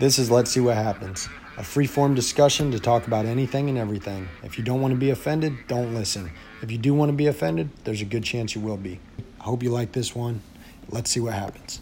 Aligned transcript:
This 0.00 0.18
is 0.18 0.28
Let's 0.28 0.50
See 0.50 0.58
What 0.58 0.76
Happens, 0.76 1.28
a 1.56 1.62
free 1.62 1.86
form 1.86 2.16
discussion 2.16 2.72
to 2.72 2.80
talk 2.80 3.06
about 3.06 3.26
anything 3.26 3.68
and 3.68 3.78
everything. 3.78 4.28
If 4.42 4.58
you 4.58 4.64
don't 4.64 4.80
want 4.80 4.90
to 4.90 4.98
be 4.98 5.10
offended, 5.10 5.68
don't 5.68 5.94
listen. 5.94 6.32
If 6.62 6.72
you 6.72 6.78
do 6.78 6.92
want 6.92 7.10
to 7.10 7.12
be 7.12 7.28
offended, 7.28 7.70
there's 7.84 8.02
a 8.02 8.04
good 8.04 8.24
chance 8.24 8.56
you 8.56 8.60
will 8.60 8.76
be. 8.76 8.98
I 9.38 9.44
hope 9.44 9.62
you 9.62 9.70
like 9.70 9.92
this 9.92 10.12
one. 10.12 10.40
Let's 10.90 11.10
see 11.12 11.20
what 11.20 11.34
happens. 11.34 11.80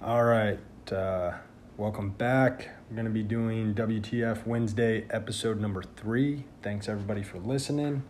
All 0.00 0.22
right. 0.22 0.60
Uh, 0.92 1.32
welcome 1.76 2.10
back. 2.10 2.68
We're 2.92 2.96
going 2.96 3.06
to 3.06 3.10
be 3.10 3.22
doing 3.22 3.72
WTF 3.72 4.46
Wednesday, 4.46 5.06
episode 5.08 5.58
number 5.58 5.82
three. 5.82 6.44
Thanks, 6.60 6.90
everybody, 6.90 7.22
for 7.22 7.38
listening. 7.38 8.02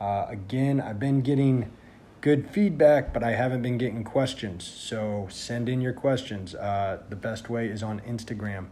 Uh, 0.00 0.24
again, 0.30 0.80
I've 0.80 0.98
been 0.98 1.20
getting 1.20 1.70
good 2.22 2.48
feedback, 2.48 3.12
but 3.12 3.22
I 3.22 3.32
haven't 3.32 3.60
been 3.60 3.76
getting 3.76 4.02
questions. 4.02 4.64
So 4.64 5.26
send 5.28 5.68
in 5.68 5.82
your 5.82 5.92
questions. 5.92 6.54
Uh, 6.54 7.02
the 7.10 7.16
best 7.16 7.50
way 7.50 7.68
is 7.68 7.82
on 7.82 8.00
Instagram. 8.08 8.68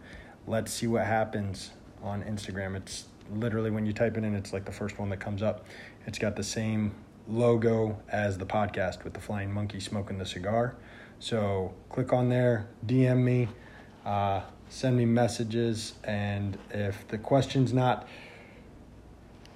Let's 0.46 0.72
see 0.72 0.86
what 0.86 1.04
happens 1.04 1.72
on 2.02 2.22
Instagram. 2.22 2.74
It's 2.74 3.05
literally 3.30 3.70
when 3.70 3.84
you 3.84 3.92
type 3.92 4.16
it 4.16 4.24
in, 4.24 4.34
it's 4.34 4.55
like 4.55 4.64
the 4.64 4.72
first 4.72 4.98
one 4.98 5.10
that 5.10 5.20
comes 5.20 5.42
up. 5.42 5.66
It's 6.06 6.19
got 6.19 6.34
the 6.34 6.44
same 6.44 6.94
logo 7.28 8.00
as 8.08 8.38
the 8.38 8.46
podcast 8.46 9.05
with 9.05 9.12
the 9.12 9.20
flying 9.20 9.52
monkey 9.52 9.80
smoking 9.80 10.16
the 10.16 10.24
cigar. 10.24 10.77
So 11.19 11.74
click 11.91 12.14
on 12.14 12.30
there, 12.30 12.70
DM 12.86 13.19
me, 13.22 13.48
uh, 14.06 14.41
send 14.68 14.96
me 14.96 15.04
messages, 15.04 15.95
and 16.04 16.58
if 16.70 17.06
the 17.08 17.18
question's 17.18 17.72
not 17.72 18.06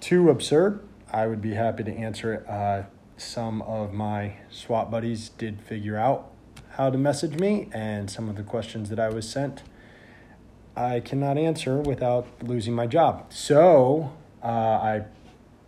too 0.01 0.31
absurd, 0.31 0.83
I 1.13 1.27
would 1.27 1.43
be 1.43 1.55
happy 1.55 1.85
to 1.85 1.93
answer 1.93 2.35
it. 2.35 2.49
Uh, 2.49 2.85
some 3.17 3.63
of 3.63 3.93
my 3.93 4.35
SWAT 4.51 4.91
buddies 4.91 5.29
did 5.29 5.61
figure 5.61 5.97
out 5.97 6.31
how 6.71 6.91
to 6.91 6.99
message 6.99 7.39
me, 7.39 7.69
and 7.73 8.11
some 8.11 8.29
of 8.29 8.37
the 8.37 8.43
questions 8.43 8.89
that 8.89 8.99
I 8.99 9.11
was 9.11 9.29
sent, 9.29 9.63
I 10.75 11.01
cannot 11.01 11.37
answer 11.37 11.79
without 11.79 12.27
losing 12.43 12.75
my 12.75 12.87
job. 12.87 13.33
So 13.33 14.13
uh, 14.43 14.47
I 14.47 15.03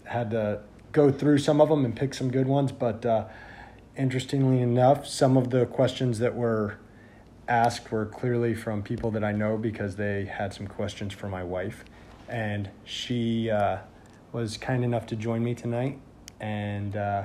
had 0.05 0.31
to 0.31 0.61
go 0.93 1.11
through 1.11 1.39
some 1.39 1.61
of 1.61 1.69
them 1.69 1.85
and 1.85 1.95
pick 1.95 2.15
some 2.15 2.31
good 2.31 2.47
ones, 2.47 2.73
but 2.73 3.05
uh, 3.05 3.27
interestingly 3.97 4.61
enough, 4.61 5.07
some 5.07 5.37
of 5.37 5.51
the 5.51 5.67
questions 5.67 6.19
that 6.21 6.35
were 6.35 6.79
asked 7.49 7.91
were 7.91 8.07
clearly 8.07 8.55
from 8.55 8.83
people 8.83 9.11
that 9.13 9.25
I 9.25 9.33
know 9.33 9.57
because 9.57 9.97
they 9.97 10.25
had 10.25 10.53
some 10.53 10.67
questions 10.67 11.13
for 11.13 11.29
my 11.29 11.43
wife, 11.43 11.85
and 12.29 12.71
she 12.85 13.51
uh, 13.51 13.79
was 14.33 14.57
kind 14.57 14.85
enough 14.85 15.07
to 15.07 15.17
join 15.17 15.45
me 15.45 15.55
tonight 15.55 15.99
and 16.41 16.97
uh, 16.97 17.25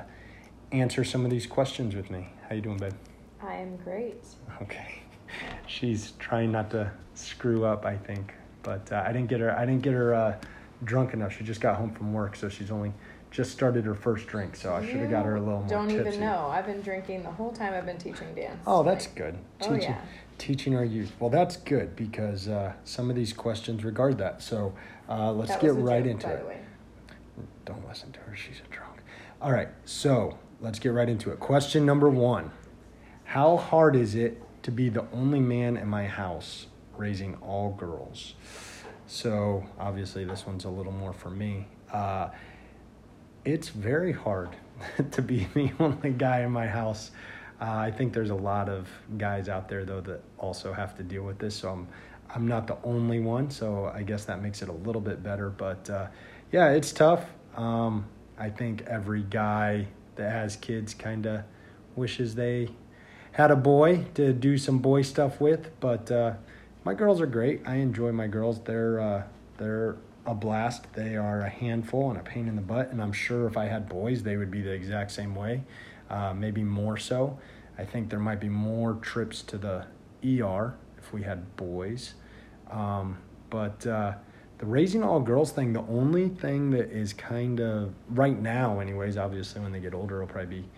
answer 0.71 1.03
some 1.03 1.25
of 1.25 1.31
these 1.31 1.47
questions 1.47 1.95
with 1.95 2.09
me. 2.09 2.29
How 2.47 2.55
you 2.55 2.61
doing, 2.61 2.77
babe? 2.77 2.93
I 3.41 3.55
am 3.55 3.77
great. 3.77 4.23
Okay. 4.61 5.01
She's 5.67 6.11
trying 6.19 6.51
not 6.51 6.69
to 6.71 6.91
screw 7.13 7.65
up, 7.65 7.85
I 7.85 7.95
think, 7.95 8.33
but 8.63 8.91
uh, 8.91 9.03
I 9.05 9.13
didn't 9.13 9.27
get 9.27 9.39
her. 9.39 9.57
I 9.57 9.65
didn't 9.65 9.81
get 9.81 9.93
her 9.93 10.13
uh, 10.13 10.35
drunk 10.83 11.13
enough. 11.13 11.37
She 11.37 11.43
just 11.43 11.61
got 11.61 11.75
home 11.75 11.91
from 11.91 12.13
work, 12.13 12.35
so 12.35 12.49
she's 12.49 12.71
only 12.71 12.93
just 13.31 13.51
started 13.51 13.85
her 13.85 13.93
first 13.95 14.27
drink. 14.27 14.55
So 14.55 14.73
I 14.73 14.85
should 14.85 14.97
have 14.97 15.09
got 15.11 15.25
her 15.25 15.35
a 15.35 15.39
little 15.39 15.59
more 15.59 15.69
Don't 15.69 15.87
tipsy. 15.89 16.07
even 16.09 16.19
know. 16.21 16.47
I've 16.51 16.65
been 16.65 16.81
drinking 16.81 17.23
the 17.23 17.31
whole 17.31 17.51
time 17.51 17.73
I've 17.73 17.85
been 17.85 17.97
teaching 17.97 18.33
dance. 18.35 18.61
Oh, 18.65 18.83
that's 18.83 19.05
Like, 19.07 19.15
good. 19.15 19.37
Oh, 19.61 19.73
teaching, 19.75 19.81
yeah. 19.91 20.01
teaching 20.37 20.75
our 20.75 20.83
youth. 20.85 21.11
Well, 21.19 21.29
that's 21.29 21.57
good 21.57 21.95
because 21.95 22.47
uh, 22.47 22.73
some 22.83 23.09
of 23.09 23.15
these 23.15 23.33
questions 23.33 23.83
regard 23.83 24.17
that. 24.17 24.41
So 24.41 24.73
uh, 25.07 25.31
let's 25.31 25.51
that 25.51 25.61
get 25.61 25.73
right 25.75 26.03
joke, 26.03 26.11
into 26.11 26.27
it. 26.47 26.63
Don't 27.65 27.87
listen 27.87 28.11
to 28.13 28.19
her. 28.21 28.35
She's 28.35 28.61
a 28.67 28.73
drunk. 28.73 29.01
All 29.41 29.51
right. 29.51 29.69
So 29.85 30.37
let's 30.59 30.79
get 30.79 30.89
right 30.89 31.07
into 31.07 31.31
it. 31.31 31.39
Question 31.39 31.85
number 31.85 32.09
one 32.09 32.51
How 33.25 33.57
hard 33.57 33.95
is 33.95 34.15
it 34.15 34.41
to 34.63 34.71
be 34.71 34.89
the 34.89 35.05
only 35.13 35.39
man 35.39 35.77
in 35.77 35.87
my 35.87 36.05
house 36.07 36.65
raising 36.97 37.35
all 37.35 37.71
girls? 37.73 38.33
So 39.05 39.65
obviously, 39.79 40.23
this 40.25 40.45
one's 40.45 40.65
a 40.65 40.69
little 40.69 40.91
more 40.91 41.13
for 41.13 41.29
me. 41.29 41.67
Uh, 41.91 42.29
it's 43.45 43.69
very 43.69 44.11
hard 44.11 44.55
to 45.11 45.21
be 45.21 45.47
the 45.53 45.71
only 45.79 46.11
guy 46.11 46.41
in 46.41 46.51
my 46.51 46.67
house. 46.67 47.11
Uh, 47.61 47.65
I 47.65 47.91
think 47.91 48.13
there's 48.13 48.29
a 48.29 48.35
lot 48.35 48.69
of 48.69 48.87
guys 49.17 49.49
out 49.49 49.67
there 49.67 49.83
though 49.83 50.01
that 50.01 50.21
also 50.37 50.71
have 50.71 50.95
to 50.97 51.03
deal 51.03 51.23
with 51.23 51.39
this. 51.39 51.55
So 51.55 51.71
I'm 51.71 51.87
I'm 52.33 52.47
not 52.47 52.67
the 52.67 52.77
only 52.83 53.19
one. 53.19 53.49
So 53.49 53.91
I 53.93 54.03
guess 54.03 54.25
that 54.25 54.41
makes 54.41 54.61
it 54.61 54.69
a 54.69 54.73
little 54.73 55.01
bit 55.01 55.23
better. 55.23 55.49
But 55.49 55.89
uh, 55.89 56.07
yeah, 56.51 56.69
it's 56.69 56.91
tough. 56.91 57.25
Um, 57.55 58.05
I 58.37 58.49
think 58.49 58.83
every 58.83 59.23
guy 59.23 59.87
that 60.15 60.31
has 60.31 60.55
kids 60.55 60.93
kind 60.93 61.25
of 61.25 61.43
wishes 61.95 62.35
they 62.35 62.69
had 63.31 63.51
a 63.51 63.55
boy 63.55 64.05
to 64.13 64.31
do 64.31 64.57
some 64.57 64.79
boy 64.79 65.01
stuff 65.01 65.41
with. 65.41 65.71
But 65.79 66.11
uh, 66.11 66.33
my 66.83 66.93
girls 66.93 67.19
are 67.19 67.25
great. 67.25 67.61
I 67.65 67.75
enjoy 67.75 68.11
my 68.11 68.27
girls. 68.27 68.61
They're 68.61 68.99
uh, 68.99 69.23
they're 69.57 69.97
a 70.29 70.35
blast. 70.35 70.93
They 70.93 71.15
are 71.15 71.41
a 71.41 71.49
handful 71.49 72.09
and 72.11 72.19
a 72.19 72.23
pain 72.23 72.47
in 72.47 72.55
the 72.55 72.61
butt. 72.61 72.91
And 72.91 73.01
I'm 73.01 73.11
sure 73.11 73.47
if 73.47 73.57
I 73.57 73.65
had 73.65 73.89
boys, 73.89 74.21
they 74.23 74.37
would 74.37 74.51
be 74.51 74.61
the 74.61 74.71
exact 74.71 75.11
same 75.11 75.33
way, 75.33 75.63
uh, 76.09 76.33
maybe 76.33 76.63
more 76.63 76.97
so. 76.97 77.39
I 77.77 77.85
think 77.85 78.09
there 78.09 78.19
might 78.19 78.39
be 78.39 78.49
more 78.49 78.93
trips 78.95 79.41
to 79.43 79.57
the 79.57 79.85
ER 80.23 80.75
if 80.97 81.11
we 81.11 81.23
had 81.23 81.55
boys. 81.55 82.13
Um, 82.69 83.17
but 83.49 83.87
uh, 83.87 84.13
the 84.59 84.65
raising 84.65 85.03
all 85.03 85.19
girls 85.19 85.51
thing, 85.51 85.73
the 85.73 85.85
only 85.87 86.29
thing 86.29 86.69
that 86.71 86.91
is 86.91 87.13
kind 87.13 87.59
of 87.59 87.93
right 88.09 88.39
now, 88.39 88.79
anyways, 88.79 89.17
obviously 89.17 89.61
when 89.61 89.71
they 89.71 89.79
get 89.79 89.95
older, 89.95 90.21
it'll 90.21 90.31
probably 90.31 90.61
be 90.61 90.69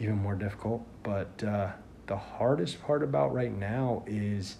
even 0.00 0.16
more 0.16 0.34
difficult. 0.34 0.84
But 1.04 1.44
uh, 1.44 1.70
the 2.06 2.16
hardest 2.16 2.82
part 2.82 3.04
about 3.04 3.32
right 3.32 3.56
now 3.56 4.02
is 4.06 4.56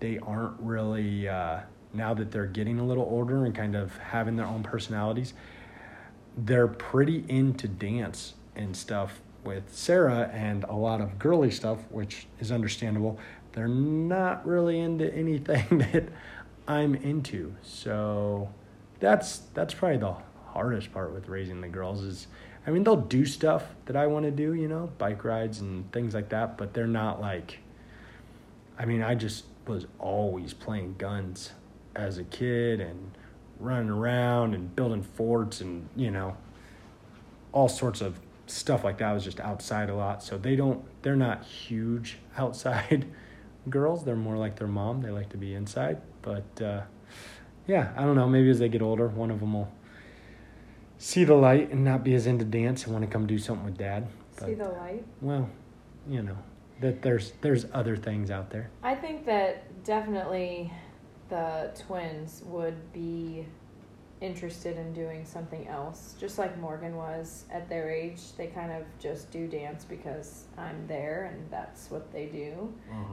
they 0.00 0.18
aren't 0.18 0.60
really 0.60 1.28
uh, 1.28 1.60
now 1.94 2.14
that 2.14 2.30
they're 2.30 2.46
getting 2.46 2.78
a 2.78 2.84
little 2.84 3.04
older 3.04 3.44
and 3.44 3.54
kind 3.54 3.74
of 3.76 3.96
having 3.98 4.36
their 4.36 4.46
own 4.46 4.62
personalities 4.62 5.34
they're 6.36 6.68
pretty 6.68 7.24
into 7.28 7.68
dance 7.68 8.34
and 8.56 8.76
stuff 8.76 9.20
with 9.44 9.64
sarah 9.74 10.30
and 10.32 10.64
a 10.64 10.74
lot 10.74 11.00
of 11.00 11.18
girly 11.18 11.50
stuff 11.50 11.78
which 11.90 12.26
is 12.40 12.52
understandable. 12.52 13.18
They're 13.52 13.68
not 13.68 14.46
really 14.46 14.78
into 14.78 15.12
anything 15.14 15.78
that 15.78 16.08
i'm 16.66 16.94
into. 16.94 17.54
So 17.62 18.48
that's 19.00 19.38
that's 19.52 19.74
probably 19.74 19.98
the 19.98 20.16
hardest 20.52 20.92
part 20.92 21.12
with 21.12 21.28
raising 21.28 21.60
the 21.60 21.68
girls 21.68 22.02
is 22.02 22.26
i 22.66 22.70
mean 22.70 22.84
they'll 22.84 22.94
do 22.94 23.24
stuff 23.24 23.64
that 23.86 23.96
i 23.96 24.06
want 24.06 24.22
to 24.26 24.30
do 24.30 24.52
you 24.52 24.68
know 24.68 24.92
bike 24.98 25.24
rides 25.24 25.60
and 25.60 25.90
things 25.92 26.14
like 26.14 26.28
that 26.28 26.58
but 26.58 26.74
they're 26.74 26.86
not 26.86 27.18
like 27.18 27.58
I 28.78 28.84
mean, 28.84 29.02
I 29.02 29.14
just 29.14 29.44
was 29.66 29.86
always 29.98 30.54
playing 30.54 30.96
guns 30.98 31.52
as 31.94 32.18
a 32.18 32.24
kid 32.24 32.80
and 32.80 33.12
running 33.58 33.90
around 33.90 34.54
and 34.54 34.74
building 34.74 35.02
forts 35.02 35.60
and, 35.60 35.88
you 35.96 36.10
know, 36.10 36.36
all 37.52 37.68
sorts 37.68 38.00
of 38.00 38.18
stuff 38.46 38.84
like 38.84 38.98
that. 38.98 39.08
I 39.08 39.12
was 39.12 39.24
just 39.24 39.40
outside 39.40 39.88
a 39.88 39.94
lot. 39.94 40.22
So 40.22 40.38
they 40.38 40.56
don't, 40.56 40.84
they're 41.02 41.16
not 41.16 41.44
huge 41.44 42.18
outside 42.36 43.06
girls. 43.68 44.04
They're 44.04 44.16
more 44.16 44.36
like 44.36 44.56
their 44.56 44.68
mom. 44.68 45.02
They 45.02 45.10
like 45.10 45.30
to 45.30 45.36
be 45.36 45.54
inside. 45.54 46.00
But 46.22 46.62
uh, 46.62 46.82
yeah, 47.66 47.92
I 47.96 48.02
don't 48.02 48.16
know. 48.16 48.28
Maybe 48.28 48.50
as 48.50 48.58
they 48.58 48.68
get 48.68 48.82
older, 48.82 49.08
one 49.08 49.30
of 49.30 49.40
them 49.40 49.54
will 49.54 49.72
see 50.98 51.24
the 51.24 51.34
light 51.34 51.70
and 51.70 51.84
not 51.84 52.04
be 52.04 52.14
as 52.14 52.26
into 52.26 52.44
dance 52.44 52.84
and 52.84 52.92
want 52.92 53.04
to 53.04 53.10
come 53.10 53.26
do 53.26 53.38
something 53.38 53.64
with 53.64 53.76
dad. 53.76 54.08
See 54.38 54.54
the 54.54 54.68
light. 54.68 55.04
Well, 55.20 55.48
you 56.08 56.22
know, 56.22 56.38
that 56.80 57.02
there's 57.02 57.32
there's 57.40 57.66
other 57.72 57.96
things 57.96 58.30
out 58.30 58.50
there. 58.50 58.70
I 58.82 58.94
think 58.94 59.26
that 59.26 59.84
definitely 59.84 60.72
the 61.32 61.70
twins 61.86 62.42
would 62.44 62.92
be 62.92 63.46
interested 64.20 64.76
in 64.76 64.92
doing 64.92 65.24
something 65.24 65.66
else, 65.66 66.14
just 66.20 66.36
like 66.38 66.58
Morgan 66.58 66.94
was 66.94 67.46
at 67.50 67.70
their 67.70 67.90
age. 67.90 68.20
They 68.36 68.48
kind 68.48 68.70
of 68.70 68.82
just 68.98 69.30
do 69.30 69.48
dance 69.48 69.82
because 69.82 70.44
I'm 70.58 70.86
there 70.86 71.32
and 71.32 71.50
that's 71.50 71.90
what 71.90 72.12
they 72.12 72.26
do. 72.26 72.70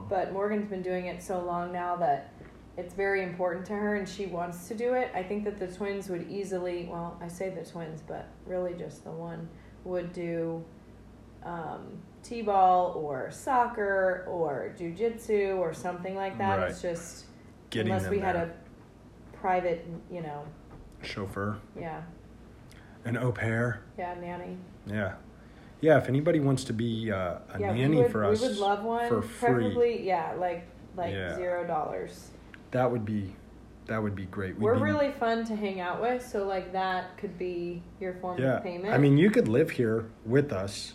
But 0.10 0.34
Morgan's 0.34 0.70
been 0.70 0.82
doing 0.82 1.06
it 1.06 1.24
so 1.24 1.40
long 1.40 1.72
now 1.72 1.96
that 1.96 2.34
it's 2.76 2.94
very 2.94 3.24
important 3.24 3.66
to 3.68 3.74
her 3.74 3.96
and 3.96 4.08
she 4.08 4.26
wants 4.26 4.68
to 4.68 4.76
do 4.76 4.96
it. 4.96 5.10
I 5.16 5.24
think 5.24 5.46
that 5.46 5.58
the 5.58 5.68
twins 5.68 6.10
would 6.10 6.30
easily, 6.30 6.90
well, 6.92 7.18
I 7.22 7.30
say 7.30 7.50
the 7.50 7.64
twins, 7.64 8.04
but 8.06 8.28
really 8.46 8.74
just 8.74 9.06
the 9.06 9.12
one 9.12 9.48
would 9.86 10.12
do 10.12 10.62
um, 11.44 12.02
t-ball 12.22 12.92
or 12.98 13.32
soccer 13.32 14.26
or 14.28 14.76
jujitsu 14.78 15.58
or 15.58 15.74
something 15.74 16.16
like 16.16 16.38
that. 16.38 16.60
Right. 16.60 16.70
It's 16.70 16.82
just 16.82 17.26
Getting 17.70 17.92
unless 17.94 18.10
we 18.10 18.20
had 18.20 18.36
a 18.36 18.52
private, 19.34 19.86
you 20.12 20.22
know, 20.22 20.44
chauffeur, 21.04 21.58
yeah, 21.80 22.02
an 23.06 23.18
au 23.18 23.32
pair. 23.32 23.82
yeah, 23.98 24.16
nanny. 24.20 24.58
Yeah, 24.88 25.14
yeah. 25.82 25.98
If 25.98 26.08
anybody 26.10 26.40
wants 26.40 26.64
to 26.66 26.74
be 26.74 27.12
uh, 27.12 27.16
a 27.54 27.60
yeah, 27.60 27.72
nanny 27.74 27.98
would, 27.98 28.12
for 28.12 28.26
us, 28.26 28.42
we 28.42 28.48
would 28.48 28.58
love 28.58 28.84
one. 28.84 29.08
for 29.08 29.22
free. 29.22 29.50
Preferably, 29.50 30.08
yeah, 30.08 30.34
like 30.40 30.68
like 30.98 31.14
Yeah. 31.14 31.36
zero 31.36 31.66
dollars. 31.68 32.32
that 32.72 32.90
would 32.92 33.06
be 33.06 33.36
that 33.86 34.02
would 34.02 34.16
be 34.16 34.26
great. 34.26 34.56
We'd 34.56 34.64
We're 34.64 34.76
be- 34.76 34.82
really 34.82 35.12
fun 35.12 35.46
to 35.46 35.56
hang 35.56 35.80
out 35.80 36.02
with, 36.02 36.26
so 36.26 36.46
like 36.48 36.72
that 36.74 37.18
could 37.18 37.38
be 37.38 37.82
your 38.00 38.16
form 38.16 38.40
yeah. 38.42 38.58
of 38.58 38.64
payment. 38.64 38.94
I 38.94 38.98
mean, 38.98 39.18
you 39.18 39.30
could 39.30 39.48
live 39.48 39.70
here 39.72 40.10
with 40.26 40.52
us, 40.52 40.94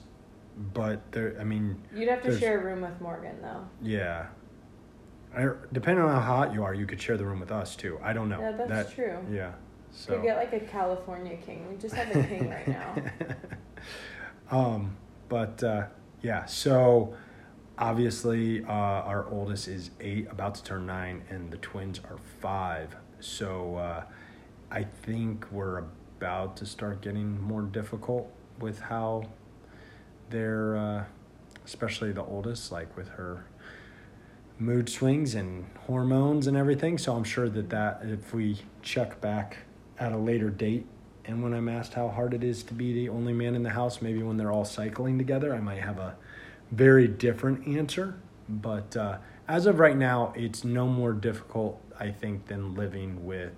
but 0.72 1.12
there. 1.12 1.36
I 1.40 1.44
mean, 1.44 1.80
you'd 1.94 2.08
have 2.08 2.22
to 2.24 2.36
share 2.38 2.60
a 2.60 2.64
room 2.64 2.80
with 2.82 3.00
Morgan 3.00 3.36
though. 3.42 3.64
yeah. 3.80 4.26
I, 5.36 5.48
depending 5.72 6.04
on 6.04 6.10
how 6.12 6.20
hot 6.20 6.52
you 6.54 6.62
are, 6.62 6.74
you 6.74 6.86
could 6.86 7.00
share 7.00 7.16
the 7.16 7.24
room 7.24 7.40
with 7.40 7.50
us 7.50 7.76
too. 7.76 7.98
I 8.02 8.12
don't 8.12 8.28
know. 8.28 8.40
Yeah, 8.40 8.52
that's 8.52 8.70
That- 8.70 8.94
true. 8.94 9.18
Yeah. 9.30 9.52
So. 9.90 10.14
Could 10.14 10.22
get 10.24 10.36
like 10.36 10.52
a 10.52 10.60
California 10.60 11.36
king. 11.36 11.68
We 11.70 11.76
just 11.76 11.94
have 11.94 12.14
a 12.14 12.26
king 12.26 12.50
right 12.50 12.66
now. 12.66 12.94
um, 14.50 14.96
but 15.28 15.62
uh, 15.62 15.86
yeah, 16.20 16.44
so 16.46 17.14
obviously 17.78 18.64
uh, 18.64 18.68
our 18.72 19.28
oldest 19.30 19.68
is 19.68 19.90
eight, 20.00 20.26
about 20.30 20.56
to 20.56 20.64
turn 20.64 20.86
nine, 20.86 21.22
and 21.30 21.50
the 21.50 21.58
twins 21.58 22.00
are 22.10 22.18
five. 22.40 22.96
So 23.20 23.76
uh, 23.76 24.04
I 24.70 24.82
think 24.82 25.46
we're 25.52 25.84
about 26.18 26.56
to 26.58 26.66
start 26.66 27.00
getting 27.00 27.40
more 27.40 27.62
difficult 27.62 28.30
with 28.58 28.80
how 28.80 29.24
they're, 30.30 30.76
uh, 30.76 31.04
especially 31.64 32.10
the 32.12 32.24
oldest, 32.24 32.72
like 32.72 32.96
with 32.96 33.08
her 33.10 33.46
mood 34.58 34.88
swings 34.88 35.34
and 35.34 35.66
hormones 35.86 36.46
and 36.46 36.56
everything. 36.56 36.98
So 36.98 37.14
I'm 37.14 37.24
sure 37.24 37.48
that 37.48 37.70
that 37.70 38.02
if 38.04 38.32
we 38.32 38.58
check 38.82 39.20
back 39.20 39.58
at 39.98 40.12
a 40.12 40.16
later 40.18 40.50
date 40.50 40.86
and 41.24 41.42
when 41.42 41.54
I'm 41.54 41.68
asked 41.68 41.94
how 41.94 42.08
hard 42.08 42.34
it 42.34 42.44
is 42.44 42.62
to 42.64 42.74
be 42.74 42.92
the 42.92 43.08
only 43.08 43.32
man 43.32 43.54
in 43.54 43.62
the 43.62 43.70
house, 43.70 44.02
maybe 44.02 44.22
when 44.22 44.36
they're 44.36 44.52
all 44.52 44.64
cycling 44.64 45.16
together, 45.18 45.54
I 45.54 45.60
might 45.60 45.80
have 45.80 45.98
a 45.98 46.16
very 46.70 47.08
different 47.08 47.66
answer. 47.66 48.16
But 48.48 48.96
uh, 48.96 49.18
as 49.48 49.66
of 49.66 49.78
right 49.78 49.96
now, 49.96 50.34
it's 50.36 50.64
no 50.64 50.86
more 50.86 51.12
difficult, 51.12 51.80
I 51.98 52.10
think, 52.10 52.46
than 52.46 52.74
living 52.74 53.24
with 53.24 53.54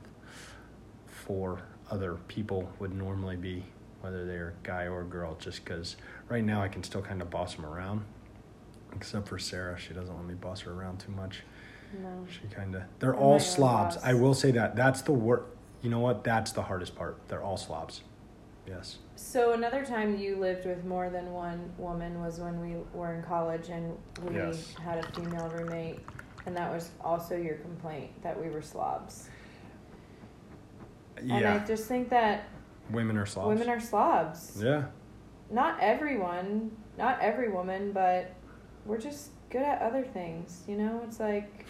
four 1.06 1.62
other 1.90 2.14
people 2.28 2.70
would 2.78 2.94
normally 2.94 3.36
be, 3.36 3.64
whether 4.00 4.24
they're 4.24 4.54
guy 4.62 4.86
or 4.86 5.02
girl, 5.02 5.36
just 5.40 5.64
because 5.64 5.96
right 6.28 6.44
now 6.44 6.62
I 6.62 6.68
can 6.68 6.84
still 6.84 7.02
kind 7.02 7.20
of 7.20 7.30
boss 7.30 7.56
them 7.56 7.66
around. 7.66 8.04
Except 8.96 9.28
for 9.28 9.38
Sarah, 9.38 9.78
she 9.78 9.92
doesn't 9.92 10.14
let 10.16 10.24
me 10.26 10.34
boss 10.34 10.60
her 10.62 10.72
around 10.72 10.98
too 11.00 11.12
much. 11.12 11.42
No. 12.02 12.26
She 12.30 12.48
kind 12.54 12.74
of, 12.74 12.82
they're 12.98 13.14
I'm 13.14 13.22
all 13.22 13.38
slobs. 13.38 13.96
I 14.02 14.14
will 14.14 14.34
say 14.34 14.50
that. 14.52 14.74
That's 14.74 15.02
the 15.02 15.12
worst. 15.12 15.44
You 15.82 15.90
know 15.90 16.00
what? 16.00 16.24
That's 16.24 16.52
the 16.52 16.62
hardest 16.62 16.96
part. 16.96 17.18
They're 17.28 17.42
all 17.42 17.56
slobs. 17.58 18.02
Yes. 18.66 18.98
So 19.14 19.52
another 19.52 19.84
time 19.84 20.18
you 20.18 20.36
lived 20.36 20.66
with 20.66 20.84
more 20.84 21.10
than 21.10 21.32
one 21.32 21.70
woman 21.78 22.20
was 22.20 22.40
when 22.40 22.60
we 22.60 22.76
were 22.92 23.14
in 23.14 23.22
college 23.22 23.68
and 23.68 23.96
we 24.24 24.34
Yes. 24.36 24.74
had 24.82 24.98
a 25.04 25.12
female 25.12 25.48
roommate, 25.50 26.00
and 26.46 26.56
that 26.56 26.72
was 26.72 26.90
also 27.04 27.36
your 27.36 27.56
complaint 27.56 28.10
that 28.22 28.40
we 28.42 28.48
were 28.50 28.62
slobs. 28.62 29.28
Yeah. 31.22 31.36
And 31.36 31.46
I 31.46 31.64
just 31.64 31.86
think 31.86 32.08
that 32.08 32.48
Women 32.90 33.16
are 33.16 33.26
slobs. 33.26 33.48
women 33.48 33.68
are 33.68 33.80
slobs. 33.80 34.60
Yeah. 34.62 34.86
Not 35.50 35.78
everyone, 35.80 36.72
not 36.98 37.20
every 37.20 37.48
woman, 37.50 37.92
but 37.92 38.32
we're 38.86 38.98
just 38.98 39.30
good 39.50 39.62
at 39.62 39.82
other 39.82 40.02
things. 40.04 40.62
You 40.66 40.76
know, 40.76 41.02
it's 41.04 41.20
like 41.20 41.66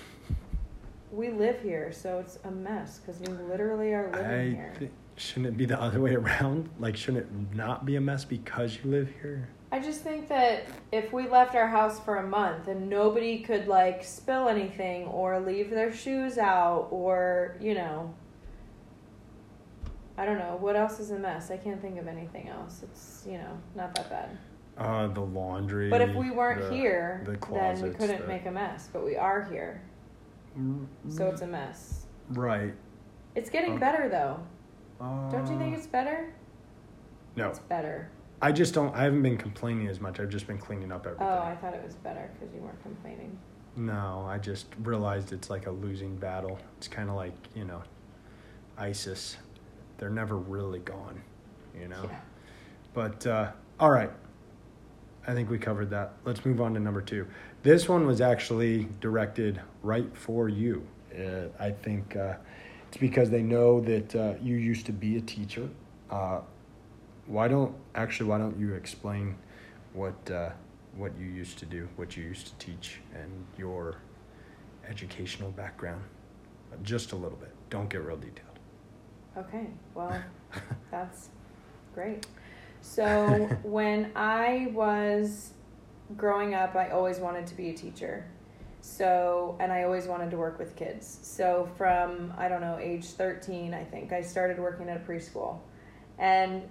we 1.10 1.30
live 1.30 1.60
here, 1.62 1.92
so 1.92 2.18
it's 2.18 2.38
a 2.44 2.50
mess 2.50 2.98
because 2.98 3.20
we 3.20 3.34
literally 3.44 3.92
are 3.94 4.10
living 4.12 4.26
I 4.26 4.44
here. 4.50 4.72
thi- 4.78 4.90
shouldn't 5.16 5.46
it 5.46 5.56
be 5.56 5.64
the 5.64 5.80
other 5.80 6.00
way 6.00 6.14
around? 6.14 6.68
Like, 6.78 6.96
shouldn't 6.96 7.24
it 7.24 7.54
not 7.56 7.84
be 7.86 7.96
a 7.96 8.00
mess 8.00 8.24
because 8.24 8.78
you 8.82 8.90
live 8.90 9.08
here? 9.22 9.48
I 9.72 9.80
just 9.80 10.02
think 10.02 10.28
that 10.28 10.66
if 10.92 11.12
we 11.12 11.28
left 11.28 11.54
our 11.54 11.66
house 11.66 11.98
for 12.00 12.16
a 12.18 12.26
month 12.26 12.68
and 12.68 12.88
nobody 12.88 13.40
could 13.40 13.66
like 13.66 14.04
spill 14.04 14.48
anything 14.48 15.06
or 15.06 15.40
leave 15.40 15.70
their 15.70 15.92
shoes 15.92 16.38
out 16.38 16.88
or, 16.90 17.56
you 17.60 17.74
know, 17.74 18.14
I 20.16 20.24
don't 20.24 20.38
know, 20.38 20.56
what 20.60 20.76
else 20.76 21.00
is 21.00 21.10
a 21.10 21.18
mess? 21.18 21.50
I 21.50 21.56
can't 21.56 21.82
think 21.82 21.98
of 21.98 22.06
anything 22.06 22.48
else. 22.48 22.82
It's, 22.82 23.24
you 23.26 23.38
know, 23.38 23.58
not 23.74 23.94
that 23.96 24.08
bad. 24.08 24.38
Uh, 24.76 25.06
the 25.08 25.20
laundry. 25.20 25.88
But 25.88 26.02
if 26.02 26.14
we 26.14 26.31
weren't 26.31 26.61
the- 26.61 26.75
here, 26.75 27.23
the 27.25 27.32
then 27.52 27.81
we 27.82 27.90
couldn't 27.90 28.23
the- 28.23 28.26
make 28.26 28.44
a 28.46 28.50
mess, 28.50 28.90
but 28.93 29.05
we 29.05 29.17
are 29.17 29.43
here. 29.43 29.81
So 31.08 31.26
it's 31.28 31.43
a 31.43 31.46
mess. 31.46 32.06
right. 32.31 32.75
It's 33.34 33.50
getting 33.50 33.78
better 33.78 34.08
though. 34.08 34.40
Uh, 34.99 35.31
Don't 35.31 35.46
you 35.50 35.58
think 35.58 35.76
it's 35.76 35.87
better? 35.87 36.32
No, 37.37 37.50
It's 37.50 37.58
better. 37.58 38.08
I 38.40 38.52
just 38.52 38.73
don't. 38.75 38.94
I 38.94 39.02
haven't 39.05 39.23
been 39.23 39.37
complaining 39.37 39.88
as 39.88 40.00
much. 40.00 40.20
I've 40.20 40.31
just 40.31 40.46
been 40.46 40.56
cleaning 40.58 40.90
up 40.93 41.06
everything. 41.06 41.26
Oh, 41.26 41.43
I 41.43 41.55
thought 41.56 41.75
it 41.75 41.84
was 41.84 41.94
better 41.96 42.31
because 42.34 42.55
you 42.55 42.61
weren't 42.62 42.82
complaining. 42.82 43.38
No, 43.76 44.25
I 44.26 44.38
just 44.38 44.67
realized 44.82 45.32
it's 45.32 45.50
like 45.50 45.67
a 45.67 45.70
losing 45.70 46.17
battle. 46.17 46.58
It's 46.78 46.88
kind 46.88 47.11
of 47.11 47.17
like, 47.17 47.34
you 47.55 47.64
know, 47.67 47.82
ISIS. 48.78 49.37
They're 49.99 50.08
never 50.11 50.37
really 50.37 50.78
gone, 50.81 51.20
you 51.78 51.88
know? 51.88 52.05
Yeah. 52.11 52.20
But, 52.94 53.26
uh, 53.26 53.52
all 53.81 53.90
right. 53.90 54.11
I 55.26 55.34
think 55.34 55.50
we 55.50 55.58
covered 55.58 55.90
that. 55.90 56.12
Let's 56.25 56.44
move 56.44 56.61
on 56.61 56.75
to 56.75 56.81
number 56.81 57.02
two. 57.02 57.26
This 57.62 57.88
one 57.88 58.06
was 58.06 58.20
actually 58.20 58.88
directed 59.00 59.61
right 59.82 60.17
for 60.17 60.49
you. 60.49 60.87
Uh, 61.12 61.49
I 61.58 61.70
think 61.70 62.14
uh, 62.14 62.34
it's 62.88 62.96
because 62.99 63.28
they 63.28 63.43
know 63.43 63.81
that 63.81 64.14
uh, 64.14 64.34
you 64.40 64.56
used 64.56 64.87
to 64.87 64.93
be 64.93 65.17
a 65.17 65.20
teacher. 65.20 65.69
Uh, 66.11 66.40
why 67.26 67.49
don't 67.49 67.75
actually? 67.96 68.28
Why 68.31 68.38
don't 68.38 68.56
you 68.56 68.75
explain 68.75 69.37
what 69.94 70.31
uh, 70.31 70.50
what 70.96 71.12
you 71.19 71.26
used 71.26 71.58
to 71.58 71.67
do, 71.67 71.88
what 71.96 72.17
you 72.17 72.23
used 72.23 72.46
to 72.46 72.55
teach, 72.64 73.00
and 73.12 73.31
your 73.58 73.96
educational 74.88 75.50
background? 75.50 76.05
Just 76.84 77.11
a 77.12 77.17
little 77.17 77.38
bit. 77.38 77.52
Don't 77.69 77.88
get 77.88 78.02
real 78.02 78.17
detailed. 78.17 78.58
Okay, 79.37 79.67
well, 79.94 80.23
that's 80.93 81.31
great. 81.94 82.26
So, 82.87 83.49
when 83.62 84.12
I 84.15 84.69
was 84.73 85.50
growing 86.17 86.55
up, 86.55 86.77
I 86.77 86.91
always 86.91 87.19
wanted 87.19 87.47
to 87.49 87.55
be 87.56 87.71
a 87.71 87.75
teacher. 87.75 88.25
So, 88.81 89.56
and 89.59 89.73
I 89.73 89.83
always 89.83 90.06
wanted 90.06 90.31
to 90.31 90.37
work 90.37 90.59
with 90.59 90.77
kids. 90.77 91.19
So, 91.23 91.69
from, 91.77 92.33
I 92.38 92.49
don't 92.49 92.61
know, 92.61 92.79
age 92.81 93.06
13, 93.06 93.75
I 93.75 93.83
think, 93.83 94.12
I 94.12 94.23
started 94.23 94.59
working 94.59 94.88
at 94.88 94.97
a 94.97 95.00
preschool. 95.00 95.59
And 96.19 96.62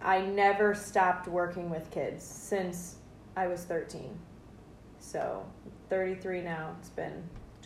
I 0.00 0.20
never 0.20 0.74
stopped 0.74 1.26
working 1.26 1.68
with 1.68 1.90
kids 1.90 2.24
since 2.24 2.96
I 3.36 3.48
was 3.48 3.64
13. 3.64 4.16
So, 5.00 5.44
33 5.90 6.42
now. 6.42 6.76
It's 6.78 6.90
been 6.90 7.22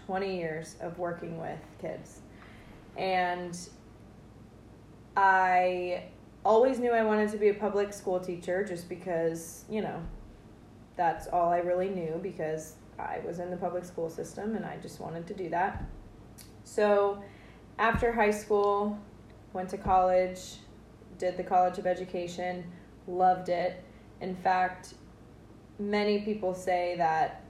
20 0.06 0.34
years 0.34 0.76
of 0.80 0.98
working 0.98 1.38
with 1.38 1.60
kids. 1.78 2.22
And 2.96 3.56
I 5.16 6.04
always 6.44 6.78
knew 6.78 6.92
I 6.92 7.02
wanted 7.02 7.30
to 7.30 7.38
be 7.38 7.48
a 7.48 7.54
public 7.54 7.92
school 7.92 8.20
teacher 8.20 8.64
just 8.64 8.88
because, 8.88 9.64
you 9.68 9.82
know, 9.82 10.02
that's 10.96 11.28
all 11.28 11.50
I 11.50 11.58
really 11.58 11.88
knew 11.88 12.18
because 12.22 12.74
I 12.98 13.20
was 13.24 13.38
in 13.38 13.50
the 13.50 13.56
public 13.56 13.84
school 13.84 14.10
system 14.10 14.56
and 14.56 14.64
I 14.64 14.76
just 14.78 15.00
wanted 15.00 15.26
to 15.28 15.34
do 15.34 15.48
that. 15.50 15.84
So, 16.64 17.22
after 17.78 18.12
high 18.12 18.32
school, 18.32 18.98
went 19.52 19.68
to 19.70 19.78
college, 19.78 20.56
did 21.16 21.36
the 21.36 21.44
College 21.44 21.78
of 21.78 21.86
Education, 21.86 22.64
loved 23.06 23.48
it. 23.48 23.82
In 24.20 24.34
fact, 24.34 24.94
many 25.78 26.20
people 26.20 26.54
say 26.54 26.94
that, 26.98 27.44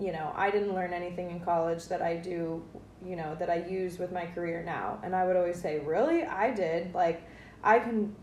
you 0.00 0.12
know, 0.12 0.32
I 0.34 0.50
didn't 0.50 0.74
learn 0.74 0.92
anything 0.92 1.30
in 1.30 1.40
college 1.40 1.88
that 1.88 2.02
I 2.02 2.16
do, 2.16 2.64
you 3.04 3.16
know, 3.16 3.34
that 3.38 3.50
I 3.50 3.64
use 3.68 3.98
with 3.98 4.12
my 4.12 4.26
career 4.26 4.62
now. 4.64 5.00
And 5.02 5.14
I 5.14 5.26
would 5.26 5.36
always 5.36 5.60
say, 5.60 5.80
really? 5.80 6.24
I 6.24 6.52
did. 6.52 6.94
Like, 6.94 7.22
I 7.62 7.78
can 7.78 8.14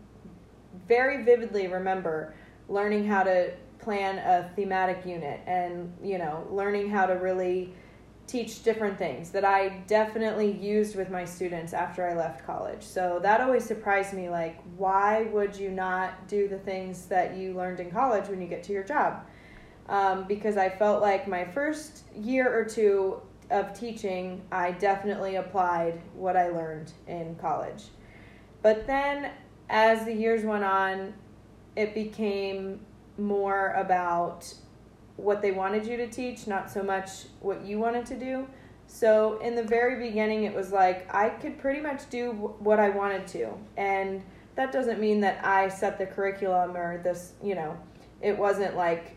very 0.86 1.24
vividly 1.24 1.66
remember 1.66 2.34
learning 2.68 3.06
how 3.06 3.22
to 3.22 3.52
plan 3.78 4.18
a 4.18 4.50
thematic 4.54 5.04
unit 5.06 5.40
and, 5.46 5.92
you 6.02 6.18
know, 6.18 6.46
learning 6.50 6.90
how 6.90 7.06
to 7.06 7.14
really 7.14 7.72
teach 8.26 8.62
different 8.62 8.96
things 8.96 9.30
that 9.30 9.44
I 9.44 9.82
definitely 9.88 10.52
used 10.52 10.94
with 10.94 11.10
my 11.10 11.24
students 11.24 11.72
after 11.72 12.08
I 12.08 12.14
left 12.14 12.46
college. 12.46 12.82
So 12.82 13.18
that 13.22 13.40
always 13.40 13.64
surprised 13.64 14.12
me 14.12 14.28
like 14.28 14.60
why 14.76 15.24
would 15.32 15.56
you 15.56 15.70
not 15.70 16.28
do 16.28 16.46
the 16.46 16.58
things 16.58 17.06
that 17.06 17.36
you 17.36 17.54
learned 17.54 17.80
in 17.80 17.90
college 17.90 18.28
when 18.28 18.40
you 18.40 18.46
get 18.46 18.62
to 18.64 18.72
your 18.72 18.84
job? 18.84 19.24
Um, 19.88 20.28
because 20.28 20.56
I 20.56 20.68
felt 20.68 21.02
like 21.02 21.26
my 21.26 21.44
first 21.44 22.04
year 22.14 22.56
or 22.56 22.64
two 22.64 23.20
of 23.50 23.76
teaching, 23.76 24.42
I 24.52 24.70
definitely 24.72 25.34
applied 25.34 26.00
what 26.14 26.36
I 26.36 26.50
learned 26.50 26.92
in 27.08 27.34
college. 27.34 27.86
But 28.62 28.86
then 28.86 29.32
as 29.70 30.04
the 30.04 30.12
years 30.12 30.44
went 30.44 30.64
on, 30.64 31.14
it 31.76 31.94
became 31.94 32.80
more 33.16 33.72
about 33.74 34.52
what 35.16 35.40
they 35.40 35.52
wanted 35.52 35.86
you 35.86 35.96
to 35.96 36.08
teach, 36.08 36.46
not 36.46 36.70
so 36.70 36.82
much 36.82 37.26
what 37.40 37.64
you 37.64 37.78
wanted 37.78 38.04
to 38.06 38.18
do. 38.18 38.46
So 38.86 39.38
in 39.38 39.54
the 39.54 39.62
very 39.62 40.04
beginning, 40.08 40.42
it 40.44 40.52
was 40.52 40.72
like 40.72 41.12
I 41.14 41.28
could 41.28 41.58
pretty 41.58 41.80
much 41.80 42.10
do 42.10 42.32
what 42.58 42.80
I 42.80 42.88
wanted 42.88 43.26
to, 43.28 43.52
and 43.76 44.22
that 44.56 44.72
doesn't 44.72 44.98
mean 44.98 45.20
that 45.20 45.44
I 45.44 45.68
set 45.68 45.96
the 45.96 46.06
curriculum 46.06 46.76
or 46.76 47.00
this. 47.02 47.34
You 47.42 47.54
know, 47.54 47.78
it 48.20 48.36
wasn't 48.36 48.76
like 48.76 49.16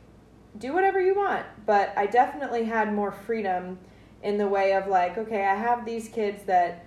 do 0.59 0.73
whatever 0.73 1.01
you 1.01 1.15
want, 1.15 1.45
but 1.65 1.91
I 1.97 2.05
definitely 2.05 2.65
had 2.65 2.93
more 2.93 3.11
freedom 3.11 3.79
in 4.21 4.37
the 4.37 4.47
way 4.47 4.73
of 4.73 4.87
like, 4.87 5.17
okay, 5.17 5.45
I 5.45 5.55
have 5.55 5.85
these 5.85 6.07
kids 6.07 6.43
that 6.43 6.85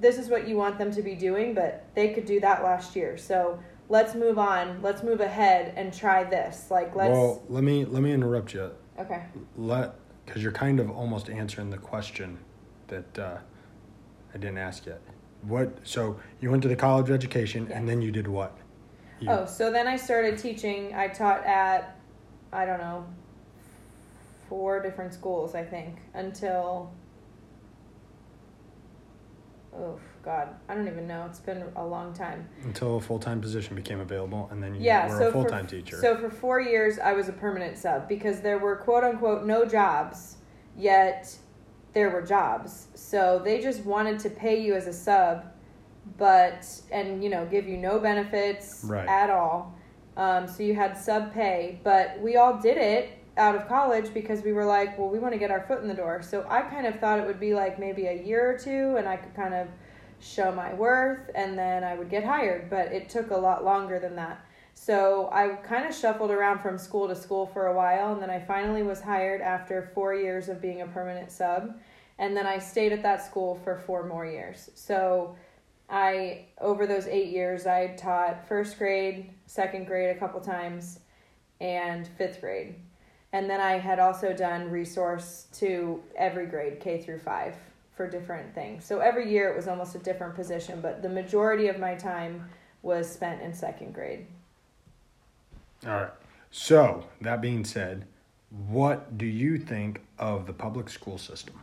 this 0.00 0.18
is 0.18 0.28
what 0.28 0.48
you 0.48 0.56
want 0.56 0.78
them 0.78 0.90
to 0.92 1.02
be 1.02 1.14
doing, 1.14 1.54
but 1.54 1.84
they 1.94 2.12
could 2.12 2.24
do 2.24 2.40
that 2.40 2.62
last 2.62 2.96
year. 2.96 3.16
So 3.16 3.58
let's 3.88 4.14
move 4.14 4.38
on. 4.38 4.80
Let's 4.82 5.02
move 5.02 5.20
ahead 5.20 5.74
and 5.76 5.92
try 5.92 6.24
this. 6.24 6.70
Like 6.70 6.94
let's. 6.96 7.12
Well, 7.12 7.42
let 7.48 7.62
me 7.62 7.84
let 7.84 8.02
me 8.02 8.12
interrupt 8.12 8.54
you. 8.54 8.70
okay. 8.98 9.24
Let 9.56 9.94
because 10.24 10.42
you're 10.42 10.52
kind 10.52 10.80
of 10.80 10.90
almost 10.90 11.28
answering 11.28 11.70
the 11.70 11.78
question 11.78 12.38
that 12.88 13.18
uh, 13.18 13.38
I 14.34 14.38
didn't 14.38 14.58
ask 14.58 14.86
yet. 14.86 15.00
What? 15.42 15.78
So 15.84 16.20
you 16.40 16.50
went 16.50 16.62
to 16.62 16.68
the 16.68 16.76
college 16.76 17.08
of 17.08 17.14
education, 17.14 17.70
and 17.72 17.88
then 17.88 18.00
you 18.02 18.12
did 18.12 18.28
what? 18.28 18.56
You, 19.20 19.30
Oh, 19.30 19.46
so 19.46 19.70
then 19.70 19.86
I 19.86 19.96
started 19.96 20.38
teaching. 20.38 20.94
I 20.94 21.08
taught 21.08 21.44
at, 21.44 21.98
I 22.52 22.64
don't 22.66 22.78
know, 22.78 23.06
four 24.48 24.80
different 24.82 25.12
schools, 25.14 25.54
I 25.54 25.64
think, 25.64 25.98
until. 26.14 26.92
Oh 29.76 29.98
God, 30.24 30.48
I 30.68 30.74
don't 30.74 30.88
even 30.88 31.06
know. 31.06 31.24
It's 31.28 31.38
been 31.38 31.62
a 31.76 31.84
long 31.84 32.12
time. 32.12 32.48
until 32.64 32.96
a 32.96 33.00
full 33.00 33.18
time 33.18 33.40
position 33.40 33.76
became 33.76 34.00
available, 34.00 34.48
and 34.50 34.62
then 34.62 34.74
you 34.74 34.82
Yeah, 34.82 35.08
were 35.08 35.18
so 35.18 35.28
a 35.28 35.32
full 35.32 35.44
time 35.44 35.64
for, 35.66 35.70
teacher. 35.70 35.96
So 35.96 36.16
for 36.16 36.28
four 36.30 36.60
years, 36.60 36.98
I 36.98 37.12
was 37.12 37.28
a 37.28 37.32
permanent 37.32 37.78
sub 37.78 38.08
because 38.08 38.40
there 38.40 38.58
were 38.58 38.76
quote 38.76 39.04
unquote 39.04 39.44
no 39.46 39.64
jobs, 39.64 40.36
yet 40.76 41.34
there 41.92 42.10
were 42.10 42.22
jobs. 42.22 42.88
So 42.94 43.40
they 43.44 43.60
just 43.60 43.84
wanted 43.84 44.18
to 44.20 44.30
pay 44.30 44.60
you 44.60 44.74
as 44.74 44.86
a 44.86 44.92
sub, 44.92 45.44
but 46.18 46.66
and 46.90 47.22
you 47.22 47.30
know 47.30 47.46
give 47.46 47.68
you 47.68 47.76
no 47.76 47.98
benefits 48.00 48.84
Right. 48.84 49.08
at 49.08 49.30
all. 49.30 49.74
Um, 50.16 50.48
so 50.48 50.62
you 50.64 50.74
had 50.74 50.98
sub 50.98 51.32
pay, 51.32 51.80
but 51.84 52.20
we 52.20 52.36
all 52.36 52.58
did 52.60 52.76
it 52.76 53.10
out 53.36 53.54
of 53.54 53.68
college 53.68 54.12
because 54.12 54.42
we 54.42 54.52
were 54.52 54.64
like, 54.64 54.98
well, 54.98 55.08
we 55.08 55.18
want 55.18 55.32
to 55.32 55.38
get 55.38 55.50
our 55.50 55.62
foot 55.62 55.80
in 55.80 55.88
the 55.88 55.94
door. 55.94 56.22
So 56.22 56.46
I 56.48 56.62
kind 56.62 56.86
of 56.86 56.98
thought 56.98 57.18
it 57.18 57.26
would 57.26 57.40
be 57.40 57.54
like 57.54 57.78
maybe 57.78 58.06
a 58.06 58.22
year 58.22 58.50
or 58.50 58.58
two, 58.58 58.96
and 58.96 59.08
I 59.08 59.16
could 59.16 59.34
kind 59.34 59.54
of 59.54 59.68
show 60.20 60.52
my 60.52 60.74
worth, 60.74 61.30
and 61.34 61.58
then 61.58 61.82
I 61.84 61.94
would 61.94 62.10
get 62.10 62.24
hired. 62.24 62.68
But 62.68 62.92
it 62.92 63.08
took 63.08 63.30
a 63.30 63.36
lot 63.36 63.64
longer 63.64 63.98
than 63.98 64.16
that. 64.16 64.44
So 64.74 65.28
I 65.32 65.48
kind 65.48 65.86
of 65.86 65.94
shuffled 65.94 66.30
around 66.30 66.60
from 66.60 66.78
school 66.78 67.06
to 67.08 67.14
school 67.14 67.46
for 67.46 67.66
a 67.66 67.74
while, 67.74 68.12
and 68.12 68.22
then 68.22 68.30
I 68.30 68.40
finally 68.40 68.82
was 68.82 69.00
hired 69.00 69.40
after 69.40 69.90
four 69.94 70.14
years 70.14 70.48
of 70.48 70.60
being 70.60 70.82
a 70.82 70.86
permanent 70.86 71.30
sub. 71.30 71.78
And 72.18 72.36
then 72.36 72.46
I 72.46 72.58
stayed 72.58 72.92
at 72.92 73.02
that 73.02 73.24
school 73.24 73.60
for 73.64 73.76
four 73.76 74.06
more 74.06 74.26
years. 74.26 74.70
So 74.74 75.36
I, 75.88 76.46
over 76.60 76.86
those 76.86 77.06
eight 77.06 77.28
years, 77.28 77.66
I 77.66 77.88
taught 77.96 78.46
first 78.46 78.78
grade, 78.78 79.30
second 79.46 79.86
grade 79.86 80.14
a 80.14 80.18
couple 80.18 80.40
times, 80.40 81.00
and 81.60 82.06
fifth 82.16 82.40
grade. 82.40 82.76
And 83.32 83.48
then 83.48 83.60
I 83.60 83.78
had 83.78 83.98
also 83.98 84.32
done 84.32 84.70
resource 84.70 85.46
to 85.54 86.02
every 86.16 86.46
grade, 86.46 86.80
K 86.80 87.00
through 87.00 87.20
five, 87.20 87.54
for 87.94 88.08
different 88.08 88.54
things. 88.54 88.84
So 88.84 88.98
every 89.00 89.30
year 89.30 89.50
it 89.50 89.56
was 89.56 89.68
almost 89.68 89.94
a 89.94 89.98
different 89.98 90.34
position, 90.34 90.80
but 90.80 91.02
the 91.02 91.08
majority 91.08 91.68
of 91.68 91.78
my 91.78 91.94
time 91.94 92.48
was 92.82 93.10
spent 93.10 93.42
in 93.42 93.54
second 93.54 93.94
grade. 93.94 94.26
All 95.86 95.92
right. 95.92 96.10
So 96.50 97.04
that 97.20 97.40
being 97.40 97.64
said, 97.64 98.06
what 98.68 99.16
do 99.16 99.26
you 99.26 99.58
think 99.58 100.00
of 100.18 100.46
the 100.46 100.52
public 100.52 100.88
school 100.88 101.18
system? 101.18 101.60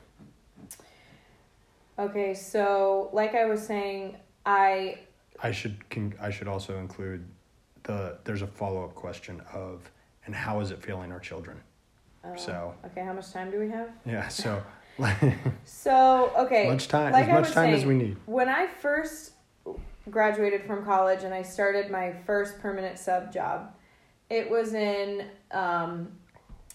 Okay, 2.00 2.34
so 2.34 3.10
like 3.12 3.36
I 3.36 3.46
was 3.46 3.66
saying, 3.66 4.18
I 4.46 5.00
I 5.42 5.52
should 5.52 5.90
con- 5.90 6.14
I 6.22 6.30
should 6.30 6.48
also 6.48 6.78
include 6.78 7.26
the 7.84 8.18
there's 8.24 8.44
a 8.44 8.48
follow 8.48 8.84
up 8.84 8.96
question 8.96 9.42
of 9.54 9.90
and 10.28 10.36
how 10.36 10.60
is 10.60 10.70
it 10.72 10.84
failing 10.84 11.12
our 11.12 11.20
children? 11.20 11.58
uh, 12.24 12.36
So 12.36 12.76
okay, 12.86 13.04
how 13.04 13.14
much 13.14 13.32
time 13.32 13.50
do 13.50 13.60
we 13.60 13.70
have? 13.70 13.90
yeah, 14.06 14.28
so 14.28 14.62
So 15.66 16.32
okay, 16.38 16.68
much 16.70 16.88
time 16.88 17.14
like 17.14 17.28
as 17.28 17.42
much 17.42 17.54
time 17.54 17.74
as 17.74 17.86
we 17.86 17.96
need. 17.96 18.18
When 18.26 18.50
I 18.50 18.68
first 18.68 19.32
graduated 20.12 20.64
from 20.66 20.86
college 20.86 21.24
and 21.24 21.34
I 21.34 21.42
started 21.42 21.90
my 21.92 22.14
first 22.26 22.60
permanent 22.60 22.98
sub 23.00 23.32
job, 23.34 23.74
it 24.30 24.50
was 24.50 24.74
in 24.74 25.26
um, 25.52 26.10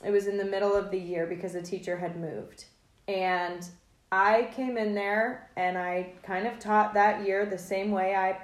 it 0.05 0.11
was 0.11 0.27
in 0.27 0.37
the 0.37 0.45
middle 0.45 0.75
of 0.75 0.91
the 0.91 0.99
year 0.99 1.27
because 1.27 1.55
a 1.55 1.63
teacher 1.63 1.97
had 1.97 2.19
moved, 2.19 2.65
and 3.07 3.69
I 4.11 4.51
came 4.55 4.77
in 4.77 4.95
there 4.95 5.51
and 5.57 5.77
I 5.79 6.13
kind 6.23 6.47
of 6.47 6.59
taught 6.59 6.95
that 6.95 7.27
year 7.27 7.47
the 7.47 7.59
same 7.59 7.91
way 7.91 8.15
I 8.15 8.39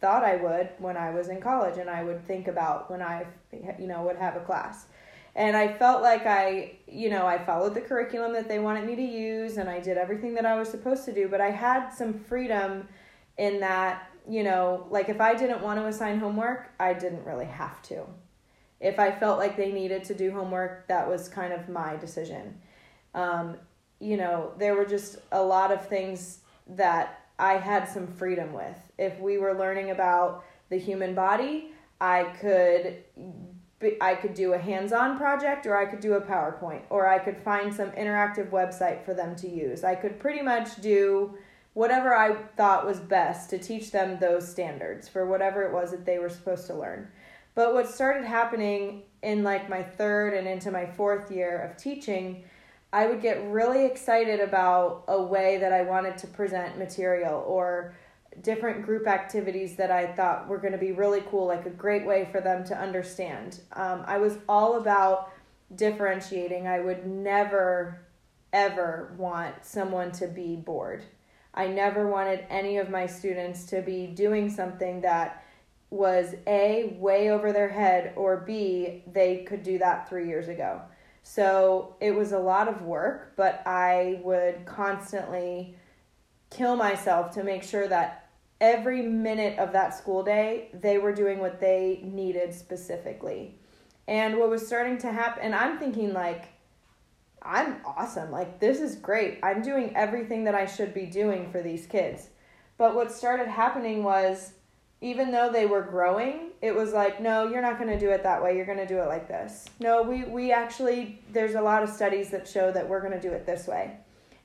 thought 0.00 0.24
I 0.24 0.36
would 0.36 0.70
when 0.78 0.96
I 0.96 1.10
was 1.10 1.28
in 1.28 1.40
college, 1.40 1.78
and 1.78 1.90
I 1.90 2.02
would 2.02 2.26
think 2.26 2.48
about 2.48 2.90
when 2.90 3.02
I 3.02 3.26
you 3.52 3.86
know 3.86 4.02
would 4.02 4.16
have 4.16 4.36
a 4.36 4.40
class. 4.40 4.86
And 5.36 5.56
I 5.56 5.72
felt 5.72 6.02
like 6.02 6.26
I, 6.26 6.72
you 6.88 7.08
know, 7.08 7.26
I 7.26 7.38
followed 7.38 7.74
the 7.74 7.80
curriculum 7.80 8.32
that 8.32 8.48
they 8.48 8.58
wanted 8.58 8.84
me 8.84 8.96
to 8.96 9.02
use 9.02 9.58
and 9.58 9.68
I 9.68 9.78
did 9.78 9.96
everything 9.96 10.34
that 10.34 10.44
I 10.44 10.58
was 10.58 10.68
supposed 10.68 11.04
to 11.04 11.12
do, 11.12 11.28
but 11.28 11.40
I 11.40 11.50
had 11.50 11.90
some 11.90 12.12
freedom 12.12 12.88
in 13.38 13.60
that, 13.60 14.10
you 14.28 14.42
know, 14.42 14.86
like 14.90 15.08
if 15.08 15.20
I 15.20 15.34
didn't 15.34 15.62
want 15.62 15.78
to 15.78 15.86
assign 15.86 16.18
homework, 16.18 16.72
I 16.80 16.94
didn't 16.94 17.24
really 17.24 17.46
have 17.46 17.80
to. 17.82 18.04
If 18.80 18.98
I 18.98 19.12
felt 19.12 19.38
like 19.38 19.56
they 19.56 19.70
needed 19.70 20.04
to 20.04 20.14
do 20.14 20.32
homework, 20.32 20.88
that 20.88 21.08
was 21.08 21.28
kind 21.28 21.52
of 21.52 21.68
my 21.68 21.96
decision. 21.96 22.58
Um, 23.14 23.56
you 24.00 24.16
know, 24.16 24.52
there 24.58 24.74
were 24.74 24.86
just 24.86 25.18
a 25.30 25.42
lot 25.42 25.70
of 25.70 25.86
things 25.86 26.40
that 26.66 27.19
I 27.40 27.54
had 27.54 27.88
some 27.88 28.06
freedom 28.06 28.52
with. 28.52 28.76
If 28.98 29.18
we 29.18 29.38
were 29.38 29.58
learning 29.58 29.90
about 29.90 30.44
the 30.68 30.78
human 30.78 31.14
body, 31.14 31.72
I 32.00 32.24
could 32.40 33.04
I 34.00 34.14
could 34.14 34.34
do 34.34 34.52
a 34.52 34.58
hands-on 34.58 35.16
project 35.16 35.66
or 35.66 35.74
I 35.74 35.86
could 35.86 36.00
do 36.00 36.12
a 36.12 36.20
PowerPoint 36.20 36.82
or 36.90 37.08
I 37.08 37.18
could 37.18 37.38
find 37.38 37.72
some 37.72 37.90
interactive 37.92 38.50
website 38.50 39.06
for 39.06 39.14
them 39.14 39.34
to 39.36 39.48
use. 39.48 39.84
I 39.84 39.94
could 39.94 40.20
pretty 40.20 40.42
much 40.42 40.82
do 40.82 41.38
whatever 41.72 42.14
I 42.14 42.34
thought 42.56 42.86
was 42.86 43.00
best 43.00 43.48
to 43.50 43.58
teach 43.58 43.90
them 43.90 44.18
those 44.18 44.46
standards 44.46 45.08
for 45.08 45.24
whatever 45.26 45.62
it 45.62 45.72
was 45.72 45.92
that 45.92 46.04
they 46.04 46.18
were 46.18 46.28
supposed 46.28 46.66
to 46.66 46.74
learn. 46.74 47.08
But 47.54 47.72
what 47.72 47.88
started 47.88 48.24
happening 48.24 49.04
in 49.22 49.42
like 49.42 49.70
my 49.70 49.82
third 49.82 50.34
and 50.34 50.46
into 50.46 50.70
my 50.70 50.84
fourth 50.84 51.30
year 51.30 51.58
of 51.58 51.76
teaching, 51.76 52.44
I 52.92 53.06
would 53.06 53.22
get 53.22 53.44
really 53.50 53.86
excited 53.86 54.40
about 54.40 55.04
a 55.06 55.22
way 55.22 55.58
that 55.58 55.72
I 55.72 55.82
wanted 55.82 56.18
to 56.18 56.26
present 56.26 56.78
material 56.78 57.44
or 57.46 57.94
different 58.42 58.84
group 58.84 59.06
activities 59.06 59.76
that 59.76 59.90
I 59.90 60.06
thought 60.06 60.48
were 60.48 60.58
going 60.58 60.72
to 60.72 60.78
be 60.78 60.92
really 60.92 61.22
cool, 61.30 61.46
like 61.46 61.66
a 61.66 61.70
great 61.70 62.04
way 62.04 62.28
for 62.32 62.40
them 62.40 62.64
to 62.64 62.76
understand. 62.76 63.60
Um, 63.72 64.02
I 64.06 64.18
was 64.18 64.38
all 64.48 64.76
about 64.76 65.32
differentiating. 65.74 66.66
I 66.66 66.80
would 66.80 67.06
never, 67.06 68.00
ever 68.52 69.14
want 69.16 69.64
someone 69.64 70.10
to 70.12 70.26
be 70.26 70.56
bored. 70.56 71.04
I 71.54 71.66
never 71.66 72.08
wanted 72.08 72.44
any 72.48 72.78
of 72.78 72.90
my 72.90 73.06
students 73.06 73.64
to 73.66 73.82
be 73.82 74.06
doing 74.06 74.50
something 74.50 75.00
that 75.02 75.44
was 75.90 76.34
A, 76.46 76.96
way 76.98 77.30
over 77.30 77.52
their 77.52 77.68
head, 77.68 78.12
or 78.14 78.36
B, 78.36 79.02
they 79.12 79.38
could 79.42 79.64
do 79.64 79.78
that 79.78 80.08
three 80.08 80.28
years 80.28 80.46
ago. 80.48 80.80
So 81.22 81.96
it 82.00 82.12
was 82.14 82.32
a 82.32 82.38
lot 82.38 82.68
of 82.68 82.82
work, 82.82 83.34
but 83.36 83.62
I 83.66 84.20
would 84.24 84.64
constantly 84.66 85.76
kill 86.50 86.76
myself 86.76 87.30
to 87.34 87.44
make 87.44 87.62
sure 87.62 87.86
that 87.88 88.30
every 88.60 89.02
minute 89.02 89.58
of 89.58 89.72
that 89.72 89.94
school 89.94 90.22
day 90.22 90.68
they 90.74 90.98
were 90.98 91.14
doing 91.14 91.38
what 91.38 91.60
they 91.60 92.00
needed 92.02 92.52
specifically. 92.52 93.58
And 94.08 94.38
what 94.38 94.50
was 94.50 94.66
starting 94.66 94.98
to 94.98 95.12
happen, 95.12 95.42
and 95.44 95.54
I'm 95.54 95.78
thinking, 95.78 96.12
like, 96.12 96.46
I'm 97.42 97.76
awesome. 97.84 98.30
Like, 98.30 98.58
this 98.58 98.80
is 98.80 98.96
great. 98.96 99.38
I'm 99.42 99.62
doing 99.62 99.94
everything 99.94 100.44
that 100.44 100.54
I 100.54 100.66
should 100.66 100.92
be 100.92 101.06
doing 101.06 101.50
for 101.52 101.62
these 101.62 101.86
kids. 101.86 102.28
But 102.76 102.94
what 102.94 103.12
started 103.12 103.46
happening 103.46 104.02
was, 104.02 104.54
even 105.02 105.30
though 105.30 105.50
they 105.50 105.64
were 105.64 105.82
growing, 105.82 106.50
it 106.60 106.74
was 106.74 106.92
like, 106.92 107.20
no, 107.20 107.48
you're 107.48 107.62
not 107.62 107.78
going 107.78 107.90
to 107.90 107.98
do 107.98 108.10
it 108.10 108.22
that 108.22 108.42
way. 108.42 108.54
You're 108.54 108.66
going 108.66 108.78
to 108.78 108.86
do 108.86 108.98
it 108.98 109.06
like 109.06 109.28
this. 109.28 109.64
No, 109.78 110.02
we, 110.02 110.24
we 110.24 110.52
actually, 110.52 111.20
there's 111.32 111.54
a 111.54 111.62
lot 111.62 111.82
of 111.82 111.88
studies 111.88 112.30
that 112.30 112.46
show 112.46 112.70
that 112.72 112.86
we're 112.86 113.00
going 113.00 113.18
to 113.18 113.20
do 113.20 113.32
it 113.32 113.46
this 113.46 113.66
way. 113.66 113.96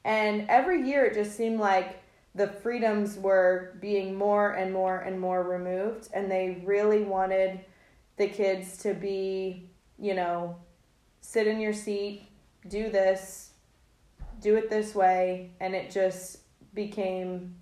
And 0.05 0.49
every 0.49 0.87
year 0.87 1.03
it 1.05 1.13
just 1.13 1.35
seemed 1.35 1.59
like 1.59 2.01
the 2.35 2.47
freedoms 2.47 3.17
were 3.17 3.73
being 3.81 4.15
more 4.15 4.51
and 4.51 4.71
more 4.71 4.99
and 4.99 5.19
more 5.19 5.43
removed. 5.43 6.07
And 6.13 6.31
they 6.31 6.61
really 6.63 7.03
wanted 7.03 7.59
the 8.15 8.27
kids 8.27 8.77
to 8.77 8.93
be, 8.93 9.69
you 9.99 10.13
know, 10.13 10.55
sit 11.19 11.47
in 11.47 11.59
your 11.59 11.73
seat, 11.73 12.27
do 12.69 12.89
this, 12.89 13.51
do 14.41 14.55
it 14.55 14.69
this 14.69 14.95
way. 14.95 15.51
And 15.59 15.75
it 15.75 15.91
just 15.91 16.37
became, 16.73 17.55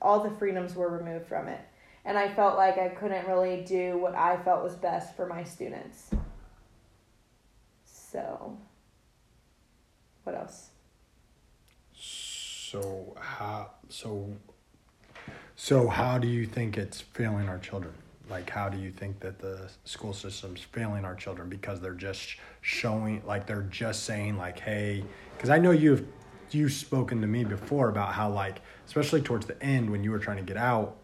all 0.00 0.22
the 0.22 0.30
freedoms 0.30 0.76
were 0.76 0.88
removed 0.88 1.26
from 1.26 1.48
it 1.48 1.60
and 2.04 2.16
I 2.16 2.32
felt 2.32 2.56
like 2.56 2.78
I 2.78 2.88
couldn't 2.88 3.26
really 3.26 3.62
do 3.62 3.98
what 3.98 4.14
I 4.14 4.36
felt 4.38 4.62
was 4.62 4.74
best 4.74 5.16
for 5.16 5.26
my 5.26 5.44
students. 5.44 6.10
So, 7.84 8.58
what 10.24 10.34
else? 10.34 10.70
So 11.92 13.16
how 13.18 13.72
so 13.88 14.32
so 15.56 15.88
how 15.88 16.18
do 16.18 16.28
you 16.28 16.46
think 16.46 16.78
it's 16.78 17.00
failing 17.00 17.48
our 17.48 17.58
children? 17.58 17.92
Like 18.30 18.48
how 18.48 18.68
do 18.68 18.78
you 18.78 18.92
think 18.92 19.18
that 19.20 19.40
the 19.40 19.68
school 19.84 20.12
system's 20.12 20.60
failing 20.60 21.04
our 21.04 21.16
children 21.16 21.48
because 21.48 21.80
they're 21.80 21.94
just 21.94 22.36
showing 22.60 23.22
like 23.26 23.46
they're 23.46 23.62
just 23.62 24.04
saying 24.04 24.38
like 24.38 24.60
hey 24.60 25.04
because 25.36 25.50
I 25.50 25.58
know 25.58 25.72
you've 25.72 26.06
you've 26.52 26.72
spoken 26.72 27.20
to 27.20 27.26
me 27.26 27.42
before 27.44 27.88
about 27.88 28.14
how 28.14 28.30
like 28.30 28.60
especially 28.86 29.20
towards 29.20 29.46
the 29.46 29.60
end 29.60 29.90
when 29.90 30.04
you 30.04 30.12
were 30.12 30.20
trying 30.20 30.36
to 30.36 30.44
get 30.44 30.56
out 30.56 30.96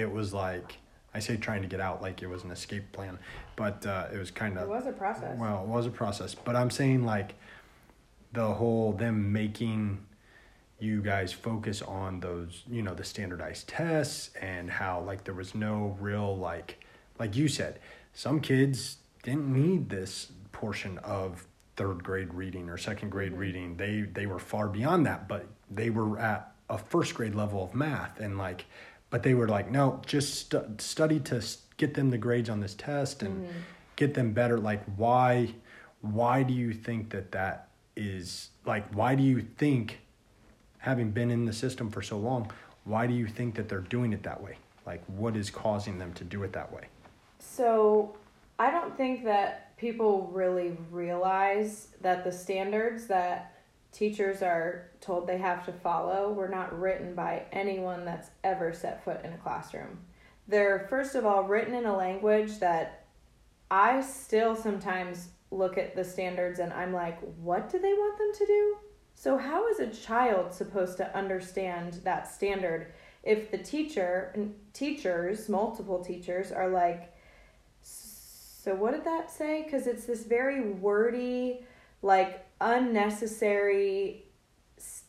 it 0.00 0.10
was 0.10 0.32
like 0.32 0.76
i 1.14 1.18
say 1.18 1.36
trying 1.36 1.62
to 1.62 1.68
get 1.68 1.80
out 1.80 2.00
like 2.02 2.22
it 2.22 2.26
was 2.28 2.44
an 2.44 2.50
escape 2.50 2.90
plan 2.92 3.18
but 3.56 3.84
uh, 3.86 4.06
it 4.12 4.18
was 4.18 4.30
kind 4.30 4.56
of 4.56 4.64
It 4.64 4.68
was 4.68 4.86
a 4.86 4.92
process. 4.92 5.38
well 5.38 5.62
it 5.62 5.68
was 5.68 5.86
a 5.86 5.90
process 5.90 6.34
but 6.34 6.54
i'm 6.56 6.70
saying 6.70 7.04
like 7.04 7.34
the 8.32 8.46
whole 8.54 8.92
them 8.92 9.32
making 9.32 10.04
you 10.78 11.02
guys 11.02 11.32
focus 11.32 11.82
on 11.82 12.20
those 12.20 12.62
you 12.70 12.82
know 12.82 12.94
the 12.94 13.04
standardized 13.04 13.66
tests 13.68 14.30
and 14.40 14.70
how 14.70 15.00
like 15.00 15.24
there 15.24 15.34
was 15.34 15.54
no 15.54 15.96
real 16.00 16.36
like 16.36 16.78
like 17.18 17.34
you 17.34 17.48
said 17.48 17.78
some 18.12 18.40
kids 18.40 18.98
didn't 19.22 19.52
need 19.52 19.88
this 19.88 20.30
portion 20.52 20.98
of 20.98 21.46
third 21.76 22.02
grade 22.04 22.32
reading 22.34 22.68
or 22.68 22.76
second 22.76 23.10
grade 23.10 23.32
Mhm. 23.32 23.38
reading 23.38 23.76
they 23.76 24.02
they 24.02 24.26
were 24.26 24.38
far 24.38 24.68
beyond 24.68 25.06
that 25.06 25.26
but 25.28 25.46
they 25.70 25.90
were 25.90 26.18
at 26.18 26.52
a 26.70 26.76
first 26.78 27.14
grade 27.14 27.34
level 27.34 27.62
of 27.64 27.74
math 27.74 28.20
and 28.20 28.36
like 28.38 28.66
but 29.10 29.22
they 29.22 29.34
were 29.34 29.48
like 29.48 29.70
no 29.70 30.00
just 30.06 30.34
stu- 30.34 30.64
study 30.78 31.20
to 31.20 31.44
get 31.76 31.94
them 31.94 32.10
the 32.10 32.18
grades 32.18 32.48
on 32.50 32.60
this 32.60 32.74
test 32.74 33.22
and 33.22 33.46
Mhm. 33.46 33.52
get 33.96 34.14
them 34.14 34.32
better. 34.32 34.58
Like 34.58 34.82
why 34.96 35.54
why 36.00 36.42
do 36.42 36.54
you 36.54 36.72
think 36.72 37.10
that 37.10 37.32
that 37.32 37.68
is 37.96 38.50
like 38.64 38.86
why 38.94 39.14
do 39.14 39.22
you 39.22 39.40
think 39.40 40.00
having 40.78 41.10
been 41.10 41.30
in 41.30 41.44
the 41.44 41.52
system 41.52 41.90
for 41.90 42.02
so 42.02 42.16
long 42.18 42.50
why 42.84 43.06
do 43.06 43.12
you 43.14 43.26
think 43.26 43.54
that 43.56 43.68
they're 43.68 43.80
doing 43.80 44.12
it 44.12 44.22
that 44.22 44.42
way? 44.42 44.56
Like 44.86 45.04
what 45.06 45.36
is 45.36 45.50
causing 45.50 45.98
them 45.98 46.12
to 46.14 46.24
do 46.24 46.42
it 46.44 46.52
that 46.54 46.72
way? 46.72 46.84
So, 47.38 48.16
I 48.58 48.70
don't 48.70 48.96
think 48.96 49.24
that 49.24 49.76
people 49.76 50.28
really 50.32 50.76
realize 50.90 51.88
that 52.00 52.24
the 52.24 52.32
standards 52.32 53.06
that 53.06 53.52
teachers 53.92 54.42
are 54.42 54.90
told 55.00 55.26
they 55.26 55.38
have 55.38 55.64
to 55.66 55.72
follow 55.72 56.32
were 56.32 56.48
not 56.48 56.78
written 56.78 57.14
by 57.14 57.44
anyone 57.52 58.04
that's 58.04 58.30
ever 58.44 58.72
set 58.72 59.04
foot 59.04 59.24
in 59.24 59.32
a 59.32 59.38
classroom. 59.38 59.98
They're, 60.46 60.86
first 60.88 61.14
of 61.14 61.26
all, 61.26 61.44
written 61.44 61.74
in 61.74 61.84
a 61.84 61.96
language 61.96 62.58
that 62.58 63.06
I 63.70 64.00
still 64.00 64.56
sometimes 64.56 65.28
look 65.50 65.78
at 65.78 65.94
the 65.94 66.04
standards 66.04 66.58
and 66.58 66.72
I'm 66.72 66.92
like, 66.92 67.18
what 67.42 67.70
do 67.70 67.78
they 67.78 67.92
want 67.92 68.18
them 68.18 68.32
to 68.34 68.46
do? 68.46 68.76
So, 69.14 69.36
how 69.36 69.68
is 69.68 69.80
a 69.80 69.88
child 69.88 70.52
supposed 70.52 70.96
to 70.98 71.16
understand 71.16 72.00
that 72.04 72.28
standard 72.28 72.92
if 73.24 73.50
the 73.50 73.58
teacher 73.58 74.48
teachers, 74.72 75.48
multiple 75.48 76.02
teachers, 76.02 76.52
are 76.52 76.68
like, 76.68 77.14
so 77.82 78.74
what 78.74 78.92
did 78.92 79.04
that 79.04 79.30
say? 79.30 79.64
Because 79.64 79.86
it's 79.86 80.04
this 80.04 80.24
very 80.24 80.70
wordy, 80.72 81.64
like 82.02 82.46
unnecessary, 82.60 84.24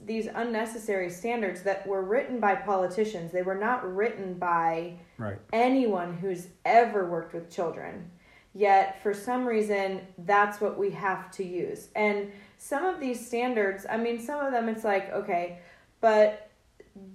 these 0.04 0.28
unnecessary 0.34 1.10
standards 1.10 1.64
that 1.64 1.86
were 1.86 2.02
written 2.02 2.40
by 2.40 2.56
politicians. 2.56 3.32
They 3.32 3.42
were 3.42 3.56
not 3.56 3.96
written 3.96 4.36
by 4.36 5.00
right 5.18 5.38
anyone 5.54 6.18
who's 6.18 6.48
ever 6.66 7.10
worked 7.10 7.34
with 7.34 7.52
children. 7.52 8.12
Yet, 8.54 9.02
for 9.04 9.14
some 9.14 9.48
reason, 9.48 10.02
that's 10.20 10.60
what 10.60 10.78
we 10.78 10.90
have 10.92 11.30
to 11.32 11.44
use. 11.44 11.90
And 11.96 12.32
some 12.58 12.84
of 12.84 13.00
these 13.00 13.26
standards, 13.26 13.86
I 13.90 13.98
mean, 13.98 14.20
some 14.20 14.44
of 14.44 14.52
them 14.52 14.68
it's 14.70 14.84
like, 14.84 15.14
okay, 15.14 15.60
but 16.02 16.50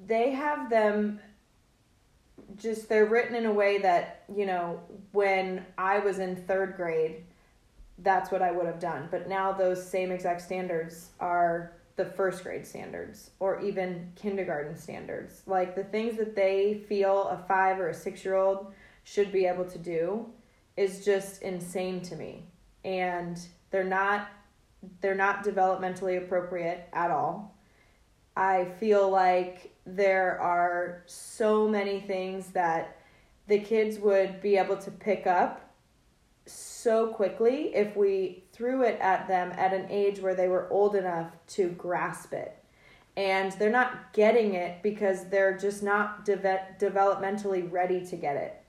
they 0.07 0.31
have 0.31 0.71
them 0.71 1.21
just, 2.57 2.89
they're 2.89 3.07
written 3.07 3.35
in 3.35 3.47
a 3.47 3.53
way 3.53 3.79
that, 3.79 4.25
you 4.35 4.47
know, 4.47 4.81
when 5.13 5.67
I 5.77 5.99
was 5.99 6.19
in 6.19 6.37
third 6.37 6.77
grade, 6.77 7.25
that's 7.99 8.31
what 8.31 8.43
I 8.43 8.51
would 8.51 8.67
have 8.67 8.81
done. 8.81 9.09
But 9.11 9.29
now 9.29 9.53
those 9.53 9.85
same 9.89 10.11
exact 10.11 10.43
standards 10.43 11.11
are 11.21 11.73
the 11.97 12.05
first 12.05 12.43
grade 12.43 12.67
standards 12.67 13.31
or 13.39 13.61
even 13.61 14.11
kindergarten 14.17 14.77
standards. 14.77 15.43
Like 15.47 15.77
the 15.77 15.85
things 15.85 16.17
that 16.17 16.35
they 16.35 16.83
feel 16.89 17.29
a 17.29 17.45
five 17.47 17.79
or 17.79 17.89
a 17.89 17.95
six 17.95 18.25
year 18.25 18.35
old 18.35 18.73
should 19.05 19.31
be 19.31 19.47
able 19.47 19.65
to 19.67 19.79
do 19.79 20.27
is 20.77 21.05
just 21.05 21.43
insane 21.43 22.01
to 22.03 22.17
me. 22.17 22.47
And 22.85 23.39
they're 23.71 23.85
not 23.85 24.29
they're 25.01 25.15
not 25.15 25.43
developmentally 25.43 26.19
appropriate 26.19 26.89
at 26.93 27.11
all. 27.11 27.57
I 28.37 28.67
feel 28.79 29.09
like 29.09 29.75
there 29.87 30.39
are 30.41 31.03
so 31.07 31.69
many 31.69 32.01
things 32.01 32.49
that 32.49 32.99
the 33.47 33.61
kids 33.61 33.99
would 33.99 34.43
be 34.43 34.57
able 34.57 34.77
to 34.79 34.91
pick 34.91 35.27
up 35.27 35.64
so 36.85 37.07
quickly 37.07 37.75
if 37.75 37.97
we 37.97 38.45
threw 38.53 38.83
it 38.83 38.99
at 39.01 39.27
them 39.27 39.51
at 39.57 39.73
an 39.73 39.87
age 39.89 40.21
where 40.21 40.35
they 40.35 40.49
were 40.49 40.71
old 40.71 40.95
enough 40.95 41.33
to 41.47 41.71
grasp 41.71 42.35
it. 42.35 42.59
And 43.17 43.53
they're 43.53 43.71
not 43.71 44.13
getting 44.13 44.53
it 44.53 44.83
because 44.83 45.31
they're 45.31 45.57
just 45.57 45.83
not 45.83 46.27
deve- 46.27 46.79
developmentally 46.79 47.73
ready 47.73 48.05
to 48.05 48.17
get 48.17 48.37
it. 48.37 48.61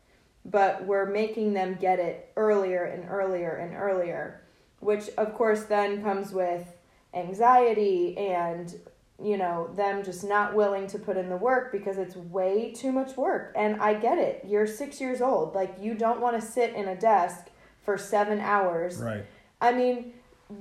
But 0.46 0.86
we're 0.86 1.08
making 1.08 1.54
them 1.54 1.78
get 1.78 2.00
it 2.00 2.32
earlier 2.38 2.86
and 2.86 3.10
earlier 3.10 3.58
and 3.58 3.76
earlier, 3.76 4.42
which 4.80 5.10
of 5.18 5.34
course 5.34 5.64
then 5.64 6.02
comes 6.02 6.32
with 6.32 6.66
anxiety 7.14 8.18
and 8.18 8.76
you 9.22 9.38
know 9.38 9.70
them 9.76 10.04
just 10.04 10.26
not 10.26 10.54
willing 10.54 10.88
to 10.88 11.00
put 11.00 11.16
in 11.16 11.30
the 11.30 11.38
work 11.38 11.72
because 11.72 11.98
it's 11.98 12.18
way 12.18 12.74
too 12.74 12.92
much 12.92 13.16
work 13.16 13.54
and 13.56 13.82
i 13.82 13.94
get 13.94 14.18
it 14.18 14.44
you're 14.46 14.68
six 14.68 15.00
years 15.00 15.22
old 15.22 15.56
like 15.56 15.74
you 15.80 15.94
don't 15.94 16.20
want 16.20 16.38
to 16.38 16.46
sit 16.46 16.76
in 16.76 16.90
a 16.90 16.96
desk 16.98 17.48
for 17.86 17.98
seven 17.98 18.40
hours. 18.40 18.98
Right. 18.98 19.26
I 19.62 19.72
mean 19.72 20.14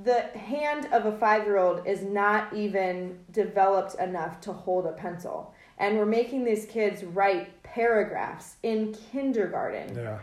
the 0.04 0.22
hand 0.38 0.88
of 0.92 1.06
a 1.06 1.18
five 1.18 1.44
year 1.44 1.58
old 1.58 1.86
is 1.86 2.02
not 2.02 2.52
even 2.54 3.18
developed 3.32 3.94
enough 3.96 4.40
to 4.42 4.52
hold 4.52 4.86
a 4.86 4.92
pencil. 4.92 5.54
And 5.78 5.98
we're 5.98 6.06
making 6.06 6.44
these 6.44 6.66
kids 6.66 7.04
write 7.04 7.62
paragraphs 7.62 8.56
in 8.62 8.94
kindergarten. 9.12 9.94
Yeah. 9.94 10.18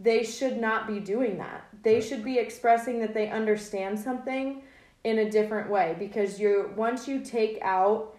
They 0.00 0.24
should 0.24 0.56
not 0.56 0.86
be 0.86 0.98
doing 0.98 1.38
that. 1.38 1.66
They 1.82 2.00
should 2.00 2.24
be 2.24 2.38
expressing 2.38 2.98
that 3.00 3.14
they 3.14 3.28
understand 3.28 3.98
something 3.98 4.62
in 5.04 5.18
a 5.18 5.30
different 5.30 5.70
way. 5.70 5.94
Because 5.98 6.40
you 6.40 6.72
once 6.74 7.06
you 7.06 7.20
take 7.20 7.58
out 7.62 8.16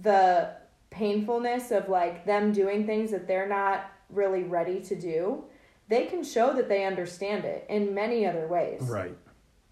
the 0.00 0.52
painfulness 0.90 1.70
of 1.70 1.88
like 1.88 2.24
them 2.24 2.52
doing 2.52 2.86
things 2.86 3.10
that 3.10 3.26
they're 3.26 3.48
not 3.48 3.90
really 4.08 4.44
ready 4.44 4.80
to 4.80 4.96
do, 4.96 5.44
they 5.88 6.04
can 6.06 6.22
show 6.22 6.54
that 6.54 6.68
they 6.68 6.84
understand 6.84 7.44
it 7.44 7.66
in 7.68 7.94
many 7.94 8.26
other 8.26 8.46
ways. 8.46 8.82
right 8.82 9.16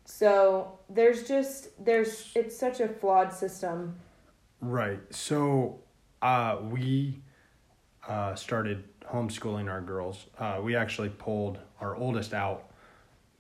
So 0.05 0.79
there's 0.89 1.27
just 1.29 1.85
there's 1.85 2.33
it's 2.35 2.57
such 2.57 2.81
a 2.81 2.89
flawed 2.89 3.33
system. 3.33 3.97
Right. 4.61 5.01
So 5.11 5.81
uh, 6.23 6.59
we 6.71 7.21
uh, 8.09 8.35
started 8.35 8.85
homeschooling 9.05 9.71
our 9.71 9.81
girls. 9.81 10.27
Uh, 10.39 10.61
we 10.63 10.75
actually 10.77 11.11
pulled 11.11 11.59
our 11.81 11.95
oldest 11.97 12.33
out 12.33 12.71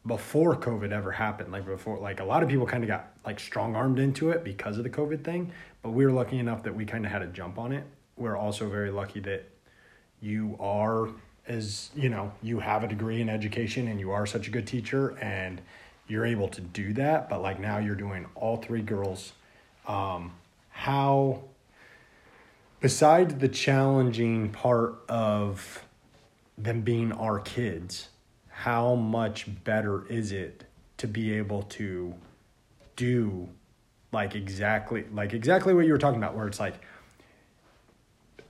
before 0.07 0.57
COVID 0.57 0.93
ever 0.93 1.11
happened. 1.11 1.53
Like 1.53 1.67
before, 1.67 1.99
like 1.99 2.21
a 2.21 2.25
lot 2.25 2.43
of 2.43 2.49
people 2.49 2.67
kind 2.67 2.85
of 2.85 2.89
got 2.89 3.13
like 3.25 3.41
strong 3.41 3.75
armed 3.75 3.99
into 3.99 4.31
it 4.31 4.45
because 4.45 4.79
of 4.79 4.85
the 4.85 4.91
COVID 4.91 5.25
thing. 5.25 5.53
But 5.83 5.91
we 5.91 6.05
were 6.05 6.13
lucky 6.13 6.39
enough 6.39 6.63
that 6.65 6.75
we 6.75 6.85
kind 6.85 7.05
of 7.05 7.13
had 7.13 7.23
a 7.23 7.27
jump 7.27 7.59
on 7.59 7.73
it. 7.73 7.85
We're 8.17 8.37
also 8.37 8.69
very 8.69 8.91
lucky 8.91 9.21
that 9.21 9.49
you 10.21 10.57
are 10.59 11.11
as 11.49 11.91
you 11.95 12.09
know 12.09 12.33
you 12.43 12.59
have 12.61 12.83
a 12.85 12.89
degree 12.89 13.21
in 13.21 13.29
education 13.29 13.89
and 13.89 14.01
you 14.01 14.11
are 14.11 14.27
such 14.27 14.49
a 14.49 14.51
good 14.51 14.67
teacher 14.67 15.17
and 15.21 15.61
you're 16.09 16.27
able 16.27 16.49
to 16.49 16.61
do 16.61 16.93
that 16.93 17.29
but 17.29 17.41
like 17.41 17.59
now 17.61 17.79
you're 17.79 17.95
doing 17.95 18.27
all 18.35 18.57
three 18.57 18.83
girls 18.83 19.33
um, 19.87 20.33
how 20.71 21.43
besides 22.81 23.35
the 23.37 23.49
challenging 23.49 24.51
part 24.51 24.97
of 25.09 25.85
them 26.59 26.81
being 26.81 27.13
our 27.13 27.39
kids 27.39 28.09
how 28.49 28.95
much 28.95 29.47
better 29.65 30.07
is 30.07 30.33
it 30.33 30.65
to 30.97 31.07
be 31.07 31.33
able 31.33 31.63
to 31.63 32.15
do 32.97 33.49
like 34.13 34.35
exactly 34.35 35.05
like 35.13 35.33
exactly 35.33 35.75
what 35.75 35.87
you 35.87 35.93
were 35.93 35.99
talking 35.99 36.19
about 36.19 36.35
where 36.35 36.47
it's 36.47 36.61
like 36.61 36.75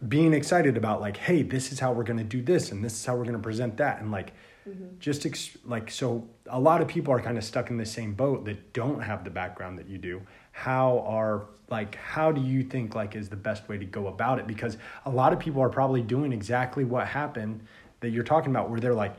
being 0.09 0.35
excited 0.35 0.77
about 0.77 1.01
like 1.01 1.17
hey 1.17 1.43
this 1.43 1.73
is 1.73 1.81
how 1.81 1.93
we're 1.93 2.05
going 2.05 2.19
to 2.19 2.25
do 2.25 2.43
this 2.43 2.71
and 2.71 2.85
this 2.85 2.93
is 2.93 3.07
how 3.07 3.17
we're 3.17 3.25
going 3.25 3.37
to 3.37 3.39
present 3.39 3.77
that 3.79 4.01
and 4.01 4.11
like 4.13 4.33
mm-hmm. 4.69 4.85
just 4.99 5.25
ex- 5.25 5.57
like 5.65 5.91
so 5.91 6.29
a 6.49 6.61
lot 6.61 6.83
of 6.83 6.89
people 6.89 7.13
are 7.13 7.21
kind 7.21 7.39
of 7.39 7.45
stuck 7.45 7.71
in 7.71 7.77
the 7.77 7.87
same 7.87 8.13
boat 8.13 8.45
that 8.45 8.73
don't 8.73 9.01
have 9.01 9.25
the 9.25 9.31
background 9.31 9.79
that 9.79 9.89
you 9.89 9.99
do. 9.99 10.21
How 10.53 11.01
are 11.07 11.47
like 11.71 11.95
how 11.97 12.31
do 12.31 12.41
you 12.41 12.63
think 12.63 12.95
like 12.95 13.17
is 13.17 13.29
the 13.29 13.37
best 13.37 13.69
way 13.69 13.79
to 13.79 13.87
go 13.87 14.09
about 14.09 14.39
it? 14.39 14.47
Because 14.47 14.77
a 15.07 15.11
lot 15.11 15.33
of 15.33 15.39
people 15.39 15.63
are 15.63 15.71
probably 15.71 16.03
doing 16.03 16.33
exactly 16.33 16.85
what 16.85 17.07
happened 17.07 17.63
that 18.01 18.11
you're 18.11 18.25
talking 18.25 18.51
about 18.51 18.69
where 18.69 18.79
they're 18.79 18.95
like 18.95 19.17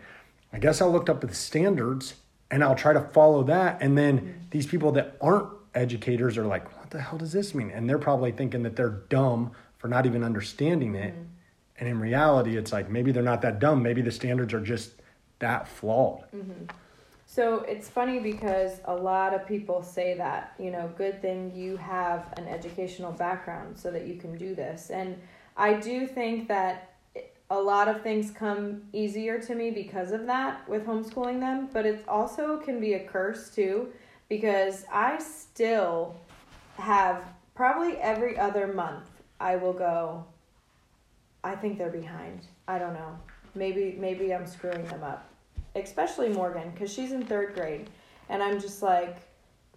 i 0.53 0.59
guess 0.59 0.81
i 0.81 0.85
looked 0.85 1.09
up 1.09 1.19
the 1.19 1.33
standards 1.33 2.13
and 2.51 2.63
i'll 2.63 2.75
try 2.75 2.93
to 2.93 3.01
follow 3.01 3.43
that 3.43 3.81
and 3.81 3.97
then 3.97 4.19
mm-hmm. 4.19 4.31
these 4.51 4.67
people 4.67 4.91
that 4.91 5.17
aren't 5.19 5.49
educators 5.77 6.37
are 6.37 6.45
like 6.45 6.65
what 6.87 6.91
the 6.91 7.01
hell 7.01 7.17
does 7.17 7.33
this 7.33 7.53
mean? 7.53 7.69
And 7.69 7.89
they're 7.89 7.99
probably 7.99 8.31
thinking 8.31 8.63
that 8.63 8.77
they're 8.77 9.01
dumb 9.09 9.51
for 9.87 9.91
not 9.91 10.05
even 10.05 10.23
understanding 10.23 10.95
it. 10.95 11.13
Mm-hmm. 11.13 11.23
And 11.79 11.89
in 11.89 11.99
reality 11.99 12.57
it's 12.57 12.73
like 12.73 12.89
maybe 12.89 13.11
they're 13.11 13.23
not 13.23 13.41
that 13.43 13.59
dumb. 13.59 13.81
Maybe 13.81 14.01
the 14.01 14.11
standards 14.11 14.53
are 14.53 14.59
just 14.59 14.91
that 15.39 15.67
flawed. 15.67 16.25
Mm-hmm. 16.35 16.65
So 17.25 17.59
it's 17.59 17.87
funny 17.87 18.19
because 18.19 18.79
a 18.85 18.95
lot 18.95 19.33
of 19.33 19.47
people 19.47 19.83
say 19.83 20.15
that, 20.17 20.53
you 20.59 20.71
know, 20.71 20.89
good 20.97 21.21
thing 21.21 21.53
you 21.55 21.77
have 21.77 22.33
an 22.37 22.47
educational 22.47 23.11
background 23.11 23.77
so 23.77 23.91
that 23.91 24.07
you 24.07 24.15
can 24.15 24.37
do 24.37 24.55
this. 24.55 24.89
And 24.89 25.21
I 25.55 25.73
do 25.73 26.07
think 26.07 26.47
that 26.47 26.93
a 27.49 27.59
lot 27.59 27.87
of 27.87 28.01
things 28.01 28.31
come 28.31 28.81
easier 28.91 29.39
to 29.39 29.55
me 29.55 29.71
because 29.71 30.11
of 30.11 30.25
that 30.25 30.67
with 30.67 30.85
homeschooling 30.85 31.39
them, 31.39 31.69
but 31.71 31.85
it 31.85 32.03
also 32.07 32.57
can 32.57 32.81
be 32.81 32.93
a 32.93 33.03
curse 33.05 33.49
too 33.49 33.89
because 34.27 34.85
I 34.91 35.19
still 35.19 36.15
have 36.77 37.23
probably 37.55 37.97
every 37.97 38.37
other 38.37 38.67
month 38.67 39.05
I 39.39 39.55
will 39.55 39.73
go 39.73 40.25
I 41.43 41.55
think 41.55 41.77
they're 41.77 41.89
behind. 41.89 42.41
I 42.67 42.77
don't 42.77 42.93
know. 42.93 43.17
Maybe 43.55 43.95
maybe 43.97 44.33
I'm 44.33 44.45
screwing 44.45 44.85
them 44.85 45.03
up. 45.03 45.29
Especially 45.75 46.29
Morgan 46.29 46.71
cuz 46.73 46.91
she's 46.91 47.11
in 47.11 47.23
3rd 47.23 47.53
grade 47.53 47.89
and 48.29 48.43
I'm 48.43 48.59
just 48.59 48.81
like 48.81 49.17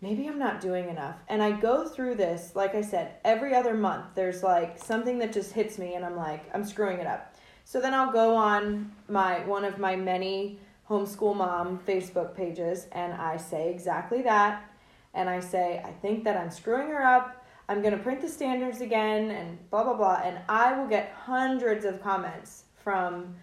maybe 0.01 0.27
I'm 0.27 0.39
not 0.39 0.61
doing 0.61 0.89
enough. 0.89 1.17
And 1.29 1.43
I 1.43 1.53
go 1.53 1.87
through 1.87 2.17
this 2.17 2.57
like 2.57 2.75
I 2.75 2.81
said 2.81 3.17
every 3.25 3.55
other 3.55 3.75
month 3.75 4.07
there's 4.15 4.43
like 4.43 4.79
something 4.79 5.19
that 5.19 5.33
just 5.33 5.53
hits 5.53 5.79
me 5.79 5.95
and 5.95 6.05
I'm 6.05 6.17
like 6.17 6.43
I'm 6.55 6.65
screwing 6.65 6.99
it 6.99 7.07
up. 7.07 7.35
So 7.65 7.81
then 7.81 7.95
I'll 7.95 8.13
go 8.13 8.35
on 8.35 8.91
my 9.09 9.45
one 9.47 9.65
of 9.65 9.79
my 9.79 9.95
many 9.95 10.59
homeschool 10.89 11.37
mom 11.37 11.79
Facebook 11.87 12.35
pages 12.35 12.89
and 12.91 13.13
I 13.13 13.37
say 13.37 13.71
exactly 13.71 14.23
that 14.23 14.65
and 15.15 15.31
I 15.31 15.39
say 15.39 15.81
I 15.85 15.93
think 15.93 16.25
that 16.25 16.37
I'm 16.37 16.51
screwing 16.51 16.89
her 16.89 17.05
up 17.05 17.40
I'm 17.71 17.83
going 17.83 17.97
to 17.97 18.03
print 18.03 18.21
the 18.21 18.29
standards 18.29 18.81
again 18.81 19.31
and 19.31 19.71
blah, 19.71 19.85
blah, 19.85 19.95
blah. 19.95 20.21
And 20.25 20.41
I 20.49 20.77
will 20.77 20.89
get 20.89 21.15
hundreds 21.17 21.85
of 21.85 22.03
comments 22.03 22.65
from 22.75 23.37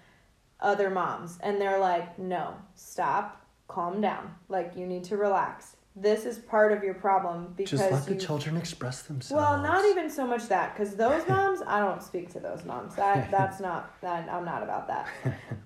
other 0.59 0.89
moms. 0.89 1.39
And 1.41 1.61
they're 1.61 1.79
like, 1.79 2.19
no, 2.19 2.55
stop, 2.75 3.45
calm 3.69 4.01
down. 4.01 4.35
Like, 4.49 4.73
you 4.75 4.85
need 4.85 5.05
to 5.05 5.15
relax. 5.15 5.77
This 5.95 6.25
is 6.25 6.39
part 6.39 6.73
of 6.73 6.83
your 6.83 6.93
problem 6.93 7.53
because. 7.55 7.79
Just 7.79 7.89
let 7.89 8.09
you, 8.09 8.15
the 8.15 8.19
children 8.19 8.57
express 8.57 9.03
themselves. 9.03 9.41
Well, 9.41 9.63
not 9.63 9.85
even 9.85 10.09
so 10.09 10.27
much 10.27 10.49
that, 10.49 10.75
because 10.75 10.95
those 10.95 11.25
moms, 11.29 11.61
I 11.65 11.79
don't 11.79 12.03
speak 12.03 12.29
to 12.33 12.41
those 12.41 12.65
moms. 12.65 12.95
That 12.95 13.31
That's 13.31 13.61
not, 13.61 13.99
that, 14.01 14.27
I'm 14.29 14.43
not 14.43 14.61
about 14.61 14.89
that. 14.89 15.07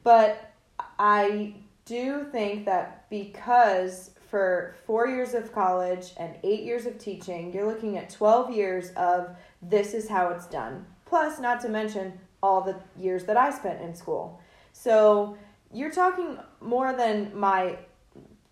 But 0.04 0.54
I 1.00 1.56
do 1.86 2.28
think 2.32 2.66
that 2.66 3.10
because 3.10 4.12
for 4.32 4.76
four 4.88 5.08
years 5.08 5.34
of 5.34 5.54
college 5.54 6.14
and 6.18 6.36
eight 6.44 6.64
years 6.64 6.86
of 6.86 6.98
teaching, 6.98 7.52
you're 7.54 7.68
looking 7.68 7.98
at 7.98 8.10
12 8.10 8.52
years 8.52 8.92
of 8.92 9.36
this 9.62 9.94
is 9.94 10.08
how 10.08 10.30
it's 10.30 10.48
done. 10.48 10.86
Plus, 11.06 11.38
not 11.38 11.60
to 11.60 11.68
mention 11.68 12.14
all 12.42 12.62
the 12.62 12.78
years 12.98 13.26
that 13.26 13.36
I 13.36 13.52
spent 13.52 13.82
in 13.82 13.94
school. 13.94 14.40
So 14.72 15.38
you're 15.74 15.92
talking 15.92 16.40
more 16.62 16.94
than 16.94 17.38
my 17.38 17.78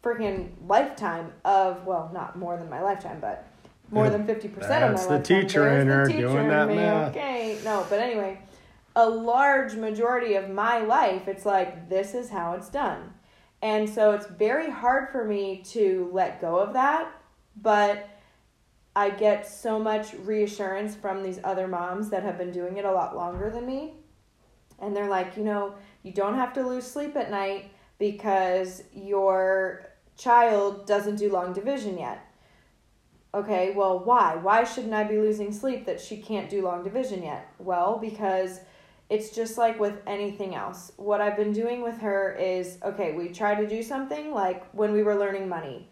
freaking 0.04 0.50
lifetime 0.68 1.32
of, 1.46 1.86
well, 1.86 2.12
not 2.14 2.38
more 2.38 2.58
than 2.58 2.70
my 2.70 2.82
lifetime, 2.82 3.20
but 3.22 3.48
more 3.90 4.10
than 4.10 4.28
50% 4.28 4.46
of 4.48 4.60
my 4.60 4.68
that's 4.68 5.06
the 5.06 5.14
lifetime. 5.14 5.42
teacher 5.42 5.64
There's 5.64 5.82
in 5.82 5.88
the 5.88 5.94
her 5.94 6.08
teacher 6.08 6.22
doing 6.28 6.48
that 6.50 6.68
math. 6.68 7.16
Okay, 7.16 7.58
no, 7.64 7.88
but 7.90 8.00
anyway, 8.00 8.42
a 8.98 9.10
large 9.10 9.76
majority 9.76 10.36
of 10.36 10.50
my 10.50 10.80
life, 10.80 11.30
it's 11.30 11.46
like, 11.46 11.88
this 11.88 12.14
is 12.14 12.30
how 12.30 12.52
it's 12.54 12.68
done. 12.68 13.14
And 13.62 13.90
so 13.90 14.12
it's 14.12 14.28
very 14.28 14.70
hard 14.70 15.10
for 15.10 15.26
me 15.26 15.64
to 15.72 16.10
let 16.14 16.40
go 16.40 16.58
of 16.60 16.74
that, 16.74 17.12
but 17.62 18.10
I 18.96 19.10
get 19.10 19.48
so 19.48 19.80
much 19.80 20.14
reassurance 20.14 20.96
from 20.96 21.24
these 21.24 21.40
other 21.44 21.68
moms 21.68 22.10
that 22.10 22.24
have 22.24 22.38
been 22.38 22.52
doing 22.52 22.78
it 22.78 22.86
a 22.86 22.92
lot 22.92 23.16
longer 23.16 23.50
than 23.50 23.66
me. 23.66 23.94
And 24.80 24.96
they're 24.96 25.10
like, 25.10 25.36
you 25.36 25.44
know, 25.44 25.76
you 26.04 26.14
don't 26.14 26.36
have 26.36 26.54
to 26.54 26.66
lose 26.66 26.86
sleep 26.86 27.16
at 27.18 27.30
night 27.30 27.72
because 27.98 28.84
your 28.94 29.90
child 30.18 30.88
doesn't 30.88 31.18
do 31.18 31.32
long 31.32 31.54
division 31.54 31.98
yet. 31.98 32.26
Okay, 33.34 33.74
well, 33.76 34.00
why? 34.00 34.36
Why 34.36 34.64
shouldn't 34.64 34.94
I 34.94 35.04
be 35.04 35.18
losing 35.18 35.52
sleep 35.52 35.86
that 35.86 36.02
she 36.02 36.18
can't 36.18 36.50
do 36.50 36.64
long 36.64 36.84
division 36.84 37.22
yet? 37.22 37.54
Well, 37.60 38.00
because 38.00 38.62
it's 39.10 39.32
just 39.32 39.58
like 39.58 39.80
with 39.80 40.02
anything 40.06 40.56
else. 40.56 40.92
What 40.98 41.20
I've 41.20 41.36
been 41.36 41.54
doing 41.54 41.82
with 41.82 41.98
her 42.00 42.36
is 42.40 42.78
okay, 42.84 43.14
we 43.14 43.30
try 43.30 43.56
to 43.56 43.68
do 43.68 43.82
something 43.82 44.32
like 44.32 44.70
when 44.72 44.94
we 44.94 45.04
were 45.04 45.16
learning 45.16 45.50
money. 45.50 45.90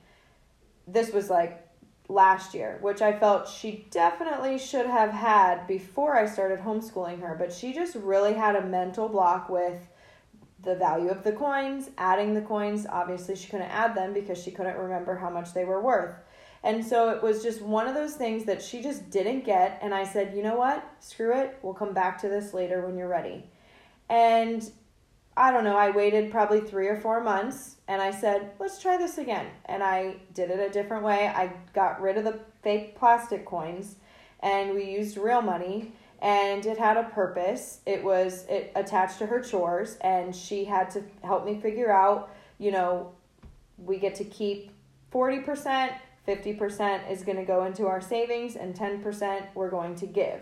This 0.87 1.11
was 1.11 1.29
like 1.29 1.67
last 2.09 2.53
year, 2.53 2.77
which 2.81 3.01
I 3.01 3.17
felt 3.17 3.49
she 3.49 3.87
definitely 3.91 4.57
should 4.57 4.85
have 4.85 5.11
had 5.11 5.67
before 5.67 6.15
I 6.15 6.25
started 6.25 6.59
homeschooling 6.59 7.21
her, 7.21 7.35
but 7.37 7.51
she 7.51 7.73
just 7.73 7.95
really 7.95 8.33
had 8.33 8.55
a 8.55 8.65
mental 8.65 9.09
block 9.09 9.49
with 9.49 9.81
the 10.63 10.75
value 10.75 11.09
of 11.09 11.23
the 11.23 11.31
coins, 11.31 11.89
adding 11.97 12.33
the 12.33 12.41
coins. 12.41 12.85
Obviously, 12.89 13.35
she 13.35 13.49
couldn't 13.49 13.67
add 13.67 13.95
them 13.95 14.13
because 14.13 14.41
she 14.41 14.51
couldn't 14.51 14.77
remember 14.77 15.15
how 15.15 15.29
much 15.29 15.53
they 15.53 15.65
were 15.65 15.81
worth. 15.81 16.15
And 16.67 16.85
so 16.85 17.11
it 17.11 17.23
was 17.23 17.41
just 17.41 17.61
one 17.61 17.87
of 17.87 17.95
those 17.95 18.15
things 18.15 18.43
that 18.43 18.61
she 18.61 18.81
just 18.81 19.09
didn't 19.09 19.45
get. 19.45 19.79
And 19.81 19.95
I 19.95 20.03
said, 20.03 20.35
you 20.35 20.43
know 20.43 20.57
what? 20.57 20.83
Screw 20.99 21.33
it. 21.33 21.57
We'll 21.61 21.73
come 21.73 21.93
back 21.93 22.19
to 22.21 22.27
this 22.27 22.53
later 22.53 22.85
when 22.85 22.97
you're 22.97 23.07
ready. 23.07 23.45
And 24.09 24.69
I 25.37 25.51
don't 25.51 25.63
know, 25.63 25.77
I 25.77 25.91
waited 25.91 26.29
probably 26.29 26.59
three 26.59 26.89
or 26.89 26.97
four 26.97 27.23
months 27.23 27.77
and 27.87 28.01
I 28.01 28.11
said, 28.11 28.51
let's 28.59 28.81
try 28.81 28.97
this 28.97 29.17
again. 29.17 29.45
And 29.67 29.81
I 29.81 30.17
did 30.33 30.51
it 30.51 30.59
a 30.59 30.69
different 30.69 31.05
way. 31.05 31.29
I 31.29 31.53
got 31.73 32.01
rid 32.01 32.17
of 32.17 32.25
the 32.25 32.37
fake 32.63 32.97
plastic 32.97 33.45
coins 33.45 33.95
and 34.41 34.73
we 34.73 34.91
used 34.91 35.15
real 35.15 35.41
money 35.41 35.93
and 36.21 36.65
it 36.65 36.77
had 36.77 36.97
a 36.97 37.03
purpose. 37.03 37.79
It 37.85 38.03
was 38.03 38.45
it 38.49 38.73
attached 38.75 39.19
to 39.19 39.25
her 39.27 39.39
chores 39.39 39.97
and 40.01 40.35
she 40.35 40.65
had 40.65 40.89
to 40.91 41.03
help 41.23 41.45
me 41.45 41.61
figure 41.61 41.93
out, 41.93 42.29
you 42.57 42.71
know, 42.71 43.13
we 43.77 43.99
get 43.99 44.15
to 44.15 44.25
keep 44.25 44.71
40%, 45.13 45.93
50% 46.27 47.09
is 47.09 47.23
going 47.23 47.37
to 47.37 47.45
go 47.45 47.63
into 47.65 47.87
our 47.87 48.01
savings 48.01 48.55
and 48.55 48.75
10% 48.75 49.45
we're 49.55 49.69
going 49.69 49.95
to 49.95 50.05
give. 50.05 50.41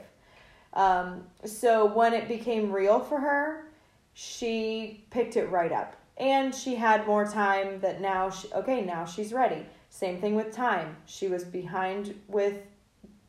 Um, 0.74 1.24
so 1.45 1.86
when 1.86 2.13
it 2.13 2.28
became 2.28 2.71
real 2.71 3.00
for 3.00 3.19
her, 3.19 3.67
she 4.13 5.06
picked 5.12 5.38
it 5.38 5.45
right 5.50 5.71
up. 5.71 5.95
And 6.17 6.56
she 6.56 6.76
had 6.76 7.06
more 7.06 7.26
time 7.26 7.80
that 7.82 8.02
now 8.02 8.30
she, 8.30 8.52
okay, 8.54 8.82
now 8.82 9.06
she's 9.06 9.34
ready. 9.34 9.65
Same 9.89 10.19
thing 10.19 10.36
with 10.36 10.52
time. 10.52 10.95
She 11.06 11.28
was 11.28 11.43
behind 11.43 12.19
with 12.28 12.56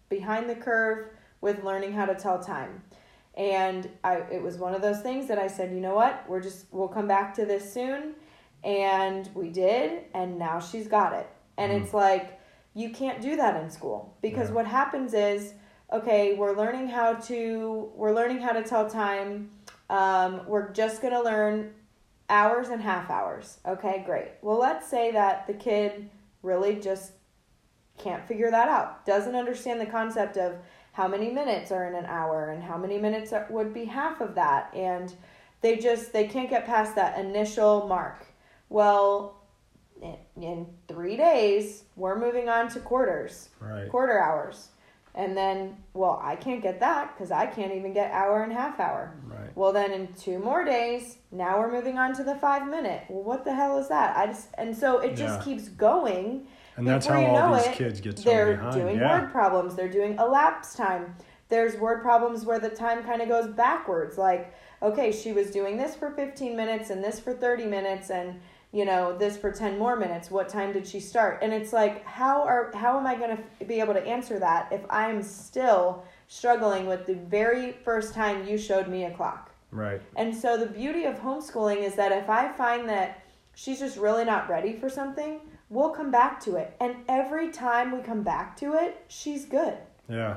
behind 0.08 0.48
the 0.48 0.54
curve 0.54 1.08
with 1.40 1.64
learning 1.64 1.92
how 1.92 2.06
to 2.06 2.14
tell 2.14 2.38
time. 2.38 2.82
And 3.36 3.88
I 4.04 4.18
it 4.30 4.40
was 4.40 4.56
one 4.56 4.72
of 4.74 4.82
those 4.82 5.00
things 5.00 5.26
that 5.28 5.38
I 5.38 5.48
said, 5.48 5.72
"You 5.72 5.80
know 5.80 5.94
what? 5.96 6.24
We're 6.28 6.40
just 6.40 6.66
we'll 6.70 6.88
come 6.88 7.08
back 7.08 7.34
to 7.34 7.44
this 7.44 7.72
soon." 7.72 8.14
And 8.62 9.28
we 9.34 9.50
did, 9.50 10.04
and 10.14 10.38
now 10.38 10.60
she's 10.60 10.86
got 10.86 11.12
it. 11.12 11.26
And 11.56 11.72
Mhm. 11.72 11.82
it's 11.82 11.92
like 11.94 12.35
you 12.76 12.90
can't 12.90 13.22
do 13.22 13.36
that 13.36 13.60
in 13.62 13.70
school 13.70 14.14
because 14.20 14.50
Yeah. 14.50 14.56
what 14.56 14.66
happens 14.66 15.14
is 15.14 15.54
okay, 15.90 16.34
we're 16.34 16.52
learning 16.52 16.88
how 16.88 17.14
to 17.14 17.90
we're 17.94 18.12
learning 18.12 18.38
how 18.38 18.52
to 18.52 18.62
tell 18.62 18.88
time. 18.88 19.50
Um, 19.88 20.46
we're 20.46 20.70
just 20.72 21.00
gonna 21.00 21.22
learn 21.22 21.74
hours 22.28 22.68
and 22.68 22.82
half 22.82 23.08
hours. 23.08 23.60
Okay, 23.64 24.02
great. 24.04 24.32
Well, 24.42 24.58
let's 24.58 24.86
say 24.86 25.10
that 25.12 25.46
the 25.46 25.54
kid 25.54 26.10
really 26.42 26.74
just 26.74 27.12
can't 27.96 28.26
figure 28.26 28.50
that 28.50 28.68
out. 28.68 29.06
Doesn't 29.06 29.34
understand 29.34 29.80
the 29.80 29.86
concept 29.86 30.36
of 30.36 30.56
how 30.92 31.08
many 31.08 31.30
minutes 31.30 31.72
are 31.72 31.86
in 31.86 31.94
an 31.94 32.04
hour 32.04 32.50
and 32.50 32.62
how 32.62 32.76
many 32.76 32.98
minutes 32.98 33.32
are, 33.32 33.46
would 33.48 33.72
be 33.72 33.86
half 33.86 34.20
of 34.20 34.34
that 34.34 34.74
and 34.74 35.14
they 35.62 35.76
just 35.76 36.12
they 36.12 36.26
can't 36.26 36.50
get 36.50 36.66
past 36.66 36.94
that 36.96 37.18
initial 37.18 37.86
mark. 37.86 38.26
Well, 38.68 39.35
in, 40.36 40.42
in 40.42 40.66
3 40.88 41.16
days, 41.16 41.84
we're 41.96 42.18
moving 42.18 42.48
on 42.48 42.68
to 42.70 42.80
quarters 42.80 43.48
Right. 43.60 43.88
quarter 43.88 44.18
hours. 44.20 44.68
And 45.14 45.34
then, 45.34 45.78
well, 45.94 46.20
I 46.22 46.36
can't 46.36 46.60
get 46.62 46.78
that 46.80 47.14
because 47.14 47.30
I 47.30 47.46
can't 47.46 47.72
even 47.72 47.94
get 47.94 48.10
hour 48.12 48.42
and 48.42 48.52
half 48.52 48.78
hour. 48.78 49.14
Right. 49.26 49.56
Well, 49.56 49.72
then 49.72 49.90
in 49.92 50.08
two 50.12 50.38
more 50.38 50.62
days, 50.62 51.16
now 51.32 51.58
we're 51.58 51.72
moving 51.72 51.96
on 51.98 52.12
to 52.16 52.22
the 52.22 52.34
five 52.34 52.68
minute. 52.68 53.04
Well, 53.08 53.22
what 53.22 53.42
the 53.42 53.54
hell 53.54 53.78
is 53.78 53.88
that? 53.88 54.14
I 54.14 54.26
just 54.26 54.48
and 54.58 54.76
so 54.76 54.98
it 54.98 55.16
just 55.16 55.38
Yeah. 55.38 55.44
keeps 55.44 55.68
going. 55.70 56.46
And 56.76 56.86
that's 56.86 57.06
Before 57.06 57.22
how 57.22 57.46
all 57.46 57.54
these 57.56 57.66
it, 57.68 57.72
kids 57.72 58.00
get 58.02 58.18
so 58.18 58.24
behind. 58.24 58.36
Yeah. 58.36 58.44
They're 58.44 58.56
behind. 58.58 58.74
doing 58.76 58.96
yeah. 58.98 59.20
word 59.22 59.32
problems. 59.32 59.74
They're 59.74 59.88
doing 59.88 60.18
elapsed 60.18 60.76
time. 60.76 61.16
There's 61.48 61.76
word 61.78 62.02
problems 62.02 62.44
where 62.44 62.58
the 62.58 62.68
time 62.68 63.02
kind 63.02 63.22
of 63.22 63.28
goes 63.28 63.46
backwards. 63.46 64.18
Like, 64.18 64.54
okay, 64.82 65.10
she 65.12 65.32
was 65.32 65.50
doing 65.50 65.78
this 65.78 65.94
for 65.94 66.10
15 66.10 66.54
minutes 66.54 66.90
and 66.90 67.02
this 67.02 67.18
for 67.20 67.32
30 67.32 67.64
minutes 67.64 68.10
and 68.10 68.38
you 68.76 68.84
know 68.84 69.16
this 69.16 69.36
for 69.38 69.50
10 69.50 69.78
more 69.78 69.96
minutes 69.96 70.30
what 70.30 70.48
time 70.50 70.70
did 70.72 70.86
she 70.86 71.00
start 71.00 71.38
and 71.42 71.50
it's 71.52 71.72
like 71.72 72.04
how 72.04 72.42
are 72.42 72.70
how 72.74 72.98
am 72.98 73.06
i 73.06 73.14
going 73.14 73.34
to 73.58 73.64
be 73.64 73.80
able 73.80 73.94
to 73.94 74.04
answer 74.06 74.38
that 74.38 74.68
if 74.70 74.82
i'm 74.90 75.22
still 75.22 76.04
struggling 76.28 76.84
with 76.86 77.06
the 77.06 77.14
very 77.14 77.72
first 77.72 78.12
time 78.12 78.46
you 78.46 78.58
showed 78.58 78.88
me 78.88 79.04
a 79.04 79.10
clock 79.12 79.50
Right. 79.72 80.00
and 80.16 80.34
so 80.34 80.56
the 80.58 80.66
beauty 80.66 81.04
of 81.04 81.16
homeschooling 81.16 81.78
is 81.82 81.94
that 81.94 82.12
if 82.12 82.28
i 82.28 82.52
find 82.52 82.86
that 82.88 83.22
she's 83.54 83.78
just 83.78 83.96
really 83.96 84.24
not 84.24 84.48
ready 84.50 84.74
for 84.74 84.90
something 84.90 85.40
we'll 85.70 85.90
come 85.90 86.10
back 86.10 86.38
to 86.40 86.56
it 86.56 86.76
and 86.78 86.96
every 87.08 87.50
time 87.50 87.92
we 87.96 88.02
come 88.02 88.22
back 88.22 88.56
to 88.58 88.74
it 88.74 89.02
she's 89.08 89.46
good 89.46 89.74
Yeah. 90.08 90.36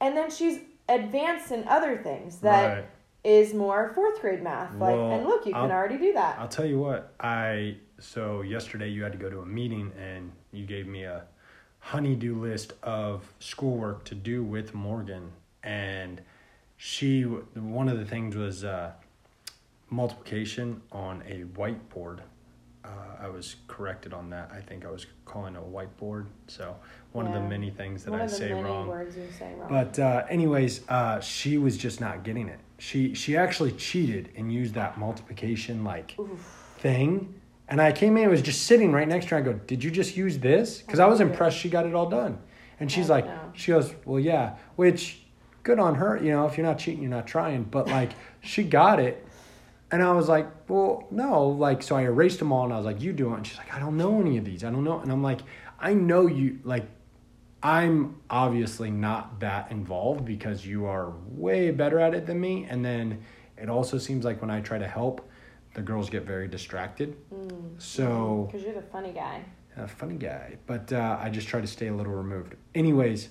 and 0.00 0.16
then 0.16 0.30
she's 0.30 0.58
advanced 0.88 1.52
in 1.52 1.68
other 1.68 1.96
things 1.98 2.38
that 2.40 2.66
right. 2.74 2.84
Is 3.24 3.52
more 3.54 3.90
fourth 3.94 4.20
grade 4.20 4.42
math. 4.42 4.70
Like, 4.72 4.80
Well, 4.94 5.10
and 5.12 5.24
look, 5.24 5.44
you 5.46 5.52
can 5.52 5.62
I'll- 5.62 5.70
already 5.72 5.98
do 5.98 6.12
that. 6.12 6.38
I'll 6.38 6.48
tell 6.48 6.64
you 6.66 6.78
what, 6.78 7.12
I 7.20 7.76
so 8.00 8.42
yesterday 8.42 8.88
you 8.88 9.02
had 9.02 9.12
to 9.12 9.18
go 9.18 9.28
to 9.28 9.40
a 9.40 9.46
meeting 9.46 9.92
and 9.98 10.30
you 10.52 10.64
gave 10.66 10.86
me 10.86 11.02
a 11.04 11.24
honeydew 11.80 12.36
list 12.40 12.74
of 12.82 13.32
schoolwork 13.40 14.04
to 14.04 14.14
do 14.14 14.42
with 14.44 14.72
Morgan 14.74 15.32
and 15.64 16.20
she 16.76 17.22
one 17.22 17.88
of 17.88 17.98
the 17.98 18.04
things 18.04 18.36
was 18.36 18.62
uh, 18.64 18.92
multiplication 19.90 20.80
on 20.92 21.22
a 21.26 21.44
whiteboard. 21.58 22.20
Uh, 22.84 22.88
I 23.20 23.28
was 23.28 23.56
corrected 23.66 24.12
on 24.12 24.30
that. 24.30 24.50
I 24.54 24.60
think 24.60 24.84
I 24.86 24.90
was 24.90 25.06
calling 25.24 25.56
it 25.56 25.58
a 25.58 25.62
whiteboard. 25.62 26.26
So 26.46 26.76
one 27.12 27.26
of 27.26 27.32
the 27.34 27.40
many 27.40 27.70
things 27.70 28.04
that 28.04 28.12
One 28.12 28.20
I 28.20 28.24
of 28.24 28.30
the 28.30 28.36
say 28.36 28.48
many 28.50 28.62
wrong. 28.62 28.86
words 28.86 29.16
you 29.16 29.26
say 29.36 29.52
wrong. 29.58 29.68
But 29.68 29.98
uh, 29.98 30.24
anyways, 30.28 30.88
uh, 30.88 31.20
she 31.20 31.58
was 31.58 31.76
just 31.76 32.00
not 32.00 32.22
getting 32.22 32.48
it. 32.48 32.60
She 32.78 33.14
she 33.14 33.36
actually 33.36 33.72
cheated 33.72 34.30
and 34.36 34.52
used 34.52 34.74
that 34.74 34.98
multiplication 34.98 35.84
like 35.84 36.14
Oof. 36.18 36.74
thing. 36.78 37.34
And 37.70 37.82
I 37.82 37.92
came 37.92 38.16
in, 38.16 38.22
and 38.22 38.30
was 38.30 38.40
just 38.40 38.62
sitting 38.62 38.92
right 38.92 39.06
next 39.06 39.26
to 39.26 39.30
her. 39.34 39.38
I 39.38 39.40
go, 39.42 39.52
"Did 39.52 39.84
you 39.84 39.90
just 39.90 40.16
use 40.16 40.38
this?" 40.38 40.80
Because 40.80 41.00
I 41.00 41.06
was 41.06 41.20
oh, 41.20 41.24
impressed 41.26 41.58
she 41.58 41.68
got 41.68 41.84
it 41.86 41.94
all 41.94 42.08
done. 42.08 42.38
And 42.80 42.90
she's 42.90 43.10
Oh, 43.10 43.14
like, 43.14 43.26
no. 43.26 43.38
she 43.54 43.72
goes, 43.72 43.92
"Well, 44.04 44.20
yeah." 44.20 44.56
Which 44.76 45.20
good 45.64 45.78
on 45.78 45.96
her. 45.96 46.16
You 46.16 46.30
know, 46.30 46.46
if 46.46 46.56
you're 46.56 46.66
not 46.66 46.78
cheating, 46.78 47.02
you're 47.02 47.10
not 47.10 47.26
trying. 47.26 47.64
But 47.64 47.88
like, 47.88 48.12
she 48.40 48.62
got 48.62 49.00
it. 49.00 49.24
And 49.90 50.02
I 50.02 50.12
was 50.12 50.28
like, 50.28 50.46
well, 50.68 51.06
no. 51.10 51.46
Like, 51.48 51.82
so 51.82 51.96
I 51.96 52.02
erased 52.02 52.38
them 52.38 52.52
all 52.52 52.64
and 52.64 52.72
I 52.72 52.76
was 52.76 52.86
like, 52.86 53.00
you 53.00 53.12
do 53.12 53.32
it. 53.32 53.36
And 53.38 53.46
she's 53.46 53.56
like, 53.58 53.72
I 53.74 53.78
don't 53.78 53.96
know 53.96 54.20
any 54.20 54.36
of 54.38 54.44
these. 54.44 54.62
I 54.64 54.70
don't 54.70 54.84
know. 54.84 54.98
And 55.00 55.10
I'm 55.10 55.22
like, 55.22 55.40
I 55.80 55.94
know 55.94 56.26
you, 56.26 56.58
like, 56.64 56.86
I'm 57.62 58.16
obviously 58.30 58.90
not 58.90 59.40
that 59.40 59.70
involved 59.72 60.24
because 60.24 60.64
you 60.64 60.86
are 60.86 61.12
way 61.28 61.70
better 61.70 61.98
at 61.98 62.14
it 62.14 62.26
than 62.26 62.40
me. 62.40 62.66
And 62.68 62.84
then 62.84 63.22
it 63.56 63.68
also 63.68 63.98
seems 63.98 64.24
like 64.24 64.40
when 64.40 64.50
I 64.50 64.60
try 64.60 64.78
to 64.78 64.86
help, 64.86 65.28
the 65.74 65.82
girls 65.82 66.08
get 66.08 66.22
very 66.24 66.48
distracted. 66.48 67.16
So, 67.78 68.48
Because 68.50 68.64
you're 68.64 68.74
the 68.74 68.82
funny 68.82 69.12
guy. 69.12 69.44
a 69.76 69.86
funny 69.88 70.16
guy, 70.16 70.56
but 70.66 70.92
uh, 70.92 71.18
I 71.20 71.30
just 71.30 71.48
try 71.48 71.60
to 71.60 71.66
stay 71.66 71.88
a 71.88 71.94
little 71.94 72.12
removed. 72.14 72.54
Anyways, 72.74 73.28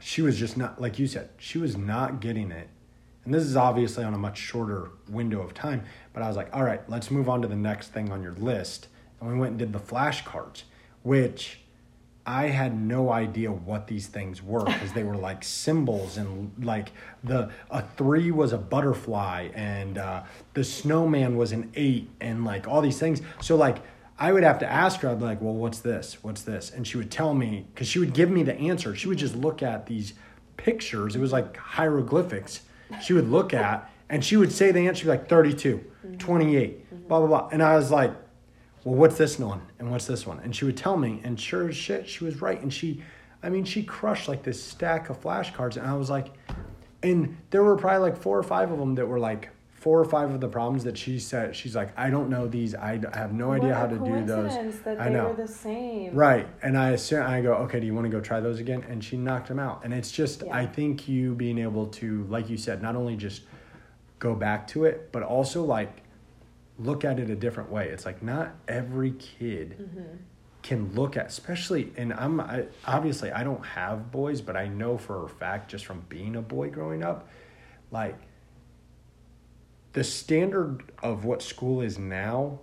she 0.00 0.22
was 0.22 0.38
just 0.38 0.56
not, 0.56 0.80
like 0.80 0.98
you 0.98 1.06
said, 1.06 1.30
she 1.38 1.58
was 1.58 1.76
not 1.76 2.20
getting 2.20 2.50
it. 2.50 2.68
And 3.24 3.32
this 3.32 3.44
is 3.44 3.56
obviously 3.56 4.04
on 4.04 4.14
a 4.14 4.18
much 4.18 4.36
shorter 4.38 4.90
window 5.08 5.40
of 5.40 5.54
time, 5.54 5.84
but 6.12 6.22
I 6.22 6.28
was 6.28 6.36
like, 6.36 6.54
all 6.54 6.62
right, 6.64 6.88
let's 6.90 7.10
move 7.10 7.28
on 7.28 7.40
to 7.42 7.48
the 7.48 7.56
next 7.56 7.88
thing 7.88 8.12
on 8.12 8.22
your 8.22 8.34
list. 8.34 8.88
And 9.20 9.30
we 9.30 9.38
went 9.38 9.50
and 9.50 9.58
did 9.58 9.72
the 9.72 9.78
flashcards, 9.80 10.64
which 11.02 11.60
I 12.26 12.48
had 12.48 12.80
no 12.80 13.10
idea 13.10 13.50
what 13.52 13.86
these 13.86 14.06
things 14.06 14.42
were 14.42 14.64
because 14.64 14.92
they 14.92 15.04
were 15.04 15.16
like 15.16 15.44
symbols 15.44 16.16
and 16.16 16.52
like 16.64 16.92
the 17.22 17.50
a 17.70 17.82
three 17.82 18.30
was 18.30 18.52
a 18.52 18.58
butterfly 18.58 19.50
and 19.54 19.98
uh, 19.98 20.22
the 20.54 20.64
snowman 20.64 21.36
was 21.36 21.52
an 21.52 21.70
eight 21.74 22.10
and 22.20 22.44
like 22.44 22.66
all 22.66 22.80
these 22.80 22.98
things. 22.98 23.20
So 23.42 23.56
like 23.56 23.78
I 24.18 24.32
would 24.32 24.42
have 24.42 24.58
to 24.60 24.70
ask 24.70 25.00
her. 25.00 25.10
I'd 25.10 25.18
be 25.18 25.24
like, 25.24 25.42
"Well, 25.42 25.54
what's 25.54 25.80
this? 25.80 26.18
What's 26.22 26.42
this?" 26.42 26.70
And 26.70 26.86
she 26.86 26.96
would 26.96 27.10
tell 27.10 27.34
me 27.34 27.66
because 27.74 27.88
she 27.88 27.98
would 27.98 28.14
give 28.14 28.30
me 28.30 28.42
the 28.42 28.54
answer. 28.56 28.94
She 28.94 29.08
would 29.08 29.18
just 29.18 29.34
look 29.34 29.62
at 29.62 29.86
these 29.86 30.14
pictures. 30.56 31.16
It 31.16 31.20
was 31.20 31.32
like 31.32 31.56
hieroglyphics. 31.56 32.62
She 33.02 33.12
would 33.12 33.28
look 33.28 33.52
at 33.52 33.90
and 34.08 34.24
she 34.24 34.36
would 34.36 34.52
say 34.52 34.70
the 34.70 34.86
answer 34.86 35.00
she'd 35.00 35.04
be 35.04 35.10
like 35.10 35.28
32, 35.28 35.84
28, 36.18 37.08
blah 37.08 37.18
blah 37.18 37.26
blah. 37.26 37.48
And 37.52 37.62
I 37.62 37.76
was 37.76 37.90
like, 37.90 38.12
well, 38.84 38.94
what's 38.96 39.16
this 39.16 39.38
one? 39.38 39.62
And 39.78 39.90
what's 39.90 40.06
this 40.06 40.26
one? 40.26 40.40
And 40.40 40.54
she 40.54 40.64
would 40.64 40.76
tell 40.76 40.96
me, 40.96 41.20
and 41.24 41.40
sure 41.40 41.68
as 41.68 41.76
shit, 41.76 42.08
she 42.08 42.24
was 42.24 42.40
right. 42.42 42.60
And 42.60 42.72
she, 42.72 43.02
I 43.42 43.48
mean, 43.48 43.64
she 43.64 43.82
crushed 43.82 44.28
like 44.28 44.42
this 44.42 44.62
stack 44.62 45.10
of 45.10 45.20
flashcards. 45.20 45.76
And 45.76 45.86
I 45.86 45.94
was 45.94 46.10
like, 46.10 46.28
and 47.02 47.36
there 47.50 47.62
were 47.62 47.76
probably 47.76 48.10
like 48.10 48.16
four 48.20 48.38
or 48.38 48.42
five 48.42 48.70
of 48.70 48.78
them 48.78 48.94
that 48.96 49.06
were 49.06 49.18
like 49.18 49.48
four 49.72 50.00
or 50.00 50.04
five 50.06 50.30
of 50.30 50.40
the 50.40 50.48
problems 50.48 50.84
that 50.84 50.96
she 50.96 51.18
said. 51.18 51.54
She's 51.54 51.76
like, 51.76 51.90
I 51.98 52.08
don't 52.08 52.30
know 52.30 52.46
these. 52.46 52.74
I 52.74 52.98
have 53.12 53.34
no 53.34 53.52
idea 53.52 53.74
how 53.74 53.86
to 53.86 53.98
do 53.98 54.24
those. 54.24 54.54
That 54.80 54.98
I 54.98 55.08
they 55.08 55.14
know. 55.14 55.28
were 55.28 55.34
the 55.34 55.46
same. 55.48 56.14
Right. 56.14 56.46
And 56.62 56.78
I 56.78 56.90
assume, 56.90 57.22
I 57.26 57.42
go, 57.42 57.52
okay, 57.54 57.80
do 57.80 57.86
you 57.86 57.94
want 57.94 58.06
to 58.06 58.10
go 58.10 58.20
try 58.20 58.40
those 58.40 58.60
again? 58.60 58.82
And 58.88 59.04
she 59.04 59.18
knocked 59.18 59.48
them 59.48 59.58
out. 59.58 59.82
And 59.84 59.92
it's 59.92 60.10
just, 60.10 60.42
Yeah. 60.42 60.56
I 60.56 60.66
think 60.66 61.06
you 61.06 61.34
being 61.34 61.58
able 61.58 61.86
to, 61.88 62.24
like 62.30 62.48
you 62.48 62.56
said, 62.56 62.80
not 62.82 62.96
only 62.96 63.16
just 63.16 63.42
go 64.18 64.34
back 64.34 64.66
to 64.68 64.84
it, 64.86 65.12
but 65.12 65.22
also 65.22 65.62
like 65.62 66.03
look 66.78 67.04
at 67.04 67.18
it 67.18 67.30
a 67.30 67.36
different 67.36 67.70
way. 67.70 67.88
It's 67.88 68.04
like 68.04 68.22
not 68.22 68.54
every 68.68 69.12
kid 69.12 69.76
Mm-hmm. 69.80 70.16
can 70.62 70.94
look 70.94 71.16
at, 71.16 71.26
especially, 71.26 71.92
and 71.96 72.12
I'm 72.14 72.40
I, 72.40 72.64
obviously 72.86 73.30
I 73.30 73.44
don't 73.44 73.64
have 73.64 74.10
boys, 74.10 74.40
but 74.40 74.56
I 74.56 74.66
know 74.66 74.96
for 74.98 75.24
a 75.24 75.28
fact 75.28 75.70
just 75.70 75.84
from 75.86 76.04
being 76.08 76.36
a 76.36 76.42
boy 76.42 76.70
growing 76.70 77.02
up, 77.04 77.28
like 77.90 78.16
the 79.92 80.02
standard 80.04 80.90
of 81.02 81.24
what 81.24 81.42
school 81.42 81.80
is 81.80 81.98
now 81.98 82.58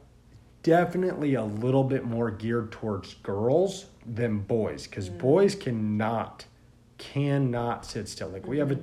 definitely 0.63 1.33
a 1.35 1.43
little 1.43 1.83
bit 1.83 2.03
more 2.03 2.29
geared 2.29 2.71
towards 2.71 3.15
girls 3.15 3.85
than 4.05 4.39
boys 4.39 4.85
because 4.87 5.09
boys 5.09 5.55
cannot 5.55 6.45
cannot 6.97 7.83
sit 7.85 8.07
still 8.07 8.29
like 8.29 8.45
we 8.45 8.59
have 8.59 8.71
a 8.71 8.79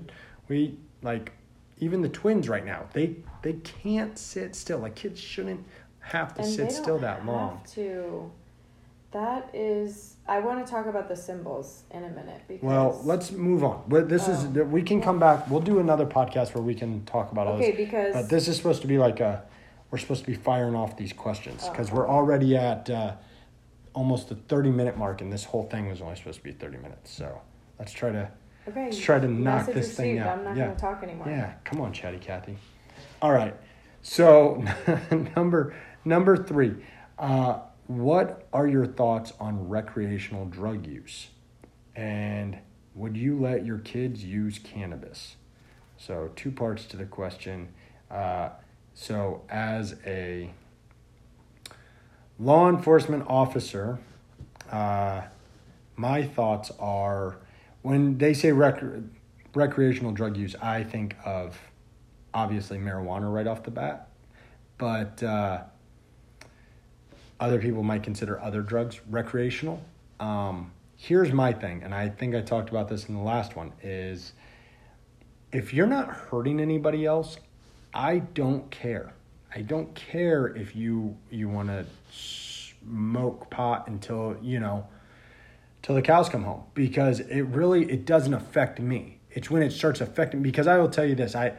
we 0.49 0.77
like 1.03 1.33
even 1.81 2.03
the 2.03 2.09
twins 2.09 2.49
right 2.49 2.65
now 2.65 2.85
they 2.93 3.17
they 3.43 3.55
can't 3.55 4.19
sit 4.19 4.55
still 4.57 4.79
like 4.79 4.95
kids 4.95 5.21
shouldn't 5.21 5.65
have 6.01 6.35
to 6.35 6.43
And 6.43 6.51
sit 6.51 6.73
still 6.73 6.99
that 6.99 7.19
have 7.21 7.27
long 7.27 7.61
To, 7.75 8.31
that 9.11 9.51
is, 9.55 10.17
I 10.27 10.39
want 10.41 10.65
to 10.67 10.71
talk 10.71 10.87
about 10.87 11.09
the 11.09 11.17
symbols 11.17 11.83
in 11.91 12.05
a 12.05 12.09
minute 12.11 12.43
because. 12.47 12.63
well 12.63 13.01
let's 13.05 13.31
move 13.33 13.65
on 13.65 13.83
but 13.89 14.09
this 14.09 14.29
is 14.29 14.45
Oh. 14.45 14.65
we 14.65 14.83
can 14.83 15.01
come 15.01 15.19
back 15.19 15.49
we'll 15.51 15.61
do 15.61 15.79
another 15.81 16.07
podcast 16.07 16.55
where 16.55 16.63
we 16.63 16.75
can 16.75 17.05
talk 17.05 17.33
about 17.33 17.47
all 17.47 17.55
Okay, 17.55 17.71
this 17.73 17.77
because 17.87 18.15
But 18.15 18.29
this 18.29 18.49
is 18.49 18.57
supposed 18.57 18.83
to 18.83 18.89
be 18.89 18.99
like 18.99 19.21
a, 19.21 19.43
we're 19.91 19.99
supposed 19.99 20.25
to 20.25 20.31
be 20.31 20.37
firing 20.37 20.75
off 20.75 20.97
these 20.97 21.13
questions 21.13 21.69
because 21.69 21.91
Oh. 21.91 21.95
we're 21.97 22.09
already 22.09 22.57
at 22.57 22.91
uh, 22.91 23.15
almost 23.95 24.29
the 24.29 24.35
30 24.35 24.71
minute 24.71 24.97
mark, 24.99 25.21
and 25.23 25.33
this 25.33 25.45
whole 25.45 25.65
thing 25.65 25.89
was 25.89 26.01
only 26.03 26.15
supposed 26.17 26.39
to 26.39 26.45
be 26.45 26.53
30 26.53 26.77
minutes. 26.79 27.11
So 27.11 27.41
let's 27.79 27.91
try 27.93 28.13
to, 28.13 28.31
okay, 28.69 29.01
try 29.01 29.19
to 29.19 29.29
knock 29.29 29.67
this 29.67 29.97
thing 29.97 30.19
out. 30.19 30.39
I'm 30.39 30.45
not 30.45 30.57
yeah. 30.57 30.65
going 30.65 30.77
to 30.77 30.81
talk 30.81 31.03
anymore. 31.03 31.29
Yeah, 31.29 31.55
come 31.65 31.81
on, 31.81 31.93
Chatty 31.93 32.19
Cathy. 32.19 32.57
All 33.21 33.33
right. 33.33 33.55
So 34.03 34.65
number 35.37 35.75
number 36.05 36.37
three, 36.37 36.77
uh, 37.19 37.61
what 37.87 38.47
are 38.53 38.67
your 38.67 38.87
thoughts 38.87 39.33
on 39.41 39.69
recreational 39.69 40.47
drug 40.47 40.87
use, 40.87 41.29
and 41.97 42.59
would 42.95 43.17
you 43.17 43.39
let 43.39 43.65
your 43.65 43.79
kids 43.79 44.25
use 44.25 44.59
cannabis? 44.59 45.37
So 45.97 46.31
two 46.37 46.51
parts 46.51 46.85
to 46.87 46.97
the 46.97 47.07
question. 47.07 47.69
Uh, 48.11 48.51
so 48.95 49.43
as 49.49 49.97
a 50.07 50.51
law 52.39 52.69
enforcement 52.69 53.25
officer, 53.27 53.99
uh, 54.71 55.23
my 55.97 56.25
thoughts 56.25 56.71
are 56.79 57.39
when 57.83 58.19
they 58.19 58.35
say 58.35 58.53
rec- 58.53 58.83
recreational 59.55 60.13
drug 60.13 60.37
use, 60.37 60.55
I 60.57 60.85
think 60.85 61.17
of 61.25 61.59
obviously 62.35 62.79
marijuana 62.79 63.33
right 63.33 63.47
off 63.47 63.63
the 63.63 63.71
bat, 63.71 64.09
but 64.77 65.23
uh, 65.23 65.63
other 67.41 67.59
people 67.59 67.83
might 67.83 68.03
consider 68.03 68.41
other 68.41 68.63
drugs 68.63 69.01
recreational. 69.09 69.83
Um, 70.21 70.73
here's 70.97 71.33
my 71.33 71.53
thing, 71.53 71.83
and 71.83 71.95
I 71.95 72.09
think 72.09 72.35
I 72.35 72.41
talked 72.41 72.71
about 72.71 72.89
this 72.89 73.09
in 73.09 73.15
the 73.15 73.23
last 73.23 73.57
one: 73.57 73.73
is 73.83 74.33
if 75.53 75.73
you're 75.73 75.87
not 75.87 76.09
hurting 76.09 76.61
anybody 76.61 77.07
else, 77.07 77.39
I 77.95 78.19
don't 78.19 78.71
care. 78.71 79.13
I 79.55 79.63
don't 79.63 79.95
care 79.95 80.47
if 80.47 80.77
you 80.77 81.17
you 81.31 81.49
want 81.49 81.69
to 81.69 81.87
smoke 82.13 83.51
pot 83.51 83.89
until 83.89 84.37
you 84.43 84.61
know 84.61 84.87
till 85.83 85.95
the 85.95 86.03
cows 86.03 86.29
come 86.29 86.45
home 86.45 86.65
because 86.75 87.21
it 87.21 87.43
really 87.43 87.91
it 87.91 88.05
doesn't 88.05 88.35
affect 88.35 88.81
me. 88.81 89.21
It's 89.31 89.51
when 89.51 89.63
it 89.63 89.71
starts 89.71 90.01
affecting 90.01 90.43
because 90.43 90.67
I 90.67 90.79
will 90.79 90.89
tell 90.89 91.05
you 91.05 91.15
this, 91.15 91.35
I 91.35 91.55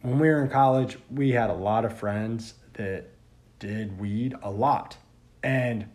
when 0.00 0.18
we 0.18 0.28
were 0.28 0.42
in 0.42 0.50
college, 0.50 0.98
we 1.10 1.30
had 1.30 1.50
a 1.50 1.54
lot 1.54 1.84
of 1.84 1.96
friends 1.96 2.54
that 2.74 3.06
did 3.58 3.98
weed 4.00 4.34
a 4.42 4.50
lot. 4.50 4.96
And 5.42 5.86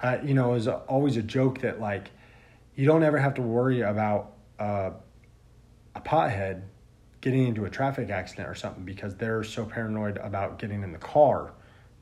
uh, 0.00 0.18
you 0.24 0.34
know, 0.34 0.50
it 0.50 0.54
was 0.54 0.68
always 0.68 1.16
a 1.16 1.22
joke 1.22 1.60
that 1.60 1.80
like 1.80 2.10
you 2.74 2.86
don't 2.86 3.02
ever 3.02 3.18
have 3.18 3.34
to 3.34 3.42
worry 3.42 3.80
about 3.80 4.32
uh, 4.58 4.90
a 5.94 6.00
pothead 6.00 6.62
getting 7.20 7.48
into 7.48 7.64
a 7.64 7.70
traffic 7.70 8.10
accident 8.10 8.48
or 8.48 8.54
something 8.54 8.84
because 8.84 9.16
they're 9.16 9.42
so 9.42 9.64
paranoid 9.64 10.16
about 10.18 10.58
getting 10.58 10.82
in 10.82 10.92
the 10.92 10.98
car 10.98 11.52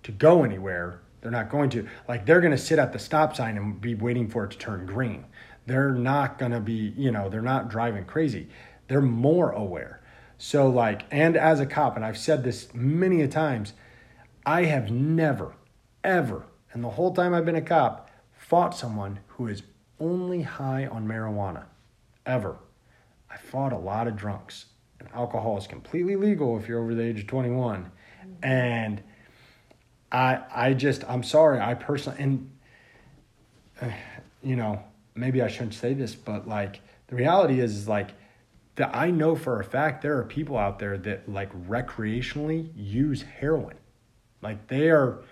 to 0.03 0.13
go 0.13 0.45
anywhere 0.45 1.01
they're 1.27 1.43
not 1.43 1.51
going 1.51 1.71
to 1.71 1.89
like 2.09 2.25
they're 2.25 2.41
going 2.41 2.53
to 2.53 2.59
sit 2.59 2.79
at 2.79 2.93
the 2.93 2.99
stop 2.99 3.35
sign 3.35 3.57
and 3.57 3.81
be 3.81 3.95
waiting 3.95 4.29
for 4.29 4.45
it 4.45 4.53
to 4.53 4.59
turn 4.59 4.87
green. 4.87 5.25
They're 5.67 5.93
not 5.93 6.39
going 6.39 6.53
to 6.53 6.61
be 6.61 6.95
you 6.97 7.11
know 7.11 7.29
they're 7.29 7.43
not 7.43 7.69
driving 7.69 8.05
crazy. 8.05 8.49
They're 8.89 9.01
more 9.01 9.51
aware. 9.51 10.03
So 10.39 10.69
like 10.69 11.03
and 11.11 11.37
as 11.37 11.61
a 11.61 11.67
cop 11.67 11.97
and 11.97 12.05
i've 12.05 12.19
said 12.19 12.45
this 12.45 12.69
many 12.75 13.23
a 13.23 13.29
times 13.29 13.73
i 14.45 14.65
have 14.65 14.91
never 14.91 15.55
ever 16.05 16.45
and 16.75 16.85
the 16.85 16.91
whole 16.91 17.15
time 17.15 17.33
i've 17.33 17.47
been 17.47 17.57
a 17.57 17.63
cop 17.63 18.11
fought 18.37 18.77
someone 18.77 19.19
who 19.29 19.49
is 19.49 19.63
only 20.01 20.43
high 20.43 20.87
on 20.87 21.07
marijuana. 21.07 21.65
Ever. 22.25 22.57
I 23.31 23.37
fought 23.37 23.73
a 23.73 23.79
lot 23.79 24.07
of 24.07 24.17
drunks, 24.17 24.67
and 25.01 25.09
alcohol 25.15 25.59
is 25.59 25.67
completely 25.67 26.17
legal 26.17 26.59
if 26.59 26.69
you're 26.69 26.81
over 26.81 26.95
the 26.95 27.03
age 27.03 27.21
of 27.21 27.27
21. 27.27 27.91
And 28.43 29.03
I 30.11 30.41
I 30.55 30.75
just 30.75 31.05
I'm 31.09 31.23
sorry, 31.23 31.61
I 31.61 31.75
personally 31.75 32.19
and 32.21 32.51
you 34.43 34.57
know, 34.57 34.83
maybe 35.15 35.43
I 35.43 35.49
shouldn't 35.49 35.75
say 35.75 35.95
this, 35.95 36.15
but 36.15 36.47
like 36.49 36.81
the 37.09 37.17
reality 37.17 37.61
is, 37.61 37.77
is 37.77 37.89
like 37.89 38.11
that 38.77 38.95
I 38.95 39.11
know 39.11 39.35
for 39.35 39.61
a 39.61 39.65
fact 39.65 40.03
there 40.03 40.19
are 40.19 40.25
people 40.25 40.57
out 40.57 40.79
there 40.79 40.99
that 40.99 41.29
like 41.29 41.53
recreationally 41.69 42.71
use 42.75 43.23
heroin. 43.23 43.77
Like 44.43 44.69
they 44.69 44.91
are 44.91 45.23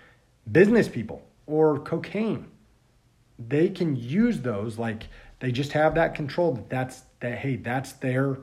business 0.51 0.87
people 0.87 1.23
or 1.45 1.79
cocaine. 1.79 2.47
They 3.37 3.69
can 3.69 3.95
use 3.95 4.41
those 4.41 4.77
like 4.77 5.03
they 5.39 5.51
just 5.51 5.73
have 5.73 5.95
that 5.95 6.15
control 6.15 6.53
that 6.53 6.69
that's 6.69 7.03
that 7.19 7.37
hey, 7.37 7.57
that's 7.57 7.93
their 7.93 8.39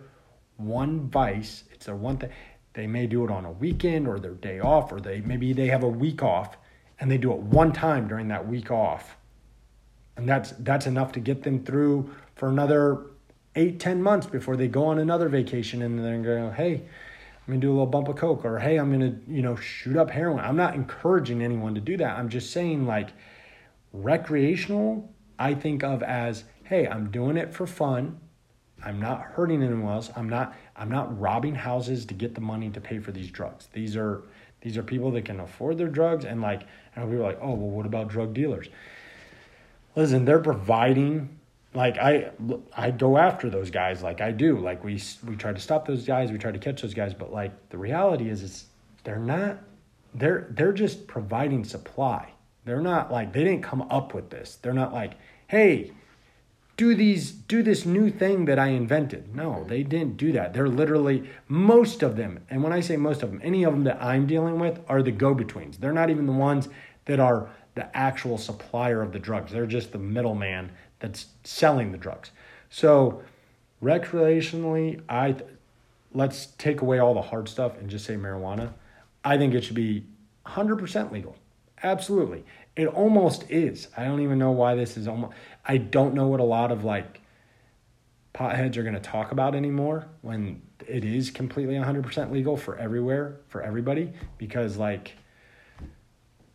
one 0.57 1.09
vice. 1.09 1.65
It's 1.73 1.87
their 1.87 1.97
one 1.97 2.19
thing. 2.19 2.31
They 2.75 2.87
may 2.87 3.07
do 3.07 3.25
it 3.25 3.31
on 3.31 3.45
a 3.45 3.53
weekend 3.53 4.09
or 4.09 4.19
their 4.19 4.35
day 4.35 4.61
off 4.61 4.93
or 4.93 5.01
they 5.01 5.21
maybe 5.21 5.53
they 5.53 5.67
have 5.67 5.83
a 5.83 5.89
week 5.89 6.23
off 6.23 6.57
and 6.99 7.11
they 7.11 7.19
do 7.19 7.33
it 7.33 7.39
one 7.39 7.73
time 7.73 8.09
during 8.09 8.29
that 8.29 8.47
week 8.47 8.71
off. 8.71 9.17
And 10.17 10.29
that's 10.29 10.53
that's 10.59 10.87
enough 10.87 11.13
to 11.13 11.21
get 11.21 11.43
them 11.43 11.65
through 11.65 12.11
for 12.35 12.49
another 12.49 13.07
eight, 13.55 13.81
ten 13.81 14.03
months 14.03 14.27
before 14.27 14.57
they 14.57 14.69
go 14.69 14.87
on 14.87 14.99
another 14.99 15.29
vacation 15.29 15.83
and 15.83 15.99
then 15.99 16.23
go, 16.23 16.51
hey, 16.51 16.75
I'm 16.75 17.47
gonna 17.47 17.61
do 17.61 17.71
a 17.71 17.73
little 17.73 17.87
bump 17.87 18.09
of 18.09 18.17
coke 18.17 18.45
or 18.45 18.59
hey, 18.59 18.79
I'm 18.79 18.91
gonna, 18.91 19.17
you 19.27 19.43
know, 19.43 19.57
shoot 19.57 19.97
up 19.97 20.11
heroin. 20.11 20.45
I'm 20.45 20.57
not 20.57 20.75
encouraging 20.75 21.43
anyone 21.43 21.75
to 21.75 21.81
do 21.81 21.97
that. 21.97 22.19
I'm 22.19 22.29
just 22.29 22.53
saying 22.53 22.87
like 22.87 23.11
recreational, 23.93 25.13
I 25.39 25.55
think 25.55 25.83
of 25.83 26.03
as, 26.03 26.45
hey, 26.65 26.87
I'm 26.87 27.11
doing 27.11 27.37
it 27.37 27.53
for 27.53 27.67
fun. 27.67 28.21
I'm 28.85 29.01
not 29.01 29.23
hurting 29.23 29.63
anyone 29.63 29.93
else. 29.93 30.11
I'm 30.17 30.29
not 30.29 30.55
I'm 30.77 30.91
not 30.91 31.19
robbing 31.21 31.55
houses 31.55 32.05
to 32.07 32.15
get 32.15 32.35
the 32.35 32.41
money 32.41 32.71
to 32.71 32.81
pay 32.81 32.99
for 32.99 33.13
these 33.13 33.31
drugs. 33.31 33.69
These 33.73 33.97
are 33.97 34.23
these 34.61 34.77
are 34.77 34.83
people 34.83 35.11
that 35.13 35.25
can 35.25 35.41
afford 35.41 35.79
their 35.79 35.89
drugs 35.89 36.25
and 36.25 36.41
like 36.41 36.63
and 36.97 37.09
people 37.09 37.25
are 37.25 37.29
like, 37.29 37.39
oh 37.41 37.51
well 37.51 37.71
what 37.71 37.87
about 37.87 38.09
drug 38.09 38.35
dealers? 38.35 38.69
Listen, 39.95 40.25
they're 40.25 40.41
providing 40.41 41.39
like 41.75 41.99
I 41.99 42.31
I 42.77 42.91
go 42.91 43.17
after 43.17 43.49
those 43.49 43.71
guys 43.71 44.03
like 44.03 44.21
I 44.21 44.33
do. 44.33 44.59
Like 44.59 44.83
we 44.85 45.01
we 45.27 45.37
try 45.37 45.53
to 45.53 45.61
stop 45.61 45.87
those 45.87 46.05
guys, 46.05 46.31
we 46.31 46.39
try 46.39 46.53
to 46.53 46.59
catch 46.59 46.83
those 46.83 46.95
guys, 46.95 47.15
but 47.15 47.33
like 47.33 47.71
the 47.71 47.79
reality 47.79 48.29
is 48.29 48.43
is 48.43 48.67
they're 49.05 49.19
not 49.19 49.59
they're 50.15 50.49
they're 50.51 50.73
just 50.73 51.07
providing 51.07 51.65
supply. 51.65 52.33
They're 52.65 52.81
not 52.81 53.11
like 53.11 53.33
they 53.33 53.45
didn't 53.45 53.63
come 53.63 53.83
up 53.83 54.15
with 54.15 54.31
this. 54.31 54.59
They're 54.63 54.75
not 54.75 54.93
like, 54.93 55.15
"Hey, 55.49 55.93
do 56.77 56.95
these 56.95 57.31
do 57.33 57.63
this 57.63 57.85
new 57.85 58.11
thing 58.11 58.47
that 58.47 58.59
I 58.59 58.69
invented." 58.69 59.35
No, 59.35 59.65
they 59.65 59.83
didn't 59.83 60.17
do 60.17 60.33
that. 60.33 60.55
They're 60.55 60.69
literally 60.69 61.25
most 61.49 62.03
of 62.03 62.17
them. 62.17 62.41
And 62.51 62.63
when 62.63 62.73
I 62.73 62.81
say 62.81 62.97
most 62.97 63.23
of 63.23 63.31
them, 63.31 63.41
any 63.43 63.65
of 63.65 63.73
them 63.73 63.85
that 63.85 64.03
I'm 64.03 64.27
dealing 64.27 64.59
with 64.59 64.81
are 64.89 65.03
the 65.03 65.13
go-betweens. 65.13 65.79
They're 65.79 65.93
not 65.93 66.11
even 66.11 66.27
the 66.27 66.33
ones 66.33 66.69
that 67.05 67.21
are 67.21 67.51
the 67.75 67.95
actual 67.97 68.39
supplier 68.39 69.03
of 69.03 69.13
the 69.13 69.19
drugs. 69.19 69.53
They're 69.53 69.67
just 69.67 69.93
the 69.93 69.99
middleman 69.99 70.73
that's 71.01 71.27
selling 71.45 71.93
the 71.93 71.99
drugs. 71.99 72.31
So, 72.71 73.23
recreationally, 73.83 75.01
I 75.09 75.37
let's 76.15 76.47
take 76.59 76.81
away 76.83 76.99
all 76.99 77.15
the 77.15 77.23
hard 77.23 77.49
stuff 77.49 77.79
and 77.79 77.89
just 77.89 78.05
say 78.05 78.17
marijuana. 78.17 78.73
I 79.25 79.39
think 79.39 79.55
it 79.55 79.65
should 79.65 79.77
be 79.77 80.05
100% 80.47 81.13
legal. 81.13 81.37
Absolutely. 81.83 82.45
It 82.77 82.87
almost 82.87 83.51
is. 83.51 83.89
I 83.97 84.05
don't 84.05 84.21
even 84.21 84.39
know 84.39 84.51
why 84.51 84.75
this 84.75 84.97
is 84.97 85.09
almost 85.09 85.35
I 85.65 85.77
don't 85.77 86.15
know 86.15 86.27
what 86.27 86.41
a 86.41 86.45
lot 86.45 86.73
of 86.73 86.85
like 86.85 87.21
potheads 88.35 88.77
are 88.77 88.83
going 88.83 88.95
to 88.95 89.01
talk 89.01 89.33
about 89.33 89.55
anymore 89.55 90.09
when 90.23 90.63
it 90.89 91.05
is 91.05 91.31
completely 91.31 91.75
100% 91.75 92.33
legal 92.33 92.57
for 92.57 92.77
everywhere 92.77 93.37
for 93.49 93.63
everybody 93.63 94.13
because 94.39 94.77
like 94.77 95.15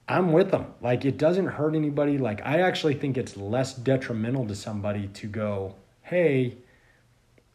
I'm 0.07 0.31
with 0.31 0.51
them. 0.51 0.73
Like 0.81 1.05
it 1.05 1.17
doesn't 1.17 1.47
hurt 1.47 1.75
anybody. 1.75 2.17
Like 2.17 2.45
I 2.45 2.61
actually 2.61 2.95
think 2.95 3.17
it's 3.17 3.35
less 3.35 3.73
detrimental 3.73 4.47
to 4.47 4.55
somebody 4.55 5.07
to 5.09 5.27
go, 5.27 5.75
"Hey, 6.01 6.57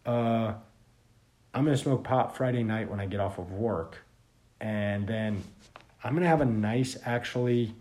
uh 0.05 0.55
I'm 1.55 1.65
going 1.65 1.77
to 1.77 1.83
smoke 1.83 2.05
pot 2.05 2.37
Friday 2.37 2.63
night 2.63 2.91
when 2.91 3.01
I 3.01 3.07
get 3.07 3.21
off 3.21 3.39
of 3.39 3.53
work." 3.53 3.99
And 4.61 5.07
then 5.07 5.43
I'm 6.05 6.13
going 6.13 6.23
to 6.23 6.29
have 6.29 6.41
a 6.41 6.47
nice 6.47 6.97
actually, 7.05 7.75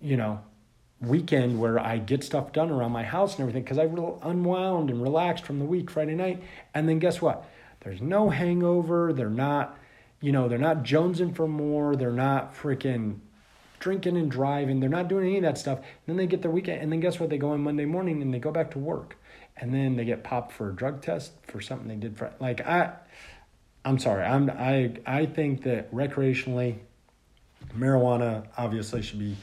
you 0.00 0.16
know, 0.16 0.40
weekend 1.00 1.58
where 1.58 1.78
I 1.78 1.98
get 1.98 2.22
stuff 2.22 2.52
done 2.52 2.70
around 2.70 2.92
my 2.92 3.02
house 3.02 3.32
and 3.32 3.40
everything 3.40 3.62
because 3.62 3.78
I 3.78 3.84
re- 3.84 4.18
unwound 4.22 4.90
and 4.90 5.02
relaxed 5.02 5.44
from 5.44 5.58
the 5.58 5.64
week 5.64 5.90
Friday 5.90 6.14
night. 6.14 6.42
And 6.74 6.88
then 6.88 6.98
guess 6.98 7.22
what? 7.22 7.48
There's 7.80 8.02
no 8.02 8.28
hangover. 8.28 9.12
They're 9.12 9.30
not, 9.30 9.78
you 10.20 10.32
know, 10.32 10.48
they're 10.48 10.58
not 10.58 10.82
jonesing 10.82 11.34
for 11.34 11.48
more. 11.48 11.96
They're 11.96 12.12
not 12.12 12.54
freaking 12.54 13.20
drinking 13.78 14.18
and 14.18 14.30
driving. 14.30 14.78
They're 14.78 14.90
not 14.90 15.08
doing 15.08 15.26
any 15.26 15.36
of 15.38 15.42
that 15.42 15.58
stuff. 15.58 15.78
And 15.78 15.86
then 16.06 16.16
they 16.18 16.26
get 16.26 16.42
their 16.42 16.50
weekend, 16.50 16.82
and 16.82 16.92
then 16.92 17.00
guess 17.00 17.18
what? 17.18 17.30
They 17.30 17.38
go 17.38 17.50
on 17.50 17.62
Monday 17.62 17.86
morning 17.86 18.22
and 18.22 18.32
they 18.32 18.38
go 18.38 18.52
back 18.52 18.70
to 18.72 18.78
work, 18.78 19.16
and 19.56 19.74
then 19.74 19.96
they 19.96 20.04
get 20.04 20.22
popped 20.22 20.52
for 20.52 20.68
a 20.68 20.76
drug 20.76 21.02
test 21.02 21.32
for 21.48 21.60
something 21.60 21.88
they 21.88 21.96
did 21.96 22.16
for 22.16 22.32
like 22.38 22.60
I. 22.60 22.92
I'm 23.84 23.98
sorry. 23.98 24.24
I'm 24.24 24.50
I 24.50 24.92
I 25.06 25.24
think 25.24 25.62
that 25.62 25.90
recreationally, 25.92 26.76
marijuana 27.76 28.46
obviously 28.58 29.00
should 29.00 29.18
be 29.18 29.36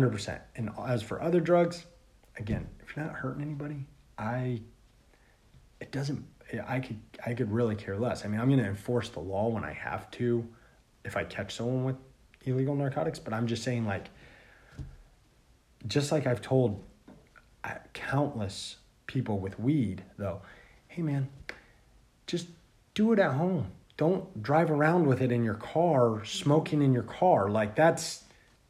100%. 0.00 0.40
And 0.56 0.70
as 0.86 1.02
for 1.02 1.22
other 1.22 1.40
drugs, 1.40 1.86
again, 2.38 2.68
if 2.80 2.96
you're 2.96 3.04
not 3.04 3.14
hurting 3.14 3.42
anybody, 3.42 3.86
I 4.18 4.60
it 5.80 5.92
doesn't 5.92 6.24
I 6.66 6.80
could 6.80 7.00
I 7.24 7.34
could 7.34 7.52
really 7.52 7.74
care 7.74 7.96
less. 7.96 8.24
I 8.24 8.28
mean, 8.28 8.40
I'm 8.40 8.48
going 8.48 8.60
to 8.60 8.66
enforce 8.66 9.08
the 9.08 9.20
law 9.20 9.48
when 9.48 9.64
I 9.64 9.72
have 9.72 10.10
to 10.12 10.46
if 11.04 11.16
I 11.16 11.24
catch 11.24 11.54
someone 11.54 11.84
with 11.84 11.96
illegal 12.44 12.74
narcotics, 12.74 13.18
but 13.18 13.32
I'm 13.32 13.46
just 13.46 13.62
saying, 13.62 13.86
like, 13.86 14.08
just 15.86 16.10
like 16.12 16.26
I've 16.26 16.40
told 16.40 16.82
uh, 17.64 17.74
countless 17.92 18.76
people 19.06 19.38
with 19.38 19.58
weed, 19.58 20.02
though, 20.18 20.42
hey 20.88 21.02
man, 21.02 21.28
just 22.26 22.48
do 22.94 23.12
it 23.12 23.18
at 23.18 23.32
home. 23.32 23.70
Don't 23.96 24.42
drive 24.42 24.70
around 24.70 25.06
with 25.06 25.22
it 25.22 25.32
in 25.32 25.44
your 25.44 25.54
car, 25.54 26.24
smoking 26.24 26.82
in 26.82 26.92
your 26.92 27.02
car. 27.02 27.48
Like, 27.48 27.74
that's, 27.74 28.24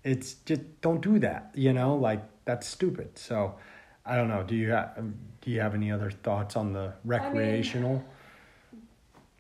it's 0.07 0.35
just, 0.35 0.63
don't 0.81 1.01
do 1.01 1.19
that, 1.19 1.51
you 1.55 1.73
know? 1.73 1.97
Like, 1.97 2.23
that's 2.45 2.67
stupid. 2.67 3.19
So, 3.19 3.57
I 4.05 4.15
don't 4.15 4.29
know. 4.29 4.45
Do 4.45 4.55
you 4.55 4.71
have, 4.71 4.93
um, 4.97 5.17
do 5.41 5.51
you 5.51 5.61
have 5.61 5.75
any 5.75 5.91
other 5.91 6.11
thoughts 6.11 6.55
on 6.55 6.73
the 6.73 6.95
recreational? 7.05 8.05
I 8.73 8.77
mean, 8.77 8.85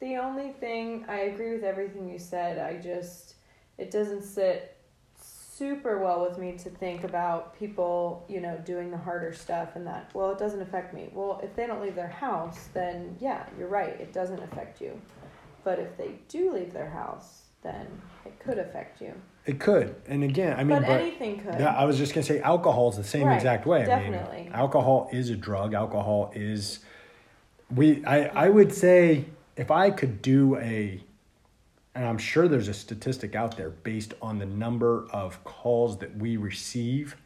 the 0.01 0.17
only 0.17 0.51
thing 0.51 1.05
I 1.09 1.21
agree 1.21 1.53
with 1.53 1.63
everything 1.63 2.09
you 2.09 2.19
said. 2.19 2.59
I 2.59 2.81
just 2.81 3.37
it 3.79 3.91
doesn't 3.91 4.23
sit 4.23 4.77
super 5.19 5.99
well 5.99 6.27
with 6.29 6.39
me 6.39 6.53
to 6.59 6.69
think 6.69 7.05
about 7.05 7.59
people, 7.59 8.25
you 8.29 8.41
know, 8.41 8.61
doing 8.65 8.91
the 8.91 8.99
harder 8.99 9.33
stuff 9.33 9.77
and 9.77 9.87
that, 9.87 10.11
well, 10.15 10.31
it 10.31 10.39
doesn't 10.39 10.61
affect 10.61 10.93
me. 10.93 11.09
Well, 11.13 11.41
if 11.43 11.55
they 11.55 11.67
don't 11.67 11.81
leave 11.81 11.95
their 11.95 12.09
house, 12.09 12.69
then 12.75 13.17
yeah, 13.21 13.47
you're 13.59 13.69
right, 13.69 13.99
it 14.01 14.13
doesn't 14.13 14.43
affect 14.43 14.81
you. 14.81 15.01
But 15.65 15.79
if 15.79 15.97
they 15.97 16.19
do 16.29 16.53
leave 16.53 16.73
their 16.73 16.91
house, 16.91 17.46
then 17.67 17.87
it 18.25 18.39
could 18.39 18.59
affect 18.59 19.01
you. 19.01 19.13
It 19.45 19.61
could, 19.61 19.95
and 20.07 20.25
again, 20.25 20.59
I 20.59 20.65
mean, 20.65 20.81
but, 20.81 20.87
but 20.87 21.01
anything 21.01 21.39
could. 21.39 21.55
Yeah, 21.61 21.75
I 21.75 21.85
was 21.85 21.99
just 21.99 22.15
gonna 22.15 22.25
say 22.25 22.41
alcohol 22.41 22.91
is 22.91 22.97
the 22.97 23.05
same 23.05 23.27
right, 23.27 23.37
exact 23.37 23.67
way. 23.67 23.85
Definitely, 23.85 24.39
I 24.39 24.43
mean, 24.45 24.53
alcohol 24.53 25.09
is 25.13 25.31
a 25.31 25.37
drug. 25.37 25.75
Alcohol 25.75 26.33
is, 26.35 26.81
we. 27.75 28.05
I 28.05 28.27
I 28.47 28.49
would 28.49 28.73
say 28.73 29.27
if 29.57 29.71
I 29.71 29.91
could 29.91 30.21
do 30.21 30.57
a 30.57 31.01
and 31.97 32.05
I'm 32.05 32.19
sure 32.19 32.47
there's 32.47 32.69
a 32.69 32.75
statistic 32.75 33.35
out 33.35 33.57
there 33.57 33.71
based 33.71 34.15
on 34.21 34.39
the 34.39 34.47
number 34.47 35.07
of 35.11 35.43
calls 35.45 35.99
that 35.99 36.15
we 36.17 36.37
receive, 36.37 37.17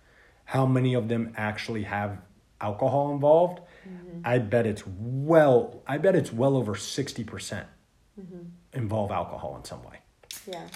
how 0.45 0.65
many 0.65 0.95
of 0.95 1.09
them 1.09 1.33
actually 1.37 1.83
have 1.83 2.19
alcohol 2.61 3.13
involved. 3.13 3.61
Mm-hmm. 3.89 4.21
I 4.25 4.39
bet 4.39 4.67
it's 4.67 4.85
well, 4.87 5.83
I 5.87 5.99
bet 5.99 6.15
it's 6.15 6.33
well 6.33 6.57
over 6.57 6.75
60% 6.75 7.25
mm 7.25 8.29
hmm 8.29 8.37
involve 8.73 9.11
alcohol 9.11 9.57
in 9.57 9.65
some 9.65 9.83
way. 9.83 9.99
Yeah. 10.47 10.67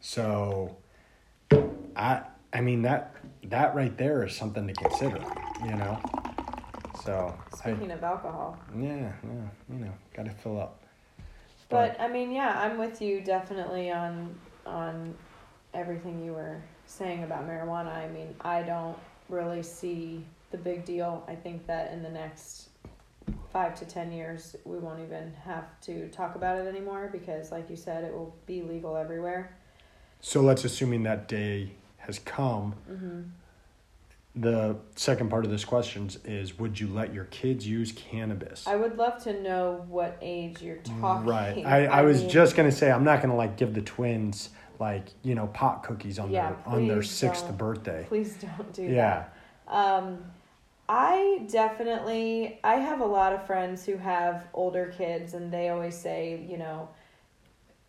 So 0.00 0.76
I 1.96 2.22
I 2.52 2.60
mean 2.60 2.82
that 2.82 3.14
that 3.44 3.74
right 3.74 3.96
there 3.96 4.24
is 4.24 4.34
something 4.34 4.66
to 4.66 4.72
consider, 4.74 5.22
you 5.64 5.76
know. 5.76 6.00
So 7.04 7.34
speaking 7.54 7.90
I, 7.90 7.94
of 7.94 8.04
alcohol. 8.04 8.58
Yeah, 8.76 9.12
yeah, 9.22 9.48
you 9.72 9.84
know, 9.84 9.92
got 10.14 10.26
to 10.26 10.32
fill 10.32 10.60
up. 10.60 10.82
But, 11.68 12.00
I 12.00 12.08
mean, 12.08 12.32
yeah, 12.32 12.60
I'm 12.60 12.78
with 12.78 13.00
you 13.00 13.20
definitely 13.20 13.92
on 13.92 14.34
on 14.66 15.14
everything 15.72 16.22
you 16.24 16.32
were 16.32 16.60
saying 16.86 17.22
about 17.22 17.48
marijuana. 17.48 17.94
I 17.94 18.08
mean, 18.08 18.34
I 18.40 18.62
don't 18.62 18.98
really 19.28 19.62
see 19.62 20.24
the 20.50 20.58
big 20.58 20.84
deal. 20.84 21.24
I 21.28 21.36
think 21.36 21.66
that 21.68 21.92
in 21.92 22.02
the 22.02 22.10
next 22.10 22.69
five 23.52 23.74
to 23.78 23.84
ten 23.84 24.12
years, 24.12 24.56
we 24.64 24.78
won't 24.78 25.00
even 25.00 25.32
have 25.44 25.80
to 25.82 26.08
talk 26.08 26.34
about 26.34 26.58
it 26.58 26.66
anymore 26.66 27.08
because, 27.10 27.50
like 27.50 27.68
you 27.68 27.76
said, 27.76 28.04
it 28.04 28.12
will 28.12 28.34
be 28.46 28.62
legal 28.62 28.96
everywhere. 28.96 29.56
So 30.20 30.40
let's 30.40 30.64
assuming 30.64 31.02
that 31.04 31.28
day 31.28 31.72
has 31.98 32.18
come. 32.18 32.74
Mm-hmm. 32.90 33.20
the 34.36 34.76
second 34.94 35.28
part 35.28 35.44
of 35.44 35.50
this 35.50 35.64
question 35.64 36.08
is 36.24 36.56
would 36.58 36.78
you 36.78 36.86
let 36.86 37.12
your 37.12 37.24
kids 37.26 37.66
use 37.66 37.92
cannabis? 37.92 38.66
I 38.66 38.76
would 38.76 38.96
love 38.96 39.22
to 39.24 39.40
know 39.42 39.84
what 39.88 40.16
age 40.20 40.62
you're 40.62 40.76
talking. 40.76 41.28
Right. 41.28 41.62
I, 41.66 41.86
I, 41.86 42.02
was 42.02 42.20
mean, 42.20 42.30
just 42.30 42.56
gonna 42.56 42.72
say 42.72 42.90
I'm 42.90 43.04
not 43.04 43.22
gonna 43.22 43.36
like 43.36 43.56
give 43.56 43.74
the 43.74 43.82
twins 43.82 44.50
like 44.78 45.08
you 45.22 45.34
know 45.34 45.46
pot 45.48 45.82
cookies 45.82 46.18
on 46.18 46.30
yeah, 46.30 46.50
their 46.50 46.58
on 46.66 46.88
their 46.88 46.98
6th 46.98 47.56
birthday. 47.56 48.04
Please 48.08 48.34
don't 48.34 48.72
do 48.72 48.82
yeah. 48.82 48.88
that. 48.88 49.34
Yeah. 49.68 49.94
Um, 49.94 50.24
I 50.92 51.46
definitely 51.48 52.58
I 52.64 52.74
have 52.74 53.00
a 53.00 53.06
lot 53.06 53.32
of 53.32 53.46
friends 53.46 53.86
who 53.86 53.96
have 53.96 54.48
older 54.52 54.92
kids 54.96 55.34
and 55.34 55.52
they 55.52 55.68
always 55.68 55.96
say 55.96 56.44
you 56.50 56.58
know 56.58 56.88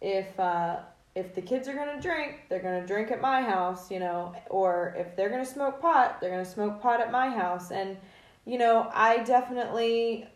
if 0.02 0.40
uh, 0.40 0.78
if 1.16 1.36
the 1.36 1.42
kids 1.42 1.68
are 1.68 1.74
gonna 1.74 2.02
drink, 2.02 2.42
they're 2.50 2.62
gonna 2.62 2.86
drink 2.86 3.12
at 3.12 3.22
my 3.22 3.42
house, 3.42 3.92
you 3.92 4.00
know, 4.00 4.34
or 4.50 4.96
if 4.98 5.16
they're 5.16 5.30
gonna 5.30 5.46
smoke 5.46 5.82
pot, 5.82 6.20
they're 6.20 6.32
gonna 6.32 6.46
smoke 6.46 6.82
pot 6.82 7.02
at 7.02 7.12
my 7.12 7.30
house. 7.30 7.72
And, 7.72 7.98
you 8.46 8.58
know, 8.58 8.90
I 8.94 9.18
definitely 9.24 10.28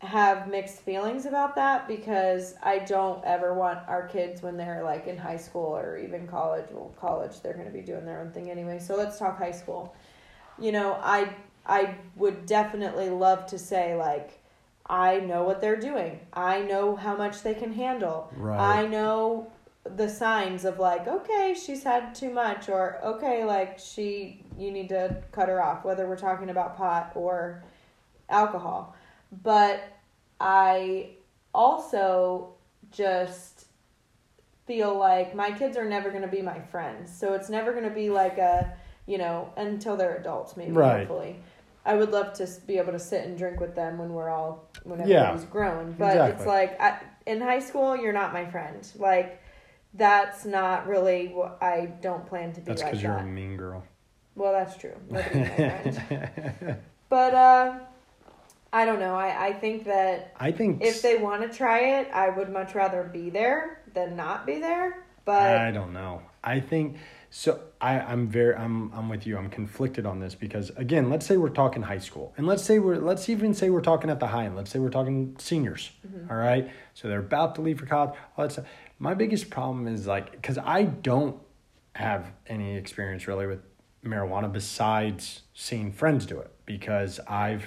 have 0.00 0.48
mixed 0.48 0.80
feelings 0.80 1.26
about 1.26 1.54
that 1.56 1.86
because 1.86 2.54
I 2.62 2.78
don't 2.80 3.22
ever 3.24 3.54
want 3.54 3.80
our 3.86 4.06
kids 4.08 4.42
when 4.42 4.56
they're 4.56 4.82
like 4.82 5.06
in 5.06 5.16
high 5.16 5.36
school 5.36 5.76
or 5.76 5.98
even 5.98 6.26
college. 6.26 6.66
Well, 6.70 6.94
college, 6.98 7.40
they're 7.40 7.54
gonna 7.54 7.70
be 7.70 7.82
doing 7.82 8.04
their 8.04 8.20
own 8.20 8.30
thing 8.30 8.50
anyway. 8.50 8.78
So 8.78 8.96
let's 8.96 9.18
talk 9.18 9.38
high 9.38 9.50
school. 9.50 9.94
You 10.58 10.72
know, 10.72 10.98
I 11.02 11.34
I 11.70 11.94
would 12.16 12.46
definitely 12.46 13.08
love 13.08 13.46
to 13.46 13.58
say 13.58 13.94
like 13.94 14.42
I 14.86 15.20
know 15.20 15.44
what 15.44 15.60
they're 15.60 15.78
doing. 15.78 16.18
I 16.32 16.62
know 16.62 16.96
how 16.96 17.16
much 17.16 17.42
they 17.42 17.54
can 17.54 17.72
handle. 17.72 18.28
Right. 18.36 18.58
I 18.58 18.86
know 18.88 19.52
the 19.84 20.08
signs 20.08 20.66
of 20.66 20.78
like 20.78 21.08
okay 21.08 21.56
she's 21.58 21.82
had 21.82 22.14
too 22.14 22.30
much 22.30 22.68
or 22.68 23.02
okay 23.02 23.44
like 23.44 23.78
she 23.78 24.44
you 24.58 24.70
need 24.70 24.90
to 24.90 25.16
cut 25.32 25.48
her 25.48 25.62
off 25.62 25.84
whether 25.84 26.06
we're 26.06 26.18
talking 26.18 26.50
about 26.50 26.76
pot 26.76 27.10
or 27.14 27.64
alcohol 28.28 28.94
but 29.42 29.82
i 30.38 31.08
also 31.54 32.52
just 32.92 33.68
feel 34.66 34.96
like 34.98 35.34
my 35.34 35.50
kids 35.50 35.78
are 35.78 35.86
never 35.86 36.10
going 36.10 36.22
to 36.22 36.28
be 36.28 36.42
my 36.42 36.60
friends 36.60 37.10
so 37.10 37.32
it's 37.32 37.48
never 37.48 37.72
going 37.72 37.88
to 37.88 37.94
be 37.94 38.10
like 38.10 38.36
a 38.36 38.70
you 39.06 39.16
know 39.16 39.50
until 39.56 39.96
they're 39.96 40.16
adults 40.16 40.58
maybe 40.58 40.72
right. 40.72 41.08
hopefully 41.08 41.40
I 41.84 41.94
would 41.94 42.10
love 42.10 42.34
to 42.34 42.48
be 42.66 42.78
able 42.78 42.92
to 42.92 42.98
sit 42.98 43.24
and 43.24 43.38
drink 43.38 43.60
with 43.60 43.74
them 43.74 43.98
when 43.98 44.12
we're 44.12 44.28
all 44.28 44.68
when 44.84 45.00
everybody's 45.00 45.42
yeah, 45.42 45.50
grown. 45.50 45.92
But 45.98 46.12
exactly. 46.12 46.36
it's 46.36 46.46
like 46.46 46.80
I, 46.80 47.00
in 47.26 47.40
high 47.40 47.60
school, 47.60 47.96
you're 47.96 48.12
not 48.12 48.32
my 48.32 48.44
friend. 48.46 48.86
Like 48.96 49.42
that's 49.94 50.44
not 50.44 50.86
really 50.86 51.28
what 51.28 51.58
I 51.62 51.86
don't 52.00 52.26
plan 52.26 52.52
to 52.52 52.60
be 52.60 52.66
that's 52.66 52.82
like 52.82 52.92
because 52.92 53.02
you're 53.02 53.16
a 53.16 53.26
mean 53.26 53.56
girl. 53.56 53.84
Well, 54.34 54.52
that's 54.52 54.76
true. 54.76 54.94
My. 55.10 56.76
But 57.10 57.34
uh, 57.34 57.80
I 58.72 58.84
don't 58.84 59.00
know. 59.00 59.16
I, 59.16 59.48
I 59.48 59.52
think 59.52 59.84
that 59.86 60.32
I 60.38 60.52
think 60.52 60.80
if 60.80 61.02
they 61.02 61.16
want 61.16 61.42
to 61.42 61.48
try 61.54 61.98
it, 61.98 62.08
I 62.14 62.30
would 62.30 62.50
much 62.50 62.74
rather 62.74 63.02
be 63.02 63.30
there 63.30 63.82
than 63.92 64.14
not 64.16 64.46
be 64.46 64.60
there. 64.60 65.04
But 65.24 65.56
I 65.56 65.72
don't 65.72 65.92
know. 65.92 66.22
I 66.42 66.60
think 66.60 66.96
so. 67.30 67.60
I 67.80 67.98
I'm 67.98 68.28
very 68.28 68.54
I'm 68.54 68.92
I'm 68.92 69.08
with 69.08 69.26
you. 69.26 69.38
I'm 69.38 69.48
conflicted 69.48 70.04
on 70.04 70.20
this 70.20 70.34
because 70.34 70.70
again, 70.76 71.08
let's 71.08 71.24
say 71.24 71.38
we're 71.38 71.48
talking 71.48 71.82
high 71.82 71.98
school, 71.98 72.34
and 72.36 72.46
let's 72.46 72.62
say 72.62 72.78
we're 72.78 72.96
let's 72.96 73.28
even 73.28 73.54
say 73.54 73.70
we're 73.70 73.80
talking 73.80 74.10
at 74.10 74.20
the 74.20 74.26
high 74.26 74.44
end. 74.44 74.56
Let's 74.56 74.70
say 74.70 74.78
we're 74.78 74.90
talking 74.90 75.34
seniors. 75.38 75.90
Mm-hmm. 76.06 76.30
All 76.30 76.36
right, 76.36 76.70
so 76.92 77.08
they're 77.08 77.20
about 77.20 77.54
to 77.54 77.62
leave 77.62 77.78
for 77.78 77.86
college. 77.86 78.14
All 78.36 78.44
that 78.44 78.52
stuff 78.52 78.66
my 79.00 79.14
biggest 79.14 79.50
problem 79.50 79.88
is 79.88 80.06
like 80.06 80.30
because 80.30 80.58
I 80.58 80.84
don't 80.84 81.36
have 81.96 82.30
any 82.46 82.76
experience 82.76 83.26
really 83.26 83.46
with 83.46 83.60
marijuana 84.04 84.52
besides 84.52 85.42
seeing 85.54 85.90
friends 85.90 86.26
do 86.26 86.38
it 86.38 86.52
because 86.66 87.18
I've 87.26 87.66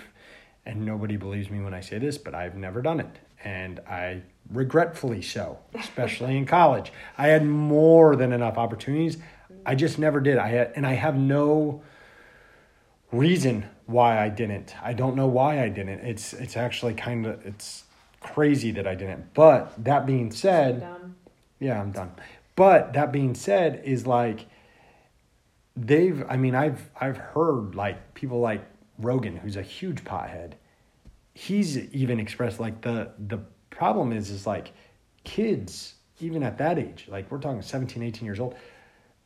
and 0.66 0.86
nobody 0.86 1.18
believes 1.18 1.50
me 1.50 1.62
when 1.62 1.74
I 1.74 1.82
say 1.82 1.98
this, 1.98 2.18
but 2.18 2.34
I've 2.34 2.56
never 2.56 2.82
done 2.82 3.02
it. 3.02 3.20
And 3.44 3.82
I 3.82 4.22
regretfully 4.50 5.22
so, 5.22 5.60
especially 5.74 6.38
in 6.38 6.46
college. 6.46 6.94
I 7.18 7.28
had 7.28 7.46
more 7.46 8.16
than 8.16 8.32
enough 8.32 8.58
opportunities. 8.58 9.18
I 9.66 9.76
just 9.76 10.00
never 10.00 10.20
did. 10.20 10.38
I 10.38 10.50
had 10.50 10.74
and 10.76 10.86
I 10.86 10.94
have 10.94 11.18
no 11.18 11.82
reason 13.12 13.66
why 13.86 14.24
I 14.24 14.30
didn't. 14.30 14.76
I 14.82 14.94
don't 14.94 15.16
know 15.16 15.28
why 15.28 15.64
I 15.64 15.70
didn't. 15.70 16.00
It's 16.00 16.34
it's 16.34 16.58
actually 16.58 16.94
kind 16.94 17.26
of 17.26 17.46
it's 17.46 17.84
crazy 18.20 18.72
that 18.72 18.88
I 18.88 18.96
didn't. 18.96 19.34
But 19.34 19.72
that 19.84 20.06
being 20.06 20.32
said, 20.32 20.88
yeah, 21.60 21.80
I'm 21.80 21.92
done. 21.92 22.12
But 22.56 22.94
that 22.94 23.12
being 23.12 23.36
said, 23.36 23.82
is 23.84 24.06
like 24.06 24.46
they've. 25.76 26.24
I 26.30 26.38
mean, 26.38 26.56
I've 26.56 26.90
I've 27.00 27.18
heard 27.18 27.76
like 27.76 28.14
people 28.14 28.40
like 28.40 28.64
Rogan, 29.00 29.38
who's 29.38 29.56
a 29.56 29.64
huge 29.64 30.04
pothead. 30.04 30.54
He's 31.34 31.78
even 31.78 32.20
expressed 32.20 32.60
like 32.60 32.82
the 32.82 33.12
the 33.28 33.40
problem 33.70 34.12
is 34.12 34.30
is 34.30 34.46
like 34.46 34.72
kids 35.24 35.96
even 36.20 36.44
at 36.44 36.60
that 36.60 36.78
age 36.78 37.08
like 37.10 37.30
we're 37.32 37.40
talking 37.40 37.62
17 37.62 38.04
18 38.04 38.24
years 38.24 38.40
old 38.40 38.56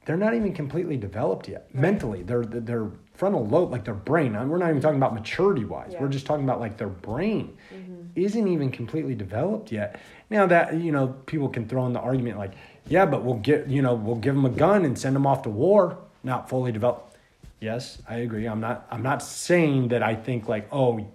they're 0.07 0.17
not 0.17 0.33
even 0.33 0.51
completely 0.53 0.97
developed 0.97 1.47
yet 1.47 1.69
right. 1.73 1.81
mentally 1.81 2.23
their 2.23 2.43
their 2.43 2.89
frontal 3.13 3.45
lobe 3.45 3.71
like 3.71 3.85
their 3.85 3.93
brain 3.93 4.33
we're 4.49 4.57
not 4.57 4.69
even 4.69 4.81
talking 4.81 4.97
about 4.97 5.13
maturity 5.13 5.65
wise 5.65 5.91
yeah. 5.91 6.01
we're 6.01 6.07
just 6.07 6.25
talking 6.25 6.43
about 6.43 6.59
like 6.59 6.77
their 6.77 6.89
brain 6.89 7.55
mm-hmm. 7.71 8.01
isn't 8.15 8.47
even 8.47 8.71
completely 8.71 9.13
developed 9.13 9.71
yet 9.71 9.99
now 10.29 10.45
that 10.47 10.75
you 10.75 10.91
know, 10.91 11.07
people 11.25 11.49
can 11.49 11.67
throw 11.67 11.85
in 11.85 11.93
the 11.93 11.99
argument 11.99 12.37
like, 12.37 12.53
yeah, 12.87 13.05
but 13.05 13.23
we'll 13.23 13.35
get 13.35 13.67
you 13.67 13.81
know 13.81 13.95
we'll 13.95 14.15
give 14.15 14.35
them 14.35 14.45
a 14.45 14.49
gun 14.49 14.85
and 14.85 14.97
send 14.97 15.15
them 15.15 15.25
off 15.25 15.43
to 15.43 15.49
war, 15.49 15.97
not 16.23 16.49
fully 16.49 16.71
developed. 16.71 17.15
Yes, 17.59 18.01
I 18.07 18.17
agree. 18.17 18.45
I'm 18.45 18.59
not. 18.59 18.87
I'm 18.91 19.03
not 19.03 19.21
saying 19.23 19.89
that 19.89 20.03
I 20.03 20.15
think 20.15 20.47
like 20.47 20.67
oh, 20.71 21.07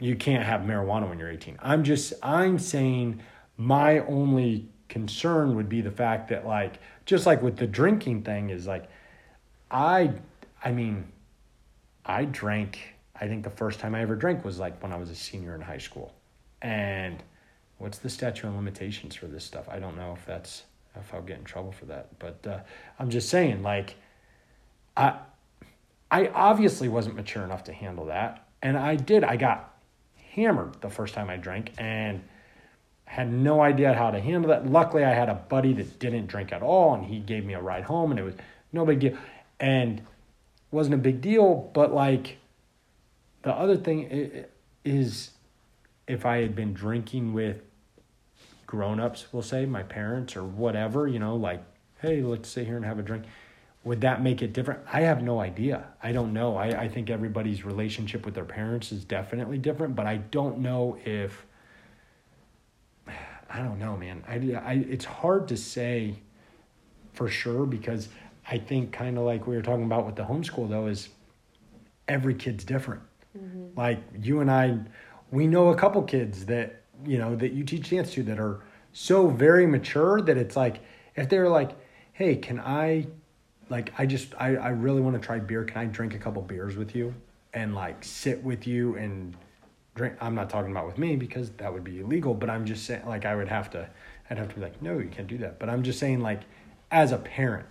you 0.00 0.16
can't 0.16 0.44
have 0.44 0.62
marijuana 0.62 1.08
when 1.08 1.18
you're 1.18 1.30
18. 1.30 1.58
I'm 1.60 1.84
just. 1.84 2.12
I'm 2.22 2.58
saying 2.58 3.20
my 3.56 4.00
only 4.00 4.68
concern 4.92 5.56
would 5.56 5.70
be 5.70 5.80
the 5.80 5.90
fact 5.90 6.28
that 6.28 6.46
like 6.46 6.74
just 7.06 7.24
like 7.24 7.42
with 7.42 7.56
the 7.56 7.66
drinking 7.66 8.22
thing 8.22 8.50
is 8.50 8.66
like, 8.66 8.88
I. 9.70 10.12
I 10.64 10.70
mean, 10.70 11.10
I 12.06 12.24
drank. 12.24 12.78
I 13.20 13.26
think 13.26 13.42
the 13.42 13.50
first 13.50 13.80
time 13.80 13.96
I 13.96 14.02
ever 14.02 14.14
drank 14.14 14.44
was 14.44 14.60
like 14.60 14.80
when 14.80 14.92
I 14.92 14.96
was 14.96 15.10
a 15.10 15.14
senior 15.16 15.56
in 15.56 15.60
high 15.60 15.78
school, 15.78 16.14
and 16.60 17.20
what's 17.78 17.98
the 17.98 18.08
statute 18.08 18.46
of 18.46 18.54
limitations 18.54 19.16
for 19.16 19.26
this 19.26 19.44
stuff? 19.44 19.68
I 19.68 19.80
don't 19.80 19.96
know 19.96 20.12
if 20.12 20.24
that's 20.24 20.62
if 20.94 21.12
I'll 21.12 21.22
get 21.22 21.38
in 21.38 21.44
trouble 21.44 21.72
for 21.72 21.86
that, 21.86 22.16
but 22.20 22.46
uh, 22.46 22.60
I'm 23.00 23.10
just 23.10 23.28
saying, 23.28 23.62
like, 23.62 23.96
I 24.96 25.18
I 26.12 26.28
obviously 26.28 26.88
wasn't 26.88 27.16
mature 27.16 27.42
enough 27.42 27.64
to 27.64 27.72
handle 27.72 28.06
that, 28.06 28.46
and 28.62 28.76
I 28.76 28.94
did. 28.94 29.24
I 29.24 29.36
got 29.36 29.74
hammered 30.34 30.80
the 30.80 30.90
first 30.90 31.14
time 31.14 31.28
I 31.28 31.38
drank, 31.38 31.72
and 31.78 32.22
had 33.12 33.30
no 33.30 33.60
idea 33.60 33.92
how 33.92 34.10
to 34.10 34.18
handle 34.18 34.48
that. 34.48 34.66
Luckily, 34.66 35.04
I 35.04 35.12
had 35.12 35.28
a 35.28 35.34
buddy 35.34 35.74
that 35.74 35.98
didn't 35.98 36.28
drink 36.28 36.50
at 36.50 36.62
all, 36.62 36.94
and 36.94 37.04
he 37.04 37.18
gave 37.18 37.44
me 37.44 37.52
a 37.52 37.60
ride 37.60 37.84
home, 37.84 38.10
and 38.10 38.18
it 38.18 38.22
was 38.22 38.34
no 38.72 38.86
big 38.86 39.00
deal, 39.00 39.18
and 39.60 40.00
wasn't 40.70 40.94
a 40.94 40.98
big 40.98 41.20
deal. 41.20 41.70
But 41.74 41.92
like, 41.92 42.38
the 43.42 43.52
other 43.52 43.76
thing 43.76 44.46
is, 44.84 45.30
if 46.06 46.24
I 46.24 46.38
had 46.38 46.56
been 46.56 46.72
drinking 46.72 47.34
with 47.34 47.60
grown-ups 48.72 49.26
we'll 49.32 49.42
say 49.42 49.66
my 49.66 49.82
parents 49.82 50.34
or 50.34 50.42
whatever 50.42 51.06
you 51.06 51.18
know 51.18 51.36
like 51.36 51.62
hey 52.00 52.22
let's 52.22 52.48
sit 52.48 52.66
here 52.66 52.76
and 52.76 52.86
have 52.86 52.98
a 52.98 53.02
drink 53.02 53.22
would 53.84 54.00
that 54.00 54.22
make 54.22 54.40
it 54.40 54.54
different 54.54 54.80
i 54.90 55.02
have 55.02 55.22
no 55.22 55.40
idea 55.40 55.84
i 56.02 56.10
don't 56.10 56.32
know 56.32 56.56
i, 56.56 56.68
I 56.68 56.88
think 56.88 57.10
everybody's 57.10 57.66
relationship 57.66 58.24
with 58.24 58.32
their 58.32 58.46
parents 58.46 58.90
is 58.90 59.04
definitely 59.04 59.58
different 59.58 59.94
but 59.94 60.06
i 60.06 60.16
don't 60.16 60.60
know 60.60 60.96
if 61.04 61.44
i 63.52 63.58
don't 63.58 63.78
know 63.78 63.96
man. 63.96 64.22
I, 64.28 64.34
I 64.34 64.72
it's 64.88 65.04
hard 65.04 65.48
to 65.48 65.56
say 65.56 66.14
for 67.12 67.28
sure 67.28 67.66
because 67.66 68.08
i 68.48 68.58
think 68.58 68.92
kind 68.92 69.18
of 69.18 69.24
like 69.24 69.46
we 69.46 69.54
were 69.56 69.62
talking 69.62 69.84
about 69.84 70.06
with 70.06 70.16
the 70.16 70.24
homeschool 70.24 70.68
though 70.68 70.86
is 70.86 71.08
every 72.08 72.34
kid's 72.34 72.64
different. 72.64 73.02
Mm-hmm. 73.36 73.78
like 73.78 73.98
you 74.20 74.40
and 74.40 74.50
i 74.50 74.78
we 75.30 75.46
know 75.46 75.68
a 75.68 75.74
couple 75.74 76.02
kids 76.02 76.44
that 76.46 76.82
you 77.06 77.18
know 77.18 77.34
that 77.36 77.52
you 77.52 77.64
teach 77.64 77.88
dance 77.90 78.12
to 78.12 78.22
that 78.24 78.38
are 78.38 78.60
so 78.92 79.28
very 79.28 79.66
mature 79.66 80.20
that 80.20 80.36
it's 80.36 80.54
like 80.54 80.80
if 81.16 81.28
they're 81.28 81.48
like 81.48 81.70
hey 82.12 82.36
can 82.36 82.60
i 82.60 83.06
like 83.70 83.92
i 83.98 84.04
just 84.04 84.34
i, 84.38 84.54
I 84.56 84.68
really 84.68 85.00
want 85.00 85.20
to 85.20 85.26
try 85.26 85.38
beer. 85.38 85.64
Can 85.64 85.78
i 85.80 85.86
drink 85.86 86.14
a 86.14 86.18
couple 86.18 86.42
beers 86.42 86.76
with 86.76 86.94
you 86.94 87.14
and 87.54 87.74
like 87.74 88.04
sit 88.04 88.42
with 88.42 88.66
you 88.66 88.96
and 88.96 89.34
drink 89.94 90.14
i'm 90.20 90.34
not 90.34 90.48
talking 90.50 90.70
about 90.70 90.86
with 90.86 90.98
me 90.98 91.16
because 91.16 91.50
that 91.52 91.72
would 91.72 91.84
be 91.84 92.00
illegal 92.00 92.34
but 92.34 92.48
i'm 92.48 92.64
just 92.64 92.84
saying 92.84 93.04
like 93.06 93.24
i 93.24 93.34
would 93.34 93.48
have 93.48 93.70
to 93.70 93.88
i'd 94.30 94.38
have 94.38 94.48
to 94.48 94.54
be 94.54 94.60
like 94.60 94.80
no 94.82 94.98
you 94.98 95.08
can't 95.08 95.28
do 95.28 95.38
that 95.38 95.58
but 95.58 95.68
i'm 95.68 95.82
just 95.82 95.98
saying 95.98 96.20
like 96.20 96.40
as 96.90 97.12
a 97.12 97.18
parent 97.18 97.66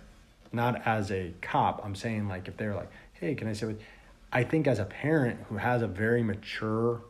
not 0.52 0.80
as 0.86 1.10
a 1.10 1.32
cop 1.40 1.80
i'm 1.84 1.94
saying 1.94 2.28
like 2.28 2.48
if 2.48 2.56
they're 2.56 2.74
like 2.74 2.90
hey 3.14 3.34
can 3.34 3.48
i 3.48 3.52
sit 3.52 3.68
with 3.68 3.80
i 4.32 4.42
think 4.42 4.66
as 4.66 4.78
a 4.78 4.84
parent 4.84 5.38
who 5.48 5.56
has 5.56 5.82
a 5.82 5.86
very 5.86 6.22
mature 6.22 7.02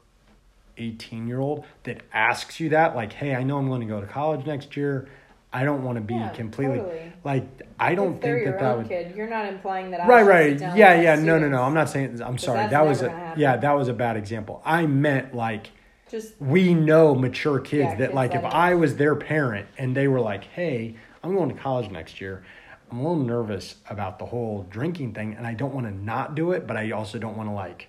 18 0.78 1.26
year 1.26 1.40
old 1.40 1.64
that 1.84 2.02
asks 2.12 2.60
you 2.60 2.70
that, 2.70 2.94
like, 2.94 3.12
hey, 3.12 3.34
I 3.34 3.42
know 3.42 3.58
I'm 3.58 3.68
going 3.68 3.80
to 3.80 3.86
go 3.86 4.00
to 4.00 4.06
college 4.06 4.46
next 4.46 4.76
year. 4.76 5.08
I 5.52 5.64
don't 5.64 5.84
want 5.84 5.96
to 5.96 6.00
be 6.02 6.14
Yeah, 6.14 6.30
completely 6.30 6.78
totally. 6.78 7.12
like 7.24 7.44
I 7.78 7.94
don't 7.94 8.14
if 8.16 8.22
think 8.22 8.44
that 8.46 8.58
that 8.60 8.72
own 8.72 8.78
would 8.78 8.88
kid, 8.88 9.14
you're 9.16 9.28
not 9.28 9.46
implying 9.46 9.90
that. 9.90 10.00
I 10.00 10.06
right. 10.06 10.26
right 10.26 10.60
yeah 10.76 11.00
yeah. 11.00 11.14
no 11.16 11.38
no 11.38 11.48
no. 11.48 11.62
I'm 11.62 11.74
not 11.74 11.88
saying 11.90 12.20
i'm 12.22 12.38
sorry. 12.38 12.68
that 12.68 12.84
was 12.86 13.02
a 13.02 13.10
happen. 13.10 13.40
yeah 13.40 13.56
that 13.56 13.72
was 13.72 13.88
a 13.88 13.92
bad 13.94 14.16
example. 14.16 14.62
I 14.64 14.86
meant 14.86 15.34
like 15.34 15.70
Just 16.10 16.40
we 16.40 16.74
know 16.74 17.14
mature 17.14 17.58
kids 17.60 17.90
Yeah, 17.90 17.96
that 17.96 18.04
kids 18.08 18.14
like 18.14 18.34
if 18.34 18.44
i 18.44 18.74
was 18.74 18.96
their 18.96 19.14
parent 19.14 19.66
and 19.78 19.94
they 19.96 20.08
were 20.08 20.20
like 20.20 20.44
hey 20.44 20.96
i'm 21.22 21.34
going 21.34 21.48
to 21.54 21.60
college 21.60 21.90
next 21.90 22.20
year. 22.20 22.44
I'm 22.90 22.98
a 22.98 23.02
little 23.02 23.24
nervous 23.24 23.76
about 23.88 24.18
the 24.18 24.26
whole 24.26 24.66
drinking 24.70 25.14
thing 25.14 25.34
and 25.34 25.46
i 25.46 25.54
don't 25.54 25.72
want 25.74 25.86
to 25.86 25.92
not 25.94 26.34
do 26.34 26.52
it 26.52 26.66
but 26.66 26.76
i 26.76 26.90
also 26.90 27.18
don't 27.18 27.36
want 27.36 27.48
to 27.48 27.54
like 27.54 27.88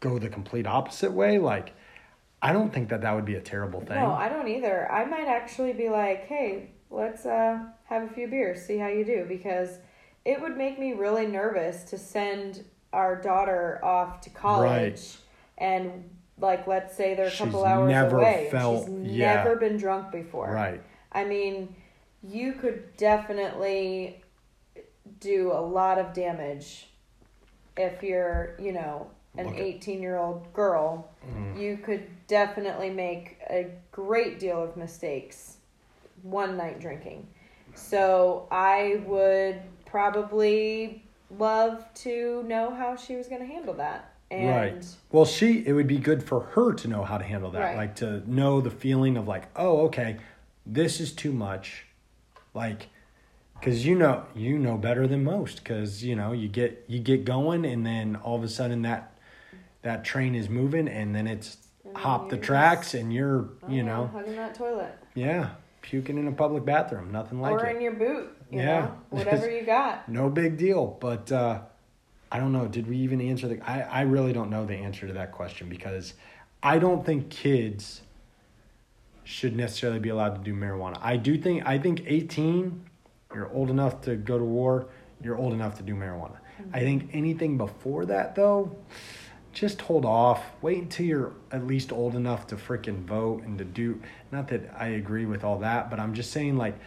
go 0.00 0.18
the 0.18 0.28
complete 0.28 0.66
opposite 0.66 1.12
way 1.12 1.38
like 1.38 1.74
i 2.42 2.52
don't 2.52 2.72
think 2.72 2.88
that 2.90 3.00
that 3.02 3.14
would 3.14 3.24
be 3.24 3.36
a 3.36 3.40
terrible 3.40 3.80
thing 3.80 3.96
no, 3.96 4.12
I 4.12 4.28
don't 4.28 4.48
either. 4.48 4.90
I 4.90 5.04
might 5.04 5.28
actually 5.28 5.72
be 5.72 5.88
like, 5.88 6.26
hey, 6.26 6.70
let's 6.90 7.24
uh, 7.24 7.60
have 7.84 8.02
a 8.02 8.08
few 8.12 8.26
beers, 8.28 8.64
see 8.66 8.76
how 8.78 8.88
you 8.88 9.04
do, 9.04 9.24
because 9.28 9.78
it 10.24 10.40
would 10.42 10.56
make 10.56 10.78
me 10.78 10.92
really 10.92 11.26
nervous 11.26 11.84
to 11.84 11.96
send 11.98 12.64
our 12.92 13.14
daughter 13.20 13.80
off 13.82 14.20
to 14.22 14.30
college 14.30 14.68
Right. 14.70 15.16
and 15.58 16.10
like 16.38 16.66
let's 16.66 16.96
say 16.96 17.14
they're 17.14 17.26
a 17.26 17.30
She's 17.30 17.38
couple 17.38 17.64
hours 17.64 17.90
never 17.90 18.18
away 18.18 18.48
felt- 18.50 18.86
she's 18.86 19.12
yeah. 19.12 19.34
never 19.36 19.56
been 19.56 19.76
drunk 19.76 20.10
before. 20.12 20.50
right 20.50 20.82
I 21.12 21.24
mean, 21.24 21.74
you 22.22 22.52
could 22.54 22.96
definitely 22.96 24.22
do 25.20 25.52
a 25.52 25.60
lot 25.60 25.98
of 25.98 26.12
damage 26.12 26.88
if 27.76 28.02
you're, 28.02 28.54
you 28.58 28.72
know, 28.72 29.10
an 29.36 29.46
Look 29.46 29.56
18 29.56 30.00
year 30.02 30.16
old 30.16 30.52
girl. 30.52 31.08
Mm. 31.28 31.60
You 31.60 31.76
could 31.76 32.06
definitely 32.26 32.90
make 32.90 33.38
a 33.48 33.70
great 33.90 34.38
deal 34.38 34.62
of 34.62 34.76
mistakes 34.76 35.56
one 36.22 36.56
night 36.56 36.80
drinking. 36.80 37.26
So 37.74 38.46
I 38.50 39.02
would 39.06 39.62
probably 39.86 41.04
love 41.38 41.84
to 41.94 42.42
know 42.44 42.74
how 42.74 42.96
she 42.96 43.16
was 43.16 43.28
going 43.28 43.40
to 43.40 43.46
handle 43.46 43.74
that. 43.74 44.12
And 44.30 44.48
Right. 44.48 44.86
Well, 45.10 45.24
she 45.24 45.66
it 45.66 45.72
would 45.72 45.86
be 45.86 45.98
good 45.98 46.22
for 46.22 46.40
her 46.40 46.72
to 46.72 46.88
know 46.88 47.04
how 47.04 47.18
to 47.18 47.24
handle 47.24 47.50
that, 47.50 47.60
Right. 47.60 47.76
like 47.76 47.96
to 47.96 48.22
know 48.30 48.60
the 48.60 48.70
feeling 48.70 49.16
of 49.16 49.28
like, 49.28 49.44
oh, 49.56 49.82
okay, 49.86 50.16
this 50.64 51.00
is 51.00 51.12
too 51.12 51.32
much, 51.32 51.86
like, 52.54 52.88
because 53.54 53.84
you 53.86 53.94
know 53.94 54.24
you 54.34 54.58
know 54.58 54.76
better 54.76 55.06
than 55.06 55.22
most, 55.22 55.62
because 55.62 56.02
you 56.02 56.16
know 56.16 56.32
you 56.32 56.48
get 56.48 56.84
you 56.88 56.98
get 56.98 57.24
going, 57.24 57.64
and 57.64 57.84
then 57.84 58.16
all 58.16 58.36
of 58.36 58.42
a 58.42 58.48
sudden 58.48 58.82
that 58.82 59.11
that 59.82 60.04
train 60.04 60.34
is 60.34 60.48
moving, 60.48 60.88
and 60.88 61.14
then 61.14 61.26
it's 61.26 61.56
And 61.84 61.94
then 61.94 62.02
hop 62.02 62.28
the 62.30 62.36
tracks, 62.38 62.94
and 62.94 63.12
you're 63.12 63.48
oh, 63.62 63.68
you 63.70 63.82
know 63.82 64.06
hugging 64.12 64.36
that 64.36 64.54
toilet. 64.54 64.96
yeah 65.14 65.50
puking 65.82 66.16
in 66.16 66.28
a 66.28 66.32
public 66.32 66.64
bathroom, 66.64 67.10
nothing 67.10 67.40
like 67.40 67.58
that. 67.58 67.64
or 67.64 67.68
it. 67.68 67.74
in 67.76 67.82
your 67.82 67.92
boot, 67.92 68.30
you 68.52 68.60
Yeah. 68.60 68.80
know, 68.80 68.96
whatever 69.10 69.50
you 69.50 69.62
got. 69.62 70.08
no 70.08 70.30
big 70.30 70.56
deal. 70.56 70.96
But 71.00 71.32
uh, 71.32 71.60
I 72.30 72.38
don't 72.38 72.52
know. 72.52 72.68
Did 72.68 72.86
we 72.88 72.96
even 72.98 73.20
answer 73.20 73.48
the? 73.48 73.60
I, 73.68 73.80
I 73.80 74.00
really 74.02 74.32
don't 74.32 74.48
know 74.48 74.64
the 74.64 74.76
answer 74.76 75.06
to 75.08 75.12
that 75.14 75.32
question 75.32 75.68
because 75.68 76.14
I 76.62 76.78
don't 76.78 77.04
think 77.04 77.30
kids 77.30 78.02
should 79.24 79.56
necessarily 79.56 79.98
be 79.98 80.08
allowed 80.08 80.34
to 80.36 80.40
do 80.40 80.54
marijuana. 80.54 80.98
I 81.00 81.16
do 81.16 81.36
think 81.38 81.66
I 81.66 81.78
think 81.78 82.04
eighteen, 82.06 82.84
you're 83.34 83.50
old 83.52 83.68
enough 83.70 84.00
to 84.02 84.14
go 84.16 84.38
to 84.38 84.44
war. 84.44 84.86
You're 85.22 85.36
old 85.36 85.52
enough 85.52 85.76
to 85.78 85.82
do 85.82 85.94
marijuana. 85.94 86.36
I 86.72 86.80
think 86.80 87.10
anything 87.12 87.58
before 87.58 88.06
that 88.06 88.34
though, 88.36 88.76
just 89.52 89.82
hold 89.82 90.04
off. 90.04 90.42
Wait 90.62 90.78
until 90.78 91.06
you're 91.06 91.32
at 91.50 91.66
least 91.66 91.92
old 91.92 92.14
enough 92.14 92.46
to 92.48 92.56
freaking 92.56 93.04
vote 93.04 93.42
and 93.42 93.58
to 93.58 93.64
do. 93.64 94.00
Not 94.30 94.48
that 94.48 94.74
I 94.78 94.88
agree 94.88 95.26
with 95.26 95.44
all 95.44 95.58
that, 95.58 95.90
but 95.90 96.00
I'm 96.00 96.14
just 96.14 96.32
saying 96.32 96.56
like, 96.56 96.78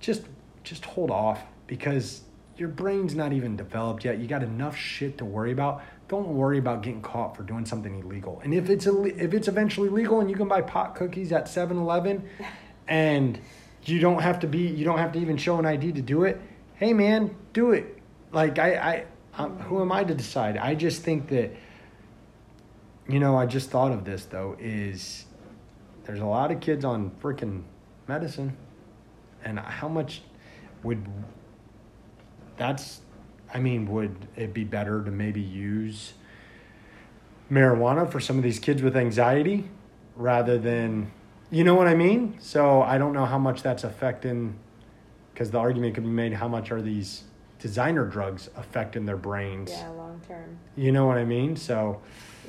just 0.00 0.22
just 0.62 0.84
hold 0.84 1.10
off 1.10 1.42
because 1.66 2.22
your 2.56 2.68
brain's 2.68 3.14
not 3.14 3.32
even 3.32 3.56
developed 3.56 4.04
yet. 4.04 4.18
You 4.18 4.26
got 4.26 4.42
enough 4.42 4.76
shit 4.76 5.18
to 5.18 5.24
worry 5.24 5.52
about. 5.52 5.82
Don't 6.08 6.28
worry 6.28 6.58
about 6.58 6.82
getting 6.82 7.02
caught 7.02 7.36
for 7.36 7.42
doing 7.42 7.66
something 7.66 8.00
illegal. 8.00 8.40
And 8.44 8.54
if 8.54 8.70
it's 8.70 8.86
Ill- 8.86 9.06
if 9.06 9.34
it's 9.34 9.48
eventually 9.48 9.88
legal 9.88 10.20
and 10.20 10.30
you 10.30 10.36
can 10.36 10.48
buy 10.48 10.62
pot 10.62 10.94
cookies 10.94 11.32
at 11.32 11.46
7-Eleven 11.46 12.28
and 12.88 13.38
you 13.84 13.98
don't 14.00 14.22
have 14.22 14.40
to 14.40 14.46
be 14.46 14.60
you 14.60 14.84
don't 14.84 14.98
have 14.98 15.12
to 15.12 15.18
even 15.18 15.36
show 15.36 15.58
an 15.58 15.66
ID 15.66 15.92
to 15.92 16.02
do 16.02 16.24
it. 16.24 16.40
Hey 16.76 16.94
man, 16.94 17.36
do 17.52 17.72
it. 17.72 17.98
Like 18.32 18.58
I 18.58 18.74
I 18.76 19.04
um, 19.36 19.58
who 19.58 19.82
am 19.82 19.92
I 19.92 20.04
to 20.04 20.14
decide? 20.14 20.56
I 20.56 20.74
just 20.74 21.02
think 21.02 21.28
that 21.28 21.54
you 23.08 23.18
know, 23.18 23.36
I 23.36 23.46
just 23.46 23.70
thought 23.70 23.92
of 23.92 24.04
this 24.04 24.24
though 24.24 24.56
is 24.58 25.26
there's 26.04 26.20
a 26.20 26.26
lot 26.26 26.50
of 26.50 26.60
kids 26.60 26.84
on 26.84 27.10
freaking 27.22 27.62
medicine 28.06 28.56
and 29.44 29.58
how 29.58 29.88
much 29.88 30.22
would 30.82 31.06
that's 32.56 33.00
I 33.52 33.60
mean, 33.60 33.86
would 33.92 34.16
it 34.36 34.52
be 34.52 34.64
better 34.64 35.04
to 35.04 35.10
maybe 35.10 35.40
use 35.40 36.14
marijuana 37.50 38.10
for 38.10 38.18
some 38.18 38.36
of 38.36 38.42
these 38.42 38.58
kids 38.58 38.82
with 38.82 38.96
anxiety 38.96 39.68
rather 40.16 40.58
than 40.58 41.12
you 41.50 41.62
know 41.62 41.74
what 41.74 41.86
I 41.86 41.94
mean? 41.94 42.36
So 42.40 42.82
I 42.82 42.98
don't 42.98 43.12
know 43.12 43.26
how 43.26 43.38
much 43.38 43.62
that's 43.62 43.84
affecting 43.84 44.58
because 45.32 45.50
the 45.50 45.58
argument 45.58 45.94
could 45.94 46.04
be 46.04 46.10
made 46.10 46.32
how 46.32 46.48
much 46.48 46.72
are 46.72 46.82
these 46.82 47.24
designer 47.58 48.06
drugs 48.06 48.50
affecting 48.56 49.06
their 49.06 49.16
brains? 49.16 49.70
Yeah, 49.70 49.88
long 49.90 50.20
term. 50.26 50.58
You 50.76 50.90
know 50.90 51.06
what 51.06 51.18
I 51.18 51.24
mean? 51.24 51.54
So 51.56 52.00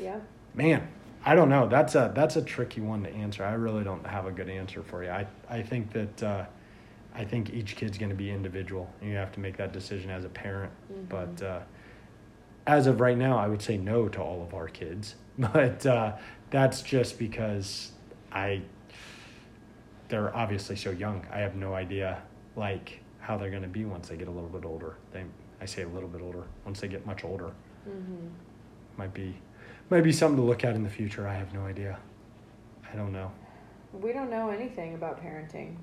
Yeah. 0.02 0.20
Man, 0.56 0.88
I 1.26 1.36
don't 1.36 1.50
know. 1.50 1.68
That's 1.68 1.96
a 1.96 2.12
that's 2.16 2.36
a 2.36 2.42
tricky 2.42 2.82
one 2.82 3.04
to 3.04 3.10
answer. 3.10 3.44
I 3.44 3.54
really 3.54 3.84
don't 3.84 4.06
have 4.06 4.26
a 4.26 4.32
good 4.32 4.50
answer 4.50 4.82
for 4.84 5.04
you. 5.04 5.10
I 5.10 5.26
I 5.50 5.62
think 5.62 5.92
that 5.94 6.24
uh, 6.24 6.46
I 7.14 7.24
think 7.26 7.52
each 7.54 7.76
kid's 7.76 7.98
going 7.98 8.10
to 8.10 8.16
be 8.16 8.30
individual. 8.32 8.90
and 9.02 9.10
You 9.10 9.16
have 9.18 9.32
to 9.34 9.40
make 9.40 9.58
that 9.58 9.72
decision 9.74 10.10
as 10.12 10.26
a 10.26 10.30
parent. 10.30 10.72
Mhm. 10.92 11.10
But 11.10 11.46
uh, 11.46 11.60
as 12.68 12.88
of 12.88 13.00
right 13.00 13.18
now, 13.18 13.38
I 13.38 13.48
would 13.48 13.62
say 13.62 13.78
no 13.78 14.08
to 14.10 14.22
all 14.22 14.42
of 14.44 14.54
our 14.54 14.68
kids. 14.68 15.16
But 15.38 15.86
uh, 15.86 16.14
that's 16.50 16.82
just 16.82 17.20
because 17.20 17.92
I 18.32 18.62
they're 20.08 20.36
obviously 20.36 20.76
so 20.76 20.92
young. 20.92 21.26
I 21.32 21.40
have 21.40 21.56
no 21.56 21.74
idea 21.74 22.22
like 22.56 23.02
how 23.20 23.38
they're 23.38 23.50
going 23.50 23.64
to 23.64 23.68
be 23.68 23.84
once 23.86 24.08
they 24.08 24.16
get 24.18 24.28
a 24.28 24.32
little 24.32 24.50
bit 24.50 24.64
older. 24.66 24.96
They 25.12 25.24
I 25.60 25.66
say 25.66 25.82
a 25.82 25.88
little 25.88 26.08
bit 26.10 26.22
older. 26.22 26.44
Once 26.66 26.80
they 26.80 26.88
get 26.88 27.06
much 27.06 27.24
older 27.24 27.52
Mm-hmm. 27.90 28.28
might 28.98 29.14
be 29.14 29.36
might 29.90 30.04
be 30.04 30.12
something 30.12 30.38
to 30.38 30.44
look 30.44 30.64
at 30.64 30.76
in 30.76 30.84
the 30.84 30.90
future. 30.90 31.28
I 31.28 31.34
have 31.36 31.54
no 31.54 31.66
idea. 31.66 31.98
I 32.92 32.96
don't 32.96 33.12
know. 33.12 33.32
We 33.94 34.12
don't 34.14 34.30
know 34.30 34.50
anything 34.50 34.94
about 34.96 35.22
parenting. 35.24 35.76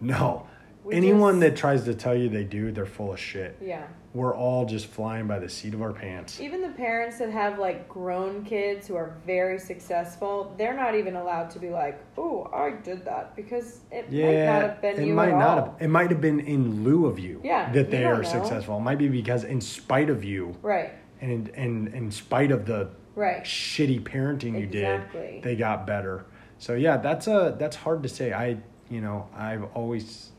No. 0.00 0.46
We 0.84 0.94
Anyone 0.94 1.40
just- 1.40 1.40
that 1.40 1.56
tries 1.56 1.84
to 1.84 1.94
tell 1.94 2.14
you 2.14 2.28
they 2.28 2.44
do, 2.44 2.70
they're 2.70 2.86
full 2.86 3.12
of 3.12 3.18
shit. 3.18 3.56
Yeah. 3.60 3.82
We're 4.14 4.34
all 4.34 4.64
just 4.64 4.86
flying 4.86 5.26
by 5.26 5.38
the 5.40 5.48
seat 5.48 5.74
of 5.74 5.82
our 5.82 5.92
pants. 5.92 6.40
Even 6.40 6.62
the 6.62 6.68
parents 6.70 7.18
that 7.18 7.30
have 7.30 7.58
like 7.58 7.88
grown 7.88 8.44
kids 8.44 8.86
who 8.86 8.94
are 8.94 9.14
very 9.26 9.58
successful, 9.58 10.54
they're 10.56 10.74
not 10.76 10.94
even 10.94 11.16
allowed 11.16 11.50
to 11.50 11.58
be 11.58 11.68
like, 11.68 11.98
"Oh, 12.16 12.48
I 12.54 12.70
did 12.82 13.04
that," 13.04 13.34
because 13.36 13.80
it 13.90 14.10
might 14.10 14.44
not 14.46 14.62
have 14.62 14.80
been 14.80 15.00
it 15.00 15.06
you 15.06 15.14
might 15.14 15.28
at 15.30 15.38
not 15.38 15.58
all. 15.58 15.64
have. 15.72 15.74
It 15.80 15.88
might 15.88 16.10
have 16.10 16.20
been 16.20 16.40
in 16.40 16.84
lieu 16.84 17.06
of 17.06 17.18
you. 17.18 17.40
Yeah, 17.44 17.70
that 17.72 17.90
they 17.90 18.04
are 18.04 18.22
know. 18.22 18.28
successful. 18.28 18.78
It 18.78 18.82
might 18.82 18.98
be 18.98 19.08
because 19.08 19.44
in 19.44 19.60
spite 19.60 20.08
of 20.10 20.24
you, 20.24 20.54
Right. 20.62 20.92
and 21.20 21.48
and 21.50 21.88
in 21.88 22.10
spite 22.10 22.50
of 22.50 22.64
the 22.66 22.88
Right. 23.18 23.42
shitty 23.42 24.02
parenting 24.02 24.52
you 24.52 24.66
Exactly. 24.66 25.32
did, 25.34 25.42
they 25.42 25.56
got 25.56 25.86
better. 25.88 26.24
So 26.58 26.74
yeah, 26.74 26.96
that's 26.98 27.26
a 27.26 27.56
that's 27.58 27.74
hard 27.74 28.04
to 28.04 28.08
say. 28.08 28.32
I 28.32 28.58
you 28.88 29.00
know 29.00 29.28
I've 29.36 29.64
always 29.74 30.30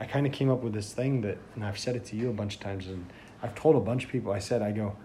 I 0.00 0.06
kind 0.06 0.26
of 0.26 0.32
came 0.32 0.50
up 0.50 0.62
with 0.62 0.72
this 0.72 0.92
thing 0.92 1.20
that, 1.22 1.36
and 1.54 1.64
I've 1.64 1.78
said 1.78 1.96
it 1.96 2.06
to 2.06 2.16
you 2.16 2.30
a 2.30 2.32
bunch 2.32 2.54
of 2.54 2.60
times, 2.60 2.86
and 2.86 3.04
I've 3.42 3.54
told 3.54 3.76
a 3.76 3.80
bunch 3.80 4.04
of 4.04 4.10
people. 4.10 4.32
I 4.32 4.38
said 4.38 4.62
I 4.62 4.72
go, 4.72 4.96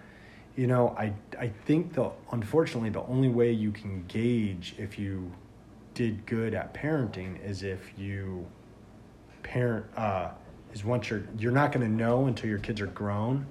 you 0.56 0.68
know, 0.68 0.96
I 0.98 1.14
I 1.38 1.50
think 1.66 1.94
the 1.94 2.10
unfortunately 2.32 2.90
the 2.90 3.04
only 3.04 3.30
way 3.30 3.52
you 3.52 3.72
can 3.72 4.06
gauge 4.08 4.76
if 4.78 4.98
you 4.98 5.30
did 5.94 6.26
good 6.26 6.54
at 6.54 6.74
parenting 6.74 7.44
is 7.44 7.64
if 7.64 7.92
you 7.98 8.46
parent 9.44 9.86
uh, 9.98 10.30
is 10.74 10.86
once 10.86 11.10
you're 11.10 11.24
you're 11.38 11.52
not 11.52 11.74
going 11.74 11.86
to 11.86 11.94
know 11.94 12.28
until 12.28 12.50
your 12.50 12.60
kids 12.60 12.80
are 12.80 12.88
grown 12.88 13.46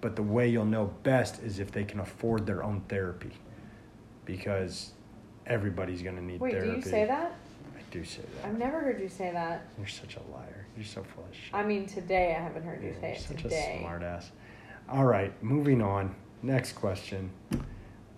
but 0.00 0.16
the 0.16 0.22
way 0.22 0.48
you'll 0.48 0.64
know 0.64 0.86
best 1.02 1.42
is 1.42 1.58
if 1.58 1.72
they 1.72 1.84
can 1.84 2.00
afford 2.00 2.46
their 2.46 2.62
own 2.62 2.80
therapy 2.88 3.32
because 4.24 4.92
everybody's 5.46 6.02
going 6.02 6.16
to 6.16 6.22
need 6.24 6.40
Wait, 6.40 6.52
therapy 6.52 6.68
Wait, 6.68 6.82
do 6.82 6.86
you 6.88 6.92
say 6.92 7.04
that? 7.06 7.32
i 7.76 7.80
do 7.90 8.04
say 8.04 8.22
that 8.36 8.48
I've 8.48 8.58
never 8.58 8.80
heard 8.80 9.00
you 9.00 9.08
say 9.08 9.30
that. 9.32 9.66
you're 9.78 9.86
such 9.86 10.16
a 10.16 10.22
liar 10.32 10.66
you're 10.76 10.84
so 10.84 11.02
full 11.02 11.24
of 11.24 11.34
shit 11.34 11.54
I 11.54 11.64
mean, 11.64 11.86
today 11.86 12.36
I 12.38 12.42
haven't 12.42 12.64
heard 12.64 12.82
you 12.82 12.94
say 13.00 13.12
it 13.12 13.20
such 13.20 13.42
today. 13.42 13.76
a 13.78 13.80
smart 13.80 14.02
ass 14.02 14.30
all 14.88 15.04
right 15.04 15.32
moving 15.42 15.82
on 15.82 16.14
next 16.42 16.72
question 16.72 17.30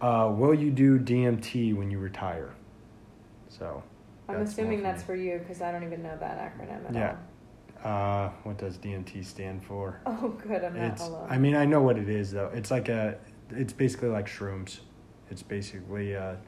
uh, 0.01 0.33
will 0.35 0.55
you 0.55 0.71
do 0.71 0.99
dmt 0.99 1.75
when 1.75 1.91
you 1.91 1.99
retire 1.99 2.51
so 3.49 3.83
I'm 4.29 4.43
assuming 4.43 4.83
that's 4.83 5.03
me. 5.03 5.07
for 5.07 5.15
you 5.17 5.39
because 5.39 5.61
I 5.61 5.73
don't 5.73 5.83
even 5.83 6.03
know 6.03 6.17
that 6.21 6.39
acronym 6.39 6.89
at 6.89 6.95
Yeah. 6.95 7.17
Uh, 7.85 8.29
what 8.43 8.59
does 8.59 8.77
dmt 8.79 9.25
stand 9.25 9.65
for. 9.65 10.01
Oh, 10.07 10.29
good. 10.47 10.65
I'm 10.65 10.75
not 10.77 10.93
It's. 10.93 11.03
alone. 11.03 11.27
I 11.31 11.39
mean, 11.39 11.55
I 11.57 11.65
know 11.65 11.81
what 11.83 11.97
it 11.99 12.09
is 12.09 12.31
though. 12.33 12.51
It's 12.55 12.71
like 12.71 12.89
a. 12.89 13.19
It's 13.51 13.73
basically 13.73 14.09
like 14.11 14.27
shrooms. 14.27 14.81
It's 15.31 15.43
basically 15.43 16.13
a 16.13 16.39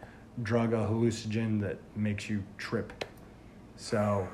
drug, 0.42 0.72
a 0.72 0.76
hallucinogen 0.78 1.60
that 1.62 1.78
makes 1.96 2.28
you 2.28 2.42
trip. 2.58 3.04
So, 3.76 4.28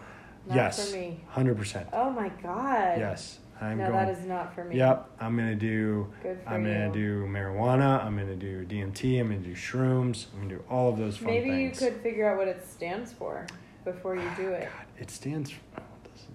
Not 0.46 0.54
yes, 0.56 0.90
for 0.90 0.96
me. 0.96 1.20
hundred 1.28 1.56
percent. 1.56 1.88
Oh 1.92 2.10
my 2.10 2.28
god. 2.42 2.98
Yes, 2.98 3.38
I'm 3.60 3.78
no, 3.78 3.90
going. 3.90 4.06
that 4.06 4.18
is 4.18 4.26
not 4.26 4.54
for 4.54 4.64
me. 4.64 4.76
Yep, 4.76 5.08
I'm 5.20 5.36
gonna 5.36 5.54
do. 5.54 6.12
Good 6.22 6.40
for 6.42 6.48
I'm 6.50 6.64
gonna 6.64 6.92
do 6.92 7.24
marijuana. 7.26 8.04
I'm 8.04 8.16
gonna 8.18 8.34
do 8.36 8.64
DMT. 8.66 9.20
I'm 9.20 9.28
gonna 9.28 9.40
do 9.40 9.54
shrooms. 9.54 10.26
I'm 10.34 10.40
gonna 10.48 10.56
do 10.58 10.64
all 10.68 10.88
of 10.90 10.98
those 10.98 11.16
fun 11.16 11.26
Maybe 11.28 11.50
things. 11.50 11.80
you 11.80 11.86
could 11.90 12.00
figure 12.02 12.28
out 12.30 12.36
what 12.38 12.48
it 12.48 12.66
stands 12.66 13.12
for 13.12 13.46
before 13.84 14.16
you 14.16 14.28
do 14.36 14.48
it. 14.48 14.64
God, 14.64 14.86
it 14.98 15.10
stands. 15.10 15.50
For, 15.52 15.60
oh, 15.78 15.82
it 16.04 16.10
doesn't- 16.10 16.34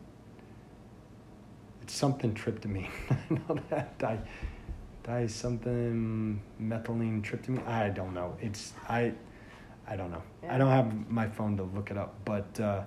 it's 1.81 1.82
something 1.93 2.33
tryptamine. 2.33 2.89
I 3.09 3.15
know 3.29 3.59
that. 3.69 3.97
Di, 3.99 4.17
di 5.03 5.27
something 5.27 6.41
methylene 6.61 7.21
tryptamine. 7.23 7.65
I 7.67 7.89
don't 7.89 8.13
know. 8.13 8.35
It's 8.41 8.73
I. 8.89 9.13
I 9.85 9.97
don't 9.97 10.11
know. 10.11 10.23
I 10.49 10.57
don't 10.57 10.69
have 10.69 11.09
my 11.09 11.27
phone 11.27 11.57
to 11.57 11.63
look 11.63 11.91
it 11.91 11.97
up, 11.97 12.15
but 12.23 12.57
uh, 12.59 12.83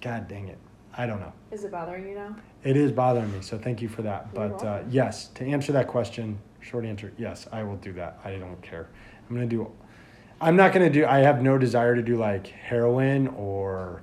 God 0.00 0.28
dang 0.28 0.48
it, 0.48 0.58
I 0.96 1.06
don't 1.06 1.20
know. 1.20 1.32
Is 1.50 1.64
it 1.64 1.70
bothering 1.70 2.08
you 2.08 2.14
now? 2.14 2.36
It 2.64 2.76
is 2.76 2.90
bothering 2.90 3.30
me, 3.32 3.42
so 3.42 3.58
thank 3.58 3.82
you 3.82 3.88
for 3.88 4.02
that. 4.02 4.28
You're 4.34 4.48
But 4.48 4.64
uh, 4.64 4.82
yes, 4.88 5.28
to 5.34 5.44
answer 5.44 5.72
that 5.72 5.88
question, 5.88 6.38
short 6.60 6.84
answer, 6.84 7.12
yes, 7.18 7.46
I 7.52 7.62
will 7.62 7.76
do 7.76 7.92
that. 7.94 8.18
I 8.24 8.36
don't 8.36 8.60
care. 8.62 8.88
I'm 9.28 9.34
gonna 9.34 9.46
do. 9.46 9.70
I'm 10.40 10.56
not 10.56 10.72
gonna 10.72 10.90
do. 10.90 11.04
I 11.04 11.18
have 11.18 11.42
no 11.42 11.58
desire 11.58 11.94
to 11.94 12.02
do 12.02 12.16
like 12.16 12.46
heroin 12.46 13.28
or 13.28 14.02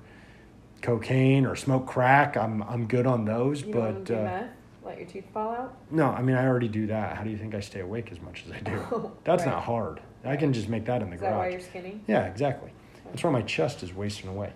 cocaine 0.82 1.46
or 1.46 1.56
smoke 1.56 1.86
crack. 1.88 2.38
I'm 2.38 2.62
I'm 2.64 2.88
good 2.88 3.06
on 3.08 3.26
those, 3.26 3.62
You 3.64 3.74
but 3.74 4.04
do 4.06 4.16
uh, 4.16 4.24
meth? 4.24 4.50
Let 4.84 4.98
your 5.00 5.08
teeth 5.08 5.26
fall 5.34 5.52
out? 5.52 5.78
no. 5.92 6.06
I 6.06 6.22
mean, 6.22 6.36
I 6.36 6.46
already 6.48 6.70
do 6.70 6.88
that. 6.88 7.18
How 7.18 7.24
do 7.24 7.30
you 7.30 7.38
think 7.38 7.54
I 7.56 7.60
stay 7.60 7.82
awake 7.82 8.10
as 8.12 8.22
much 8.22 8.44
as 8.46 8.54
I 8.54 8.60
do? 8.60 9.12
That's 9.26 9.44
Right. 9.46 9.52
not 9.52 9.64
hard. 9.64 10.00
I 10.24 10.36
can 10.38 10.54
just 10.54 10.70
make 10.70 10.86
that 10.86 11.02
in 11.02 11.10
the 11.10 11.16
Is 11.16 11.22
that 11.22 11.32
why 11.34 11.38
garage. 11.44 11.52
you're 11.54 11.62
skinny? 11.62 12.00
Yeah, 12.08 12.26
exactly. 12.26 12.72
That's 13.06 13.24
why 13.24 13.30
my 13.32 13.42
chest 13.42 13.84
is 13.84 13.94
wasting 13.94 14.30
away. 14.30 14.52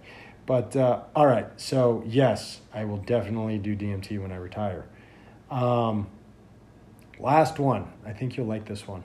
But 0.46 0.76
uh, 0.76 1.02
all 1.16 1.28
right, 1.28 1.48
so 1.58 2.04
yes, 2.06 2.62
I 2.74 2.84
will 2.86 2.98
definitely 2.98 3.58
do 3.58 3.76
DMT 3.76 4.22
when 4.22 4.32
I 4.32 4.36
retire. 4.38 4.86
Um, 5.50 6.08
last 7.20 7.60
one. 7.60 7.92
I 8.06 8.12
think 8.14 8.38
you'll 8.38 8.48
like 8.48 8.66
this 8.66 8.88
one. 8.88 9.04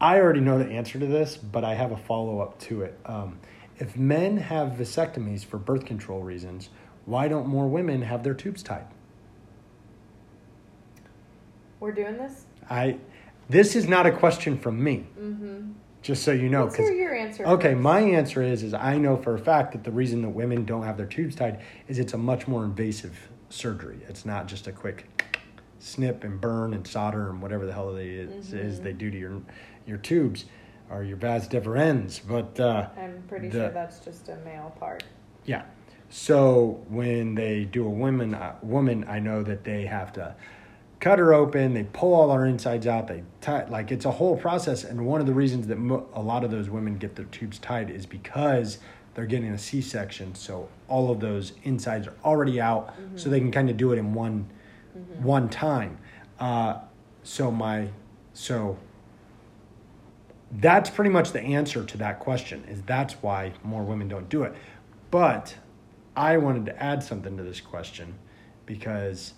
I 0.00 0.20
already 0.20 0.40
know 0.40 0.58
the 0.58 0.66
answer 0.66 0.98
to 0.98 1.06
this, 1.06 1.36
but 1.36 1.64
I 1.64 1.74
have 1.74 1.90
a 1.90 1.96
follow 1.96 2.40
up 2.40 2.58
to 2.60 2.82
it. 2.82 2.98
Um, 3.06 3.38
if 3.78 3.96
men 3.96 4.36
have 4.38 4.70
vasectomies 4.72 5.44
for 5.44 5.58
birth 5.58 5.84
control 5.84 6.22
reasons, 6.22 6.70
why 7.04 7.28
don't 7.28 7.46
more 7.46 7.68
women 7.68 8.02
have 8.02 8.22
their 8.24 8.34
tubes 8.34 8.62
tied? 8.62 8.86
We're 11.80 11.92
doing 11.92 12.16
this? 12.16 12.44
I. 12.70 12.98
This 13.48 13.76
is 13.76 13.86
not 13.86 14.06
a 14.06 14.10
question 14.12 14.58
from 14.58 14.82
me, 14.82 15.06
Mm-hmm. 15.20 15.70
just 16.02 16.24
so 16.24 16.32
you 16.32 16.48
know. 16.48 16.64
Let's 16.64 16.76
'cause- 16.76 16.88
hear 16.88 16.96
your 16.96 17.14
answer. 17.14 17.46
Okay, 17.46 17.72
first. 17.74 17.82
my 17.82 18.00
answer 18.00 18.42
is 18.42 18.62
is 18.64 18.74
I 18.74 18.98
know 18.98 19.16
for 19.16 19.34
a 19.34 19.38
fact 19.38 19.72
that 19.72 19.84
the 19.84 19.92
reason 19.92 20.22
that 20.22 20.30
women 20.30 20.64
don't 20.64 20.82
have 20.82 20.96
their 20.96 21.06
tubes 21.06 21.36
tied 21.36 21.60
is 21.86 21.98
it's 22.00 22.12
a 22.12 22.18
much 22.18 22.48
more 22.48 22.64
invasive 22.64 23.28
surgery. 23.50 23.98
It's 24.08 24.26
not 24.26 24.48
just 24.48 24.66
a 24.66 24.72
quick 24.72 25.06
snip 25.78 26.24
and 26.24 26.40
burn 26.40 26.74
and 26.74 26.84
solder 26.86 27.30
and 27.30 27.40
whatever 27.40 27.66
the 27.66 27.72
hell 27.72 27.92
they 27.92 28.08
is, 28.08 28.52
is 28.52 28.80
Mhm. 28.80 28.82
they 28.82 28.92
do 28.92 29.10
to 29.10 29.18
your 29.18 29.42
your 29.86 29.98
tubes 29.98 30.46
or 30.90 31.02
your 31.04 31.16
vas 31.16 31.48
deferens. 31.48 32.20
But 32.26 32.58
uh, 32.60 32.88
I'm 32.96 33.22
pretty 33.28 33.48
the- 33.48 33.58
sure 33.58 33.70
that's 33.70 33.98
just 34.00 34.28
a 34.28 34.36
male 34.44 34.74
part. 34.78 35.04
yeah, 35.44 35.62
so 36.08 36.80
when 36.88 37.34
they 37.34 37.64
do 37.64 37.86
a 37.86 37.90
woman 37.90 38.34
uh, 38.34 38.56
woman, 38.62 39.04
I 39.08 39.18
know 39.18 39.42
that 39.42 39.64
they 39.64 39.86
have 39.86 40.12
to 40.14 40.34
cut 41.00 41.18
her 41.18 41.34
open. 41.34 41.74
They 41.74 41.84
pull 41.84 42.14
all 42.14 42.30
our 42.30 42.46
insides 42.46 42.86
out. 42.86 43.08
They 43.08 43.22
tie 43.40 43.66
like 43.68 43.90
it's 43.92 44.04
a 44.04 44.10
whole 44.12 44.36
process. 44.36 44.84
And 44.84 45.04
one 45.06 45.20
of 45.20 45.26
the 45.26 45.34
reasons 45.34 45.66
that 45.66 45.76
mo- 45.78 46.06
a 46.14 46.22
lot 46.22 46.44
of 46.44 46.50
those 46.50 46.70
women 46.70 46.96
get 46.98 47.16
their 47.16 47.26
tubes 47.26 47.58
tied 47.58 47.90
is 47.90 48.06
because 48.06 48.78
they're 49.14 49.26
getting 49.26 49.50
a 49.52 49.58
C 49.58 49.80
section. 49.80 50.34
So 50.34 50.68
all 50.88 51.10
of 51.10 51.20
those 51.20 51.52
insides 51.64 52.06
are 52.06 52.14
already 52.24 52.60
out, 52.60 52.94
so 53.16 53.28
they 53.28 53.40
can 53.40 53.50
kind 53.50 53.68
of 53.68 53.76
do 53.76 53.92
it 53.92 53.98
in 53.98 54.14
one 54.14 54.48
one 55.20 55.48
time. 55.48 55.98
Uh, 56.38 56.78
so 57.24 57.50
my 57.50 57.88
so 58.32 58.78
that's 60.60 60.88
pretty 60.90 61.10
much 61.10 61.32
the 61.32 61.40
answer 61.40 61.84
to 61.84 61.98
that 61.98 62.18
question 62.20 62.64
is 62.68 62.82
that's 62.82 63.14
why 63.22 63.52
more 63.62 63.82
women 63.82 64.08
don't 64.08 64.28
do 64.28 64.42
it. 64.42 64.54
But 65.10 65.56
i 66.16 66.36
wanted 66.38 66.64
to 66.66 66.82
add 66.82 67.02
something 67.02 67.36
to 67.36 67.42
this 67.42 67.60
question 67.60 68.14
because 68.64 69.34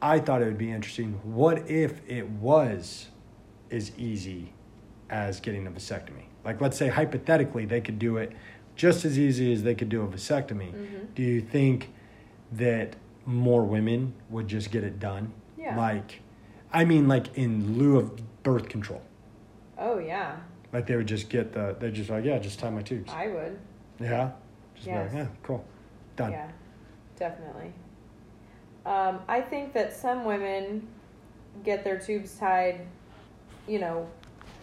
i 0.00 0.18
thought 0.18 0.40
it 0.42 0.46
would 0.46 0.58
be 0.58 0.70
interesting. 0.72 1.12
What 1.24 1.68
if 1.70 2.00
it 2.08 2.28
was 2.28 3.08
as 3.70 3.92
easy 3.98 4.52
as 5.10 5.40
getting 5.40 5.66
a 5.66 5.70
vasectomy? 5.70 6.24
Like 6.44 6.60
let's 6.60 6.76
say 6.78 6.88
hypothetically 6.88 7.66
they 7.66 7.80
could 7.80 7.98
do 7.98 8.16
it 8.16 8.32
just 8.76 9.04
as 9.04 9.18
easy 9.18 9.52
as 9.52 9.62
they 9.62 9.74
could 9.74 9.88
do 9.88 10.02
a 10.02 10.06
vasectomy. 10.06 10.72
Mhm. 10.72 11.14
do 11.14 11.22
you 11.22 11.40
think 11.40 11.90
that 12.52 12.94
more 13.24 13.64
women 13.64 14.12
would 14.30 14.46
just 14.48 14.70
get 14.70 14.84
it 14.84 14.98
done? 14.98 15.32
Yeah. 15.58 15.76
like 15.76 16.20
i 16.72 16.84
mean 16.84 17.08
like 17.08 17.36
in 17.36 17.76
lieu 17.78 17.98
of 17.98 18.42
birth 18.44 18.68
control 18.68 19.02
Oh 19.78 19.98
yeah, 19.98 20.36
like 20.72 20.86
they 20.86 20.96
would 20.96 21.06
just 21.08 21.28
get 21.28 21.52
the, 21.52 21.76
they're 21.78 21.90
just 21.90 22.10
like, 22.10 22.24
yeah, 22.24 22.38
just 22.38 22.58
tie 22.58 22.70
my 22.70 22.82
tubes. 22.82 23.12
I 23.12 23.28
would. 23.28 23.58
yeah. 24.00 24.32
Just 24.74 24.86
Yes. 24.86 25.12
like, 25.12 25.22
yeah, 25.22 25.28
cool. 25.42 25.64
Done. 26.16 26.32
Yeah, 26.32 26.48
definitely. 27.18 27.72
Um, 28.84 29.20
I 29.28 29.40
think 29.40 29.72
that 29.72 29.92
some 29.94 30.24
women 30.24 30.86
get 31.64 31.82
their 31.82 31.98
tubes 31.98 32.36
tied, 32.38 32.80
you 33.66 33.78
know, 33.78 34.06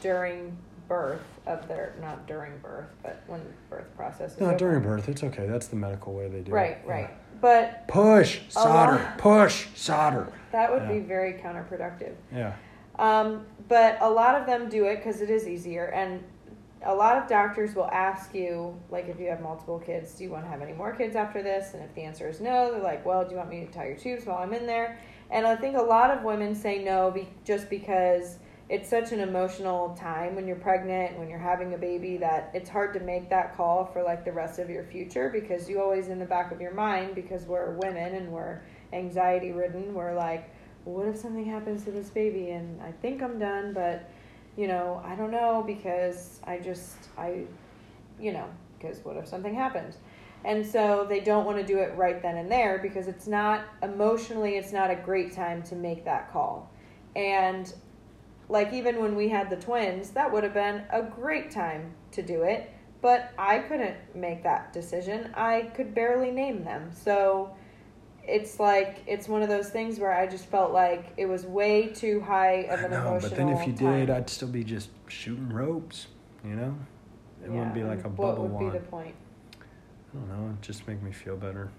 during 0.01 0.55
birth 0.87 1.21
of 1.45 1.67
their 1.67 1.93
not 2.01 2.25
during 2.27 2.57
birth, 2.59 2.87
but 3.01 3.21
when 3.27 3.39
the 3.41 3.49
birth 3.69 3.95
process 3.95 4.33
is 4.33 4.39
No, 4.39 4.47
over. 4.47 4.57
during 4.57 4.83
birth, 4.83 5.09
it's 5.09 5.23
okay. 5.23 5.47
That's 5.47 5.67
the 5.67 5.75
medical 5.75 6.13
way 6.13 6.27
they 6.29 6.41
do 6.41 6.51
Right, 6.51 6.71
it. 6.77 6.81
right. 6.85 7.09
Yeah. 7.09 7.15
But 7.41 7.87
Push, 7.89 8.41
solder, 8.49 8.93
lot- 9.03 9.17
push, 9.17 9.67
solder. 9.75 10.27
that 10.51 10.71
would 10.71 10.87
be 10.87 10.99
very 10.99 11.33
counterproductive. 11.33 12.13
Yeah. 12.33 12.53
Um, 12.99 13.45
but 13.67 13.97
a 14.01 14.09
lot 14.09 14.39
of 14.39 14.45
them 14.45 14.69
do 14.69 14.85
it 14.85 14.97
because 14.97 15.21
it 15.21 15.29
is 15.29 15.47
easier, 15.47 15.85
and 15.85 16.23
a 16.85 16.93
lot 16.93 17.17
of 17.17 17.27
doctors 17.27 17.75
will 17.75 17.89
ask 17.91 18.33
you, 18.35 18.77
like, 18.91 19.07
if 19.07 19.19
you 19.19 19.27
have 19.27 19.41
multiple 19.41 19.79
kids, 19.79 20.13
do 20.15 20.23
you 20.25 20.29
want 20.29 20.43
to 20.43 20.49
have 20.49 20.61
any 20.61 20.73
more 20.73 20.93
kids 20.93 21.15
after 21.15 21.41
this? 21.41 21.73
And 21.73 21.83
if 21.83 21.93
the 21.95 22.01
answer 22.01 22.29
is 22.29 22.41
no, 22.41 22.71
they're 22.71 22.83
like, 22.83 23.05
well, 23.05 23.23
do 23.23 23.31
you 23.31 23.37
want 23.37 23.49
me 23.49 23.65
to 23.65 23.71
tie 23.71 23.87
your 23.87 23.95
tubes 23.95 24.25
while 24.25 24.39
I'm 24.39 24.53
in 24.53 24.65
there? 24.65 24.99
And 25.31 25.47
I 25.47 25.55
think 25.55 25.77
a 25.77 25.81
lot 25.81 26.11
of 26.11 26.23
women 26.23 26.53
say 26.53 26.83
no 26.83 27.09
be- 27.09 27.29
just 27.45 27.69
because 27.69 28.37
it's 28.69 28.89
such 28.89 29.11
an 29.11 29.19
emotional 29.19 29.95
time 29.95 30.35
when 30.35 30.47
you're 30.47 30.57
pregnant, 30.57 31.17
when 31.17 31.29
you're 31.29 31.39
having 31.39 31.73
a 31.73 31.77
baby, 31.77 32.17
that 32.17 32.51
it's 32.53 32.69
hard 32.69 32.93
to 32.93 32.99
make 32.99 33.29
that 33.29 33.55
call 33.55 33.85
for 33.85 34.03
like 34.03 34.25
the 34.25 34.31
rest 34.31 34.59
of 34.59 34.69
your 34.69 34.83
future 34.83 35.29
because 35.29 35.69
you 35.69 35.81
always 35.81 36.07
in 36.09 36.19
the 36.19 36.25
back 36.25 36.51
of 36.51 36.59
your 36.61 36.73
mind, 36.73 37.15
because 37.15 37.45
we're 37.45 37.73
women 37.75 38.15
and 38.15 38.31
we're 38.31 38.61
anxiety 38.91 39.51
ridden, 39.51 39.93
we're 39.93 40.13
like, 40.13 40.52
what 40.85 41.07
if 41.07 41.17
something 41.17 41.45
happens 41.45 41.83
to 41.85 41.91
this 41.91 42.09
baby 42.09 42.51
and 42.51 42.81
I 42.81 42.91
think 42.91 43.21
I'm 43.21 43.39
done, 43.39 43.73
but 43.73 44.09
you 44.55 44.67
know, 44.67 45.01
I 45.03 45.15
don't 45.15 45.31
know 45.31 45.63
because 45.65 46.39
I 46.43 46.59
just 46.59 46.95
I 47.17 47.43
you 48.19 48.31
know, 48.31 48.47
because 48.77 49.03
what 49.03 49.17
if 49.17 49.27
something 49.27 49.55
happens? 49.55 49.97
And 50.45 50.65
so 50.65 51.05
they 51.07 51.21
don't 51.21 51.45
want 51.45 51.57
to 51.57 51.65
do 51.65 51.79
it 51.79 51.95
right 51.95 52.21
then 52.21 52.37
and 52.37 52.51
there 52.51 52.79
because 52.79 53.07
it's 53.07 53.27
not 53.27 53.65
emotionally 53.81 54.57
it's 54.57 54.73
not 54.73 54.91
a 54.91 54.95
great 54.95 55.31
time 55.33 55.63
to 55.63 55.75
make 55.75 56.05
that 56.05 56.31
call. 56.31 56.69
And 57.15 57.73
like 58.49 58.73
even 58.73 59.01
when 59.01 59.15
we 59.15 59.29
had 59.29 59.49
the 59.49 59.55
twins, 59.55 60.11
that 60.11 60.31
would 60.31 60.43
have 60.43 60.53
been 60.53 60.83
a 60.91 61.01
great 61.01 61.49
time 61.49 61.93
to 62.11 62.21
do 62.21 62.43
it, 62.43 62.69
but 63.01 63.31
I 63.37 63.59
couldn't 63.59 63.95
make 64.15 64.43
that 64.43 64.73
decision. 64.73 65.33
I 65.33 65.71
could 65.75 65.95
barely 65.95 66.31
name 66.31 66.63
them. 66.63 66.91
So 66.91 67.55
it's 68.25 68.59
like 68.59 68.99
it's 69.05 69.27
one 69.27 69.41
of 69.43 69.49
those 69.49 69.69
things 69.69 69.99
where 69.99 70.13
I 70.13 70.27
just 70.27 70.45
felt 70.45 70.71
like 70.71 71.13
it 71.17 71.25
was 71.25 71.45
way 71.45 71.87
too 71.87 72.21
high 72.21 72.61
of 72.69 72.79
I 72.79 72.83
an 72.83 72.91
know, 72.91 73.01
emotional. 73.07 73.29
but 73.29 73.37
then 73.37 73.49
if 73.49 73.67
you 73.67 73.73
time. 73.73 73.99
did, 73.99 74.09
I'd 74.09 74.29
still 74.29 74.47
be 74.47 74.63
just 74.63 74.89
shooting 75.07 75.49
ropes, 75.49 76.07
you 76.43 76.55
know? 76.55 76.75
It 77.43 77.51
wouldn't 77.51 77.73
be 77.73 77.83
like 77.83 78.05
a 78.05 78.09
bubble 78.09 78.25
What 78.29 78.39
would 78.41 78.51
wand. 78.51 78.71
be 78.71 78.77
the 78.79 78.85
point? 78.85 79.15
I 79.61 80.17
don't 80.17 80.29
know. 80.29 80.45
It'd 80.49 80.61
just 80.61 80.87
make 80.87 81.01
me 81.03 81.11
feel 81.11 81.35
better. 81.35 81.69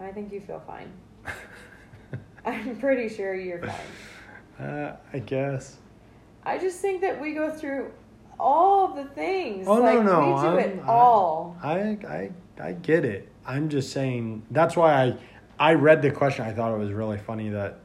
I 0.00 0.10
think 0.10 0.32
you 0.32 0.40
feel 0.40 0.60
fine. 0.66 0.90
I'm 2.44 2.76
pretty 2.78 3.08
sure 3.14 3.34
you're 3.34 3.60
fine. 3.60 4.66
uh, 4.66 4.96
I 5.12 5.18
guess. 5.20 5.76
I 6.44 6.58
just 6.58 6.80
think 6.80 7.00
that 7.02 7.20
we 7.20 7.32
go 7.34 7.50
through 7.50 7.92
all 8.40 8.88
the 8.94 9.04
things. 9.04 9.66
Oh, 9.68 9.76
no, 9.76 9.82
like, 9.82 10.02
no, 10.04 10.20
We 10.20 10.40
do 10.40 10.46
I'm- 10.48 10.58
it 10.58 10.84
all. 10.84 11.56
I, 11.62 11.78
I 11.78 12.30
I 12.60 12.72
get 12.72 13.04
it. 13.04 13.28
I'm 13.46 13.68
just 13.68 13.92
saying 13.92 14.42
that's 14.50 14.76
why 14.76 14.92
I 15.04 15.16
I 15.58 15.74
read 15.74 16.02
the 16.02 16.10
question. 16.10 16.44
I 16.44 16.52
thought 16.52 16.72
it 16.72 16.78
was 16.78 16.92
really 16.92 17.18
funny 17.18 17.48
that 17.50 17.80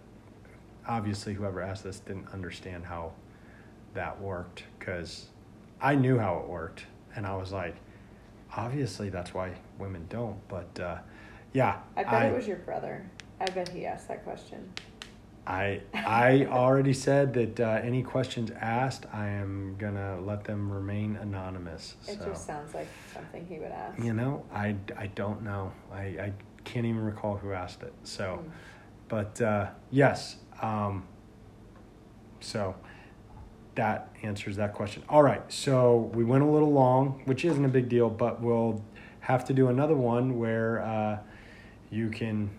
obviously 0.87 1.33
whoever 1.33 1.61
asked 1.61 1.83
this 1.83 1.99
didn't 1.99 2.27
understand 2.33 2.85
how 2.85 3.13
that 3.93 4.19
worked 4.19 4.63
because 4.77 5.27
I 5.81 5.95
knew 5.95 6.17
how 6.17 6.39
it 6.39 6.47
worked 6.47 6.85
and 7.15 7.25
I 7.25 7.35
was 7.35 7.51
like, 7.51 7.75
obviously 8.55 9.09
that's 9.09 9.33
why 9.33 9.53
women 9.79 10.05
don't. 10.09 10.37
But 10.47 10.79
uh, 10.79 10.97
yeah, 11.53 11.79
I 11.95 12.03
bet 12.03 12.31
it 12.31 12.35
was 12.35 12.47
your 12.47 12.57
brother. 12.57 13.09
I 13.39 13.45
bet 13.45 13.69
he 13.69 13.85
asked 13.85 14.07
that 14.07 14.23
question. 14.23 14.71
I 15.45 15.81
I 15.93 16.45
already 16.45 16.93
said 16.93 17.33
that 17.33 17.59
uh, 17.59 17.81
any 17.83 18.01
questions 18.01 18.49
asked, 18.51 19.05
I 19.11 19.27
am 19.27 19.75
gonna 19.77 20.21
let 20.21 20.45
them 20.45 20.71
remain 20.71 21.17
anonymous. 21.17 21.95
It 22.07 22.19
so. 22.19 22.25
just 22.25 22.45
sounds 22.45 22.73
like 22.73 22.87
something 23.13 23.45
he 23.47 23.59
would 23.59 23.71
ask. 23.71 24.01
You 24.01 24.13
know, 24.13 24.45
I, 24.53 24.75
I 24.97 25.07
don't 25.07 25.43
know. 25.43 25.73
I, 25.91 26.01
I 26.01 26.33
can't 26.63 26.85
even 26.85 27.03
recall 27.03 27.37
who 27.37 27.51
asked 27.53 27.83
it. 27.83 27.93
So, 28.03 28.39
Mm. 28.43 28.51
but 29.07 29.41
uh, 29.41 29.67
yes. 29.91 30.37
Um, 30.61 31.03
so 32.39 32.75
that 33.75 34.09
answers 34.21 34.55
that 34.57 34.73
question. 34.73 35.03
All 35.09 35.23
right. 35.23 35.41
So 35.51 36.11
we 36.13 36.23
went 36.23 36.43
a 36.43 36.47
little 36.47 36.71
long, 36.71 37.21
which 37.25 37.43
isn't 37.45 37.63
a 37.65 37.69
big 37.69 37.89
deal, 37.89 38.09
but 38.09 38.41
we'll 38.41 38.81
have 39.21 39.45
to 39.45 39.53
do 39.53 39.67
another 39.69 39.95
one 39.95 40.37
where 40.37 40.81
uh, 40.83 41.17
you 41.89 42.09
can 42.09 42.49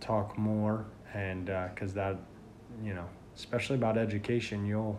talk 0.00 0.36
more 0.38 0.84
and 1.14 1.46
because 1.74 1.94
that, 1.94 2.16
you 2.82 2.94
know, 2.94 3.06
especially 3.36 3.76
about 3.76 3.96
education, 3.98 4.64
you'll 4.66 4.98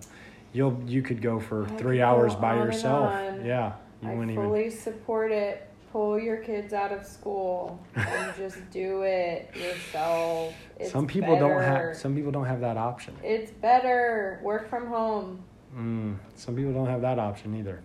you'll 0.53 0.79
you 0.85 1.01
could 1.01 1.21
go 1.21 1.39
for 1.39 1.65
I 1.65 1.69
three 1.77 2.01
hours 2.01 2.35
by 2.35 2.55
yourself. 2.55 3.11
Yeah. 3.43 3.73
You 4.01 4.09
I 4.09 4.13
wouldn't 4.13 4.31
even. 4.31 4.43
fully 4.45 4.69
support 4.69 5.31
it. 5.31 5.64
Pull 5.95 6.19
your 6.19 6.35
kids 6.35 6.73
out 6.73 6.91
of 6.91 7.05
school 7.05 7.79
and 7.95 8.35
just 8.35 8.57
do 8.69 9.03
it 9.03 9.49
yourself. 9.55 10.53
It's 10.77 10.91
some 10.91 11.07
people 11.07 11.39
don't 11.39 11.61
have 11.61 11.95
some 11.95 12.13
people 12.13 12.33
don't 12.33 12.47
have 12.47 12.59
that 12.59 12.75
option. 12.75 13.15
It's 13.23 13.49
better. 13.49 14.41
Work 14.43 14.69
from 14.69 14.87
home. 14.87 15.41
Mm, 15.73 16.17
some 16.35 16.53
people 16.53 16.73
don't 16.73 16.87
have 16.89 16.99
that 16.99 17.17
option 17.17 17.55
either. 17.55 17.81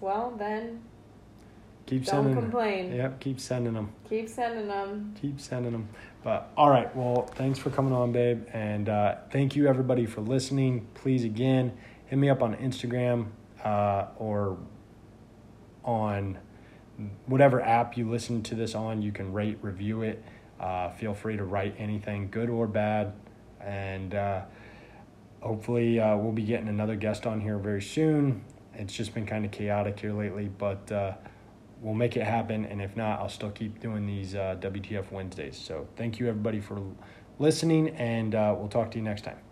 Well, 0.00 0.34
then 0.36 0.82
Keep 1.86 2.06
don't 2.06 2.24
sending. 2.24 2.34
complain. 2.34 2.92
Yep, 2.96 3.20
keep 3.20 3.38
sending 3.38 3.74
them. 3.74 3.92
Keep 4.08 4.28
sending 4.28 4.66
them. 4.66 5.14
Keep 5.22 5.40
sending 5.40 5.70
them. 5.70 5.88
But 6.24 6.50
all 6.56 6.68
right, 6.68 6.92
well, 6.96 7.30
thanks 7.36 7.60
for 7.60 7.70
coming 7.70 7.92
on, 7.92 8.10
babe, 8.10 8.44
and 8.52 8.88
uh, 8.88 9.18
thank 9.30 9.54
you 9.54 9.68
everybody 9.68 10.04
for 10.04 10.20
listening. 10.20 10.84
Please 10.94 11.22
again 11.22 11.78
hit 12.06 12.18
me 12.18 12.28
up 12.28 12.42
on 12.42 12.56
Instagram 12.56 13.28
uh, 13.62 14.06
or 14.18 14.58
on 15.84 16.36
whatever 17.26 17.60
app 17.62 17.96
you 17.96 18.08
listen 18.08 18.42
to 18.44 18.54
this 18.54 18.74
on. 18.74 19.02
You 19.02 19.12
can 19.12 19.32
rate, 19.32 19.58
review 19.62 20.02
it. 20.02 20.22
Uh, 20.58 20.90
feel 20.90 21.14
free 21.14 21.36
to 21.36 21.44
write 21.44 21.74
anything, 21.78 22.28
good 22.30 22.50
or 22.50 22.66
bad, 22.66 23.14
and 23.60 24.14
uh, 24.14 24.42
hopefully 25.40 25.98
uh, 25.98 26.16
we'll 26.16 26.32
be 26.32 26.42
getting 26.42 26.68
another 26.68 26.96
guest 26.96 27.26
on 27.26 27.40
here 27.40 27.58
very 27.58 27.80
soon. 27.80 28.44
It's 28.74 28.92
just 28.92 29.14
been 29.14 29.26
kind 29.26 29.44
of 29.44 29.50
chaotic 29.50 29.98
here 29.98 30.12
lately, 30.12 30.50
but 30.58 30.90
uh, 30.92 31.14
we'll 31.80 31.94
make 31.94 32.16
it 32.16 32.24
happen. 32.24 32.66
And 32.66 32.80
if 32.80 32.96
not, 32.96 33.20
I'll 33.20 33.28
still 33.28 33.50
keep 33.50 33.80
doing 33.80 34.06
these 34.06 34.34
uh, 34.34 34.56
WTF 34.60 35.10
Wednesdays. 35.10 35.56
So 35.56 35.88
thank 35.96 36.18
you 36.18 36.28
everybody 36.28 36.60
for 36.60 36.80
listening, 37.38 37.88
and 37.90 38.34
uh, 38.34 38.54
we'll 38.56 38.68
talk 38.68 38.90
to 38.92 38.98
you 38.98 39.04
next 39.04 39.24
time. 39.24 39.49